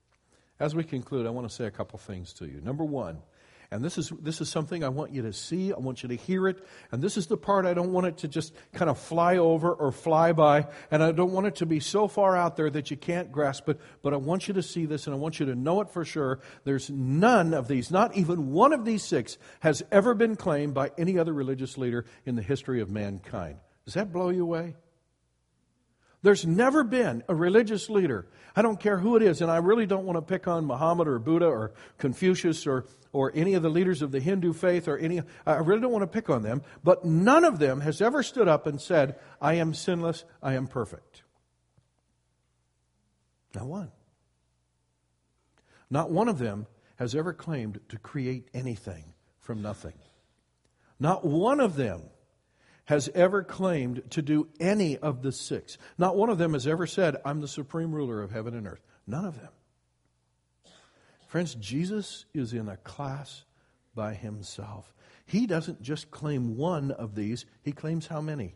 As 0.60 0.74
we 0.74 0.84
conclude, 0.84 1.26
I 1.26 1.30
want 1.30 1.48
to 1.48 1.54
say 1.54 1.64
a 1.66 1.70
couple 1.70 1.98
things 1.98 2.32
to 2.34 2.46
you. 2.46 2.60
Number 2.60 2.84
one, 2.84 3.18
and 3.72 3.82
this 3.82 3.96
is, 3.96 4.12
this 4.20 4.42
is 4.42 4.50
something 4.50 4.84
I 4.84 4.90
want 4.90 5.12
you 5.12 5.22
to 5.22 5.32
see, 5.32 5.72
I 5.72 5.78
want 5.78 6.02
you 6.02 6.10
to 6.10 6.14
hear 6.14 6.46
it, 6.46 6.62
and 6.92 7.02
this 7.02 7.16
is 7.16 7.26
the 7.26 7.38
part 7.38 7.64
I 7.64 7.72
don't 7.72 7.90
want 7.90 8.06
it 8.06 8.18
to 8.18 8.28
just 8.28 8.52
kind 8.74 8.90
of 8.90 8.98
fly 8.98 9.38
over 9.38 9.72
or 9.72 9.90
fly 9.90 10.32
by, 10.32 10.66
and 10.90 11.02
I 11.02 11.10
don't 11.12 11.32
want 11.32 11.46
it 11.46 11.56
to 11.56 11.66
be 11.66 11.80
so 11.80 12.06
far 12.06 12.36
out 12.36 12.56
there 12.56 12.68
that 12.68 12.90
you 12.90 12.98
can't 12.98 13.32
grasp 13.32 13.70
it, 13.70 13.80
but 14.02 14.12
I 14.12 14.18
want 14.18 14.46
you 14.46 14.54
to 14.54 14.62
see 14.62 14.84
this 14.84 15.06
and 15.06 15.14
I 15.14 15.18
want 15.18 15.40
you 15.40 15.46
to 15.46 15.54
know 15.54 15.80
it 15.80 15.88
for 15.88 16.04
sure. 16.04 16.40
There's 16.64 16.90
none 16.90 17.54
of 17.54 17.66
these, 17.66 17.90
not 17.90 18.14
even 18.14 18.52
one 18.52 18.74
of 18.74 18.84
these 18.84 19.02
six, 19.02 19.38
has 19.60 19.82
ever 19.90 20.12
been 20.12 20.36
claimed 20.36 20.74
by 20.74 20.90
any 20.98 21.18
other 21.18 21.32
religious 21.32 21.78
leader 21.78 22.04
in 22.26 22.36
the 22.36 22.42
history 22.42 22.82
of 22.82 22.90
mankind. 22.90 23.56
Does 23.86 23.94
that 23.94 24.12
blow 24.12 24.28
you 24.28 24.42
away? 24.42 24.76
There's 26.22 26.46
never 26.46 26.84
been 26.84 27.24
a 27.28 27.34
religious 27.34 27.90
leader, 27.90 28.26
I 28.54 28.62
don't 28.62 28.78
care 28.78 28.98
who 28.98 29.16
it 29.16 29.22
is, 29.22 29.40
and 29.40 29.50
I 29.50 29.56
really 29.56 29.86
don't 29.86 30.04
want 30.04 30.16
to 30.16 30.22
pick 30.22 30.46
on 30.46 30.66
Muhammad 30.66 31.08
or 31.08 31.18
Buddha 31.18 31.46
or 31.46 31.72
Confucius 31.98 32.66
or, 32.66 32.84
or 33.12 33.32
any 33.34 33.54
of 33.54 33.62
the 33.62 33.70
leaders 33.70 34.02
of 34.02 34.12
the 34.12 34.20
Hindu 34.20 34.52
faith 34.52 34.88
or 34.88 34.98
any, 34.98 35.22
I 35.46 35.56
really 35.56 35.80
don't 35.80 35.92
want 35.92 36.02
to 36.02 36.06
pick 36.06 36.28
on 36.28 36.42
them, 36.42 36.62
but 36.84 37.04
none 37.04 37.44
of 37.44 37.58
them 37.58 37.80
has 37.80 38.02
ever 38.02 38.22
stood 38.22 38.48
up 38.48 38.66
and 38.66 38.80
said, 38.80 39.16
I 39.40 39.54
am 39.54 39.72
sinless, 39.72 40.24
I 40.42 40.54
am 40.54 40.66
perfect. 40.66 41.22
Not 43.54 43.66
one. 43.66 43.90
Not 45.90 46.10
one 46.10 46.28
of 46.28 46.38
them 46.38 46.66
has 46.96 47.14
ever 47.14 47.32
claimed 47.32 47.80
to 47.88 47.98
create 47.98 48.48
anything 48.54 49.14
from 49.38 49.62
nothing. 49.62 49.94
Not 51.00 51.24
one 51.24 51.58
of 51.58 51.76
them 51.76 52.02
has 52.86 53.08
ever 53.14 53.42
claimed 53.42 54.02
to 54.10 54.22
do 54.22 54.48
any 54.58 54.96
of 54.98 55.22
the 55.22 55.32
six. 55.32 55.78
Not 55.98 56.16
one 56.16 56.30
of 56.30 56.38
them 56.38 56.54
has 56.54 56.66
ever 56.66 56.86
said, 56.86 57.16
I'm 57.24 57.40
the 57.40 57.48
supreme 57.48 57.92
ruler 57.92 58.22
of 58.22 58.32
heaven 58.32 58.54
and 58.54 58.66
earth. 58.66 58.84
None 59.06 59.24
of 59.24 59.40
them. 59.40 59.50
Friends, 61.26 61.54
Jesus 61.54 62.26
is 62.34 62.52
in 62.52 62.68
a 62.68 62.76
class 62.78 63.44
by 63.94 64.14
himself. 64.14 64.92
He 65.24 65.46
doesn't 65.46 65.80
just 65.80 66.10
claim 66.10 66.56
one 66.56 66.90
of 66.90 67.14
these, 67.14 67.46
he 67.62 67.72
claims 67.72 68.06
how 68.06 68.20
many? 68.20 68.54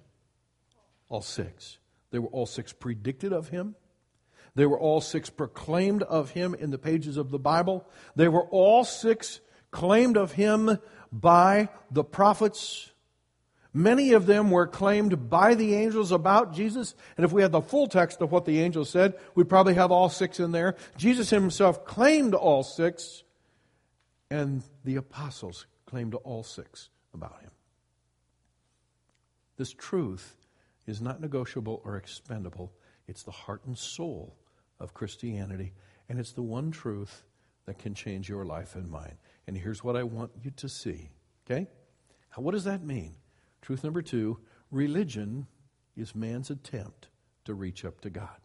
All 1.08 1.22
six. 1.22 1.78
They 2.10 2.18
were 2.18 2.28
all 2.28 2.46
six 2.46 2.72
predicted 2.72 3.32
of 3.32 3.48
him. 3.48 3.76
They 4.54 4.66
were 4.66 4.78
all 4.78 5.00
six 5.00 5.30
proclaimed 5.30 6.02
of 6.02 6.30
him 6.30 6.54
in 6.54 6.70
the 6.70 6.78
pages 6.78 7.16
of 7.16 7.30
the 7.30 7.38
Bible. 7.38 7.86
They 8.16 8.28
were 8.28 8.44
all 8.44 8.84
six 8.84 9.40
claimed 9.70 10.16
of 10.16 10.32
him 10.32 10.78
by 11.12 11.68
the 11.90 12.04
prophets 12.04 12.90
Many 13.76 14.14
of 14.14 14.24
them 14.24 14.50
were 14.50 14.66
claimed 14.66 15.28
by 15.28 15.54
the 15.54 15.74
angels 15.74 16.10
about 16.10 16.54
Jesus. 16.54 16.94
And 17.18 17.26
if 17.26 17.32
we 17.32 17.42
had 17.42 17.52
the 17.52 17.60
full 17.60 17.88
text 17.88 18.22
of 18.22 18.32
what 18.32 18.46
the 18.46 18.58
angels 18.60 18.88
said, 18.88 19.12
we'd 19.34 19.50
probably 19.50 19.74
have 19.74 19.92
all 19.92 20.08
six 20.08 20.40
in 20.40 20.52
there. 20.52 20.76
Jesus 20.96 21.28
himself 21.28 21.84
claimed 21.84 22.32
all 22.32 22.62
six, 22.62 23.22
and 24.30 24.62
the 24.84 24.96
apostles 24.96 25.66
claimed 25.84 26.14
all 26.14 26.42
six 26.42 26.88
about 27.12 27.38
him. 27.42 27.50
This 29.58 29.74
truth 29.74 30.36
is 30.86 31.02
not 31.02 31.20
negotiable 31.20 31.82
or 31.84 31.98
expendable. 31.98 32.72
It's 33.06 33.24
the 33.24 33.30
heart 33.30 33.60
and 33.66 33.76
soul 33.76 34.38
of 34.80 34.94
Christianity, 34.94 35.74
and 36.08 36.18
it's 36.18 36.32
the 36.32 36.40
one 36.40 36.70
truth 36.70 37.24
that 37.66 37.78
can 37.78 37.92
change 37.92 38.26
your 38.26 38.46
life 38.46 38.74
and 38.74 38.88
mine. 38.88 39.18
And 39.46 39.54
here's 39.54 39.84
what 39.84 39.96
I 39.96 40.02
want 40.02 40.30
you 40.42 40.50
to 40.52 40.68
see. 40.70 41.10
Okay? 41.44 41.68
Now, 42.34 42.42
what 42.42 42.52
does 42.52 42.64
that 42.64 42.82
mean? 42.82 43.16
Truth 43.66 43.82
number 43.82 44.00
two 44.00 44.38
religion 44.70 45.48
is 45.96 46.14
man's 46.14 46.50
attempt 46.50 47.08
to 47.46 47.52
reach 47.52 47.84
up 47.84 48.00
to 48.02 48.10
God. 48.10 48.38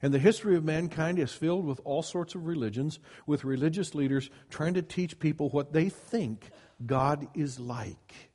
And 0.00 0.14
the 0.14 0.18
history 0.18 0.56
of 0.56 0.64
mankind 0.64 1.18
is 1.18 1.30
filled 1.30 1.66
with 1.66 1.78
all 1.84 2.02
sorts 2.02 2.34
of 2.34 2.46
religions, 2.46 2.98
with 3.26 3.44
religious 3.44 3.94
leaders 3.94 4.30
trying 4.48 4.72
to 4.72 4.80
teach 4.80 5.18
people 5.18 5.50
what 5.50 5.74
they 5.74 5.90
think 5.90 6.48
God 6.86 7.28
is 7.34 7.60
like. 7.60 8.30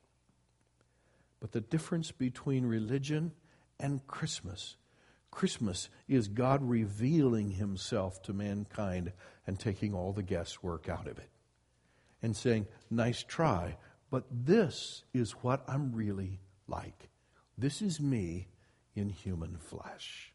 But 1.40 1.50
the 1.50 1.60
difference 1.60 2.12
between 2.12 2.66
religion 2.66 3.32
and 3.80 4.06
Christmas 4.06 4.76
Christmas 5.32 5.88
is 6.06 6.28
God 6.28 6.62
revealing 6.62 7.50
himself 7.50 8.22
to 8.22 8.32
mankind 8.32 9.12
and 9.44 9.58
taking 9.58 9.92
all 9.92 10.12
the 10.12 10.22
guesswork 10.22 10.88
out 10.88 11.08
of 11.08 11.18
it 11.18 11.30
and 12.22 12.36
saying, 12.36 12.68
Nice 12.90 13.24
try, 13.24 13.76
but 14.12 14.24
this 14.30 15.04
is 15.14 15.32
what 15.40 15.64
I'm 15.66 15.90
really 15.94 16.38
like. 16.68 17.08
This 17.56 17.80
is 17.80 17.98
me 17.98 18.46
in 18.94 19.08
human 19.08 19.56
flesh. 19.56 20.34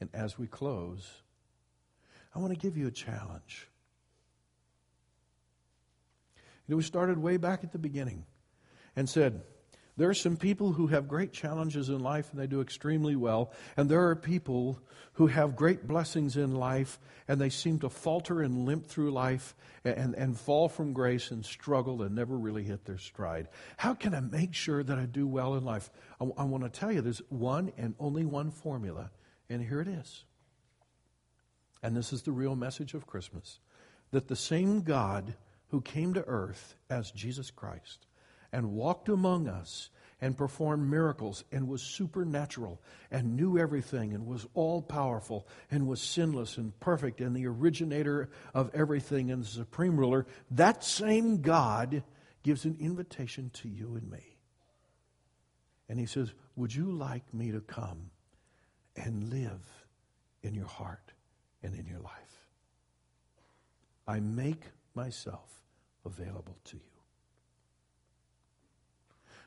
And 0.00 0.08
as 0.14 0.38
we 0.38 0.46
close, 0.46 1.06
I 2.34 2.38
want 2.38 2.54
to 2.54 2.58
give 2.58 2.78
you 2.78 2.86
a 2.86 2.90
challenge. 2.90 3.68
we 6.66 6.82
started 6.82 7.18
way 7.18 7.36
back 7.36 7.62
at 7.62 7.72
the 7.72 7.78
beginning 7.78 8.24
and 8.96 9.06
said, 9.06 9.42
there 9.96 10.08
are 10.08 10.14
some 10.14 10.36
people 10.36 10.72
who 10.72 10.88
have 10.88 11.06
great 11.06 11.32
challenges 11.32 11.88
in 11.88 12.00
life 12.00 12.30
and 12.32 12.40
they 12.40 12.48
do 12.48 12.60
extremely 12.60 13.14
well. 13.14 13.52
And 13.76 13.88
there 13.88 14.08
are 14.08 14.16
people 14.16 14.80
who 15.14 15.28
have 15.28 15.54
great 15.54 15.86
blessings 15.86 16.36
in 16.36 16.52
life 16.56 16.98
and 17.28 17.40
they 17.40 17.48
seem 17.48 17.78
to 17.78 17.88
falter 17.88 18.42
and 18.42 18.64
limp 18.64 18.86
through 18.86 19.12
life 19.12 19.54
and, 19.84 20.14
and 20.16 20.38
fall 20.38 20.68
from 20.68 20.92
grace 20.92 21.30
and 21.30 21.44
struggle 21.44 22.02
and 22.02 22.14
never 22.14 22.36
really 22.36 22.64
hit 22.64 22.84
their 22.84 22.98
stride. 22.98 23.48
How 23.76 23.94
can 23.94 24.14
I 24.14 24.20
make 24.20 24.52
sure 24.52 24.82
that 24.82 24.98
I 24.98 25.06
do 25.06 25.28
well 25.28 25.54
in 25.54 25.64
life? 25.64 25.90
I, 26.20 26.24
I 26.38 26.44
want 26.44 26.64
to 26.64 26.70
tell 26.70 26.90
you 26.90 27.00
there's 27.00 27.22
one 27.28 27.72
and 27.78 27.94
only 28.00 28.24
one 28.24 28.50
formula, 28.50 29.10
and 29.48 29.62
here 29.62 29.80
it 29.80 29.88
is. 29.88 30.24
And 31.82 31.96
this 31.96 32.12
is 32.12 32.22
the 32.22 32.32
real 32.32 32.56
message 32.56 32.94
of 32.94 33.06
Christmas 33.06 33.60
that 34.10 34.26
the 34.26 34.36
same 34.36 34.82
God 34.82 35.34
who 35.68 35.80
came 35.80 36.14
to 36.14 36.24
earth 36.26 36.76
as 36.90 37.10
Jesus 37.10 37.50
Christ 37.50 38.06
and 38.54 38.72
walked 38.72 39.08
among 39.08 39.48
us 39.48 39.90
and 40.20 40.38
performed 40.38 40.88
miracles 40.88 41.44
and 41.50 41.68
was 41.68 41.82
supernatural 41.82 42.80
and 43.10 43.36
knew 43.36 43.58
everything 43.58 44.14
and 44.14 44.26
was 44.26 44.46
all 44.54 44.80
powerful 44.80 45.46
and 45.72 45.88
was 45.88 46.00
sinless 46.00 46.56
and 46.56 46.78
perfect 46.78 47.20
and 47.20 47.34
the 47.34 47.46
originator 47.46 48.30
of 48.54 48.70
everything 48.72 49.32
and 49.32 49.42
the 49.42 49.46
supreme 49.48 49.98
ruler, 49.98 50.24
that 50.52 50.84
same 50.84 51.42
God 51.42 52.04
gives 52.44 52.64
an 52.64 52.76
invitation 52.78 53.50
to 53.54 53.68
you 53.68 53.96
and 53.96 54.08
me. 54.08 54.38
And 55.88 55.98
he 55.98 56.06
says, 56.06 56.32
Would 56.54 56.74
you 56.74 56.92
like 56.92 57.34
me 57.34 57.50
to 57.50 57.60
come 57.60 58.10
and 58.96 59.30
live 59.30 59.66
in 60.42 60.54
your 60.54 60.68
heart 60.68 61.12
and 61.62 61.74
in 61.74 61.86
your 61.86 62.00
life? 62.00 62.12
I 64.06 64.20
make 64.20 64.62
myself 64.94 65.50
available 66.04 66.56
to 66.66 66.76
you. 66.76 66.93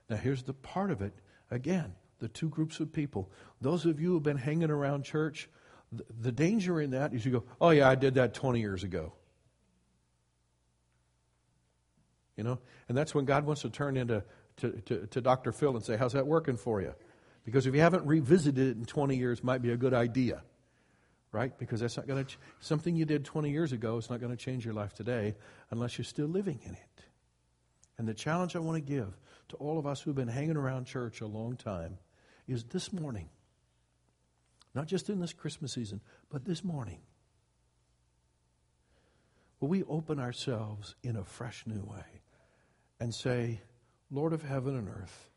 Now, 0.09 0.17
here's 0.17 0.43
the 0.43 0.53
part 0.53 0.91
of 0.91 1.01
it 1.01 1.13
again 1.51 1.95
the 2.19 2.27
two 2.27 2.49
groups 2.49 2.79
of 2.79 2.91
people. 2.91 3.29
Those 3.61 3.85
of 3.85 3.99
you 3.99 4.09
who 4.09 4.13
have 4.15 4.23
been 4.23 4.37
hanging 4.37 4.71
around 4.71 5.03
church, 5.03 5.47
the, 5.91 6.03
the 6.19 6.31
danger 6.31 6.81
in 6.81 6.91
that 6.91 7.13
is 7.13 7.25
you 7.25 7.31
go, 7.31 7.43
oh, 7.61 7.69
yeah, 7.69 7.87
I 7.87 7.95
did 7.95 8.15
that 8.15 8.33
20 8.33 8.59
years 8.59 8.83
ago. 8.83 9.13
You 12.35 12.43
know? 12.43 12.59
And 12.89 12.97
that's 12.97 13.13
when 13.13 13.25
God 13.25 13.45
wants 13.45 13.61
to 13.63 13.69
turn 13.69 13.97
into 13.97 14.23
to, 14.57 14.71
to, 14.71 15.07
to 15.07 15.21
Dr. 15.21 15.51
Phil 15.51 15.75
and 15.75 15.85
say, 15.85 15.97
how's 15.97 16.13
that 16.13 16.25
working 16.25 16.57
for 16.57 16.81
you? 16.81 16.93
Because 17.45 17.67
if 17.67 17.75
you 17.75 17.81
haven't 17.81 18.05
revisited 18.05 18.67
it 18.67 18.77
in 18.77 18.85
20 18.85 19.15
years, 19.15 19.43
might 19.43 19.61
be 19.61 19.71
a 19.71 19.77
good 19.77 19.93
idea. 19.93 20.41
Right? 21.31 21.57
Because 21.57 21.81
that's 21.81 21.97
not 21.97 22.07
going 22.07 22.25
to, 22.25 22.31
ch- 22.31 22.39
something 22.59 22.95
you 22.95 23.05
did 23.05 23.25
20 23.25 23.51
years 23.51 23.71
ago 23.71 23.97
is 23.97 24.09
not 24.09 24.19
going 24.19 24.35
to 24.35 24.37
change 24.37 24.65
your 24.65 24.73
life 24.73 24.93
today 24.93 25.35
unless 25.69 25.97
you're 25.97 26.05
still 26.05 26.27
living 26.27 26.59
in 26.65 26.73
it. 26.73 27.03
And 27.97 28.07
the 28.07 28.13
challenge 28.13 28.55
I 28.55 28.59
want 28.59 28.75
to 28.75 28.93
give 28.93 29.13
to 29.49 29.55
all 29.57 29.79
of 29.79 29.85
us 29.85 30.01
who've 30.01 30.15
been 30.15 30.27
hanging 30.27 30.57
around 30.57 30.85
church 30.85 31.21
a 31.21 31.27
long 31.27 31.55
time 31.55 31.97
is 32.47 32.63
this 32.65 32.91
morning, 32.93 33.29
not 34.73 34.87
just 34.87 35.09
in 35.09 35.19
this 35.19 35.33
Christmas 35.33 35.73
season, 35.73 36.01
but 36.29 36.45
this 36.45 36.63
morning, 36.63 36.99
will 39.59 39.69
we 39.69 39.83
open 39.83 40.19
ourselves 40.19 40.95
in 41.03 41.15
a 41.15 41.23
fresh 41.23 41.63
new 41.65 41.83
way 41.83 42.21
and 42.99 43.13
say, 43.13 43.61
Lord 44.09 44.33
of 44.33 44.43
heaven 44.43 44.75
and 44.75 44.87
earth, 44.87 45.29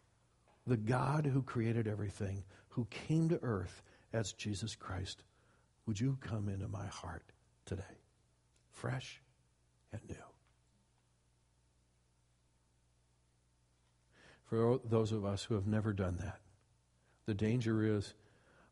the 0.66 0.76
God 0.76 1.26
who 1.26 1.42
created 1.42 1.88
everything, 1.88 2.44
who 2.68 2.86
came 2.86 3.28
to 3.28 3.42
earth 3.42 3.82
as 4.12 4.32
Jesus 4.32 4.74
Christ, 4.74 5.24
would 5.86 5.98
you 5.98 6.18
come 6.20 6.48
into 6.48 6.68
my 6.68 6.86
heart 6.86 7.32
today, 7.64 7.82
fresh 8.70 9.20
and 9.92 10.00
new? 10.08 10.29
For 14.50 14.80
those 14.84 15.12
of 15.12 15.24
us 15.24 15.44
who 15.44 15.54
have 15.54 15.68
never 15.68 15.92
done 15.92 16.18
that. 16.20 16.40
The 17.26 17.34
danger 17.34 17.96
is, 17.96 18.12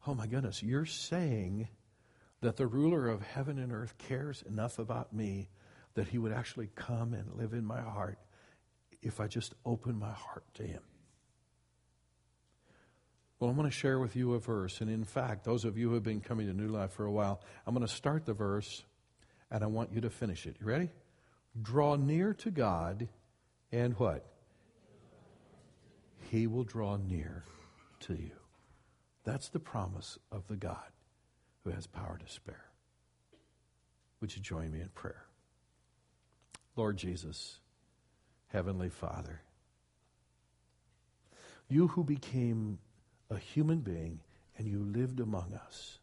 oh 0.07 0.14
my 0.14 0.26
goodness, 0.26 0.61
you're 0.61 0.85
saying 0.85 1.68
that 2.41 2.57
the 2.57 2.66
ruler 2.66 3.09
of 3.09 3.22
heaven 3.22 3.59
and 3.61 3.72
earth 3.72 3.95
cares 3.97 4.43
enough 4.49 4.81
about 4.81 5.12
me 5.12 5.49
that 5.95 6.09
he 6.09 6.18
would 6.18 6.33
actually 6.33 6.68
come 6.74 7.14
and 7.14 7.37
live 7.37 7.53
in 7.53 7.64
my 7.64 7.81
heart 7.81 8.18
if 9.03 9.20
I 9.20 9.29
just 9.29 9.55
open 9.64 9.97
my 9.97 10.11
heart 10.11 10.45
to 10.55 10.64
him. 10.64 10.83
Well, 13.39 13.49
I'm 13.49 13.57
going 13.57 13.70
to 13.70 13.76
share 13.76 14.01
with 14.01 14.16
you 14.16 14.35
a 14.35 14.41
verse. 14.41 14.81
And 14.81 14.91
in 14.91 15.05
fact, 15.05 15.45
those 15.45 15.64
of 15.64 15.79
you 15.79 15.89
who 15.89 15.95
have 15.95 16.03
been 16.03 16.20
coming 16.20 16.49
to 16.49 16.53
New 16.53 16.68
Life 16.68 16.91
for 16.91 17.05
a 17.05 17.12
while, 17.12 17.41
I'm 17.64 17.74
going 17.74 17.87
to 17.87 17.93
start 17.93 18.26
the 18.26 18.35
verse 18.35 18.83
and 19.49 19.62
I 19.62 19.68
want 19.68 19.93
you 19.93 20.01
to 20.01 20.11
finish 20.11 20.45
it. 20.47 20.57
You 20.61 20.66
ready? 20.66 20.91
Draw 21.62 21.97
near 21.97 22.35
to 22.35 22.51
God 22.51 23.07
and 23.70 23.95
what? 23.95 24.26
He 26.31 26.47
will 26.47 26.64
draw 26.64 26.97
near 26.97 27.45
to 28.01 28.14
you. 28.14 28.33
That's 29.24 29.49
the 29.49 29.59
promise 29.59 30.18
of 30.31 30.47
the 30.49 30.57
God 30.57 30.91
who 31.64 31.70
has 31.70 31.87
power 31.87 32.18
to 32.24 32.33
spare. 32.33 32.64
Would 34.20 34.35
you 34.35 34.43
join 34.43 34.70
me 34.70 34.81
in 34.81 34.89
prayer? 34.89 35.24
Lord 36.76 36.97
Jesus, 36.97 37.59
Heavenly 38.49 38.89
Father, 38.89 39.43
you 41.68 41.89
who 41.89 42.05
became 42.05 42.79
a 43.31 43.39
human 43.39 43.81
being 43.81 44.20
and 44.57 44.66
you 44.66 44.85
lived 44.85 45.20
among 45.20 45.55
us, 45.55 45.99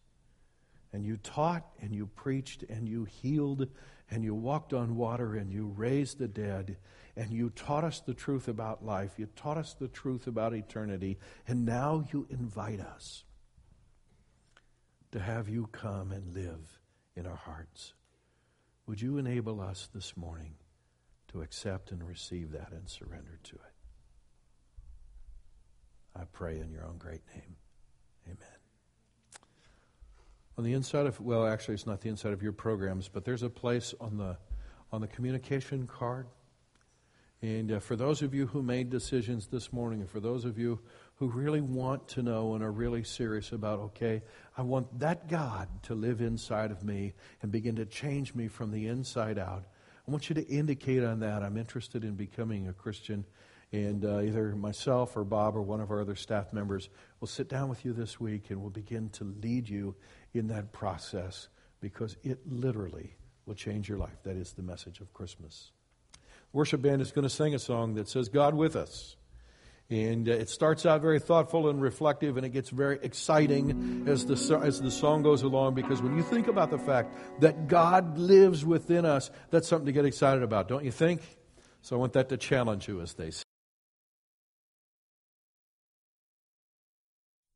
and 0.93 1.05
you 1.05 1.17
taught 1.17 1.65
and 1.82 1.93
you 1.93 2.07
preached 2.07 2.63
and 2.63 2.88
you 2.88 3.05
healed 3.05 3.67
and 4.11 4.23
you 4.23 4.34
walked 4.34 4.73
on 4.73 4.95
water 4.95 5.36
and 5.36 5.51
you 5.51 5.73
raised 5.76 6.19
the 6.19 6.28
dead 6.28 6.78
and 7.18 7.32
you 7.32 7.49
taught 7.49 7.84
us 7.84 8.01
the 8.01 8.13
truth 8.13 8.47
about 8.47 8.86
life. 8.86 9.13
You 9.18 9.28
taught 9.36 9.57
us 9.57 9.74
the 9.74 9.88
truth 9.88 10.28
about 10.28 10.53
eternity. 10.53 11.18
And 11.47 11.66
now 11.66 12.03
you 12.11 12.28
invite 12.30 12.82
us 12.82 13.24
to 15.11 15.20
have 15.20 15.47
you 15.47 15.68
come 15.72 16.11
and 16.11 16.34
live 16.34 16.80
in 17.16 17.26
our 17.26 17.38
hearts. 17.38 17.93
Would 18.86 19.01
you 19.01 19.18
enable 19.18 19.61
us 19.61 19.88
this 19.93 20.18
morning 20.18 20.55
to 21.30 21.41
accept 21.41 21.91
and 21.91 22.03
receive 22.05 22.51
that 22.51 22.72
and 22.72 22.89
surrender 22.89 23.39
to 23.43 23.55
it? 23.55 23.61
I 26.18 26.24
pray 26.32 26.59
in 26.59 26.70
your 26.70 26.86
own 26.86 26.97
great 26.97 27.22
name. 27.34 27.55
Amen. 28.26 28.38
On 30.57 30.63
the 30.63 30.74
inside 30.74 31.05
of, 31.05 31.20
well, 31.20 31.47
actually, 31.47 31.76
it's 31.76 31.88
not 31.88 32.01
the 32.01 32.09
inside 32.09 32.34
of 32.34 32.43
your 32.43 32.53
programs, 32.53 33.07
but 33.07 33.26
there's 33.26 33.43
a 33.43 33.49
place 33.49 33.93
on 33.99 34.18
the, 34.18 34.38
on 34.91 35.01
the 35.01 35.07
communication 35.07 35.88
card 35.88 36.28
and 37.41 37.71
uh, 37.71 37.79
for 37.79 37.95
those 37.95 38.21
of 38.21 38.33
you 38.33 38.47
who 38.47 38.63
made 38.63 38.89
decisions 38.89 39.47
this 39.47 39.73
morning, 39.73 40.01
and 40.01 40.09
for 40.09 40.19
those 40.19 40.45
of 40.45 40.57
you 40.57 40.79
who 41.15 41.27
really 41.27 41.61
want 41.61 42.07
to 42.09 42.23
know 42.23 42.55
and 42.55 42.63
are 42.63 42.71
really 42.71 43.03
serious 43.03 43.51
about, 43.51 43.79
okay, 43.79 44.21
I 44.57 44.61
want 44.61 44.99
that 44.99 45.27
God 45.27 45.67
to 45.83 45.95
live 45.95 46.21
inside 46.21 46.71
of 46.71 46.83
me 46.83 47.13
and 47.41 47.51
begin 47.51 47.75
to 47.75 47.86
change 47.86 48.36
me 48.36 48.47
from 48.47 48.71
the 48.71 48.88
inside 48.88 49.38
out. 49.38 49.65
I 50.07 50.11
want 50.11 50.29
you 50.29 50.36
to 50.36 50.47
indicate 50.47 51.03
on 51.03 51.19
that 51.21 51.43
I'm 51.43 51.57
interested 51.57 52.03
in 52.03 52.15
becoming 52.15 52.67
a 52.67 52.73
Christian. 52.73 53.25
And 53.71 54.05
uh, 54.05 54.19
either 54.19 54.55
myself 54.55 55.17
or 55.17 55.23
Bob 55.23 55.55
or 55.55 55.61
one 55.61 55.81
of 55.81 55.91
our 55.91 55.99
other 55.99 56.15
staff 56.15 56.53
members 56.53 56.89
will 57.19 57.27
sit 57.27 57.49
down 57.49 57.67
with 57.67 57.83
you 57.83 57.93
this 57.93 58.19
week 58.19 58.49
and 58.49 58.61
we'll 58.61 58.69
begin 58.69 59.09
to 59.09 59.23
lead 59.41 59.67
you 59.67 59.95
in 60.33 60.47
that 60.47 60.71
process 60.71 61.49
because 61.81 62.15
it 62.23 62.39
literally 62.45 63.15
will 63.45 63.55
change 63.55 63.89
your 63.89 63.97
life. 63.97 64.21
That 64.23 64.38
is 64.38 64.53
the 64.53 64.63
message 64.63 65.01
of 65.01 65.13
Christmas 65.13 65.71
worship 66.55 66.81
band 66.81 67.01
is 67.01 67.11
going 67.11 67.23
to 67.23 67.29
sing 67.29 67.53
a 67.53 67.59
song 67.59 67.95
that 67.95 68.07
says, 68.07 68.29
God 68.29 68.55
with 68.55 68.77
us. 68.77 69.17
And 69.89 70.27
uh, 70.27 70.31
it 70.31 70.49
starts 70.49 70.85
out 70.85 71.01
very 71.01 71.19
thoughtful 71.19 71.69
and 71.69 71.81
reflective, 71.81 72.37
and 72.37 72.45
it 72.45 72.49
gets 72.49 72.69
very 72.69 72.97
exciting 73.03 74.05
as 74.07 74.25
the, 74.25 74.57
as 74.63 74.81
the 74.81 74.89
song 74.89 75.21
goes 75.21 75.43
along 75.43 75.75
because 75.75 76.01
when 76.01 76.15
you 76.15 76.23
think 76.23 76.47
about 76.47 76.71
the 76.71 76.79
fact 76.79 77.13
that 77.41 77.67
God 77.67 78.17
lives 78.17 78.65
within 78.65 79.05
us, 79.05 79.29
that's 79.51 79.67
something 79.67 79.85
to 79.85 79.91
get 79.91 80.05
excited 80.05 80.41
about, 80.41 80.69
don't 80.69 80.85
you 80.85 80.91
think? 80.91 81.21
So 81.81 81.97
I 81.97 81.99
want 81.99 82.13
that 82.13 82.29
to 82.29 82.37
challenge 82.37 82.87
you 82.87 83.01
as 83.01 83.13
they 83.13 83.29
say. 83.31 83.43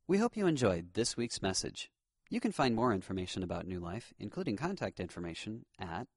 We 0.07 0.17
hope 0.17 0.35
you 0.35 0.45
enjoyed 0.45 0.93
this 0.93 1.15
week's 1.15 1.41
message. 1.41 1.89
You 2.29 2.39
can 2.39 2.51
find 2.51 2.75
more 2.75 2.93
information 2.93 3.43
about 3.43 3.65
New 3.65 3.79
Life, 3.79 4.13
including 4.19 4.57
contact 4.57 4.99
information, 4.99 5.65
at 5.79 6.07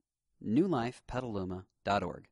newlifepetaluma.org. 0.45 2.32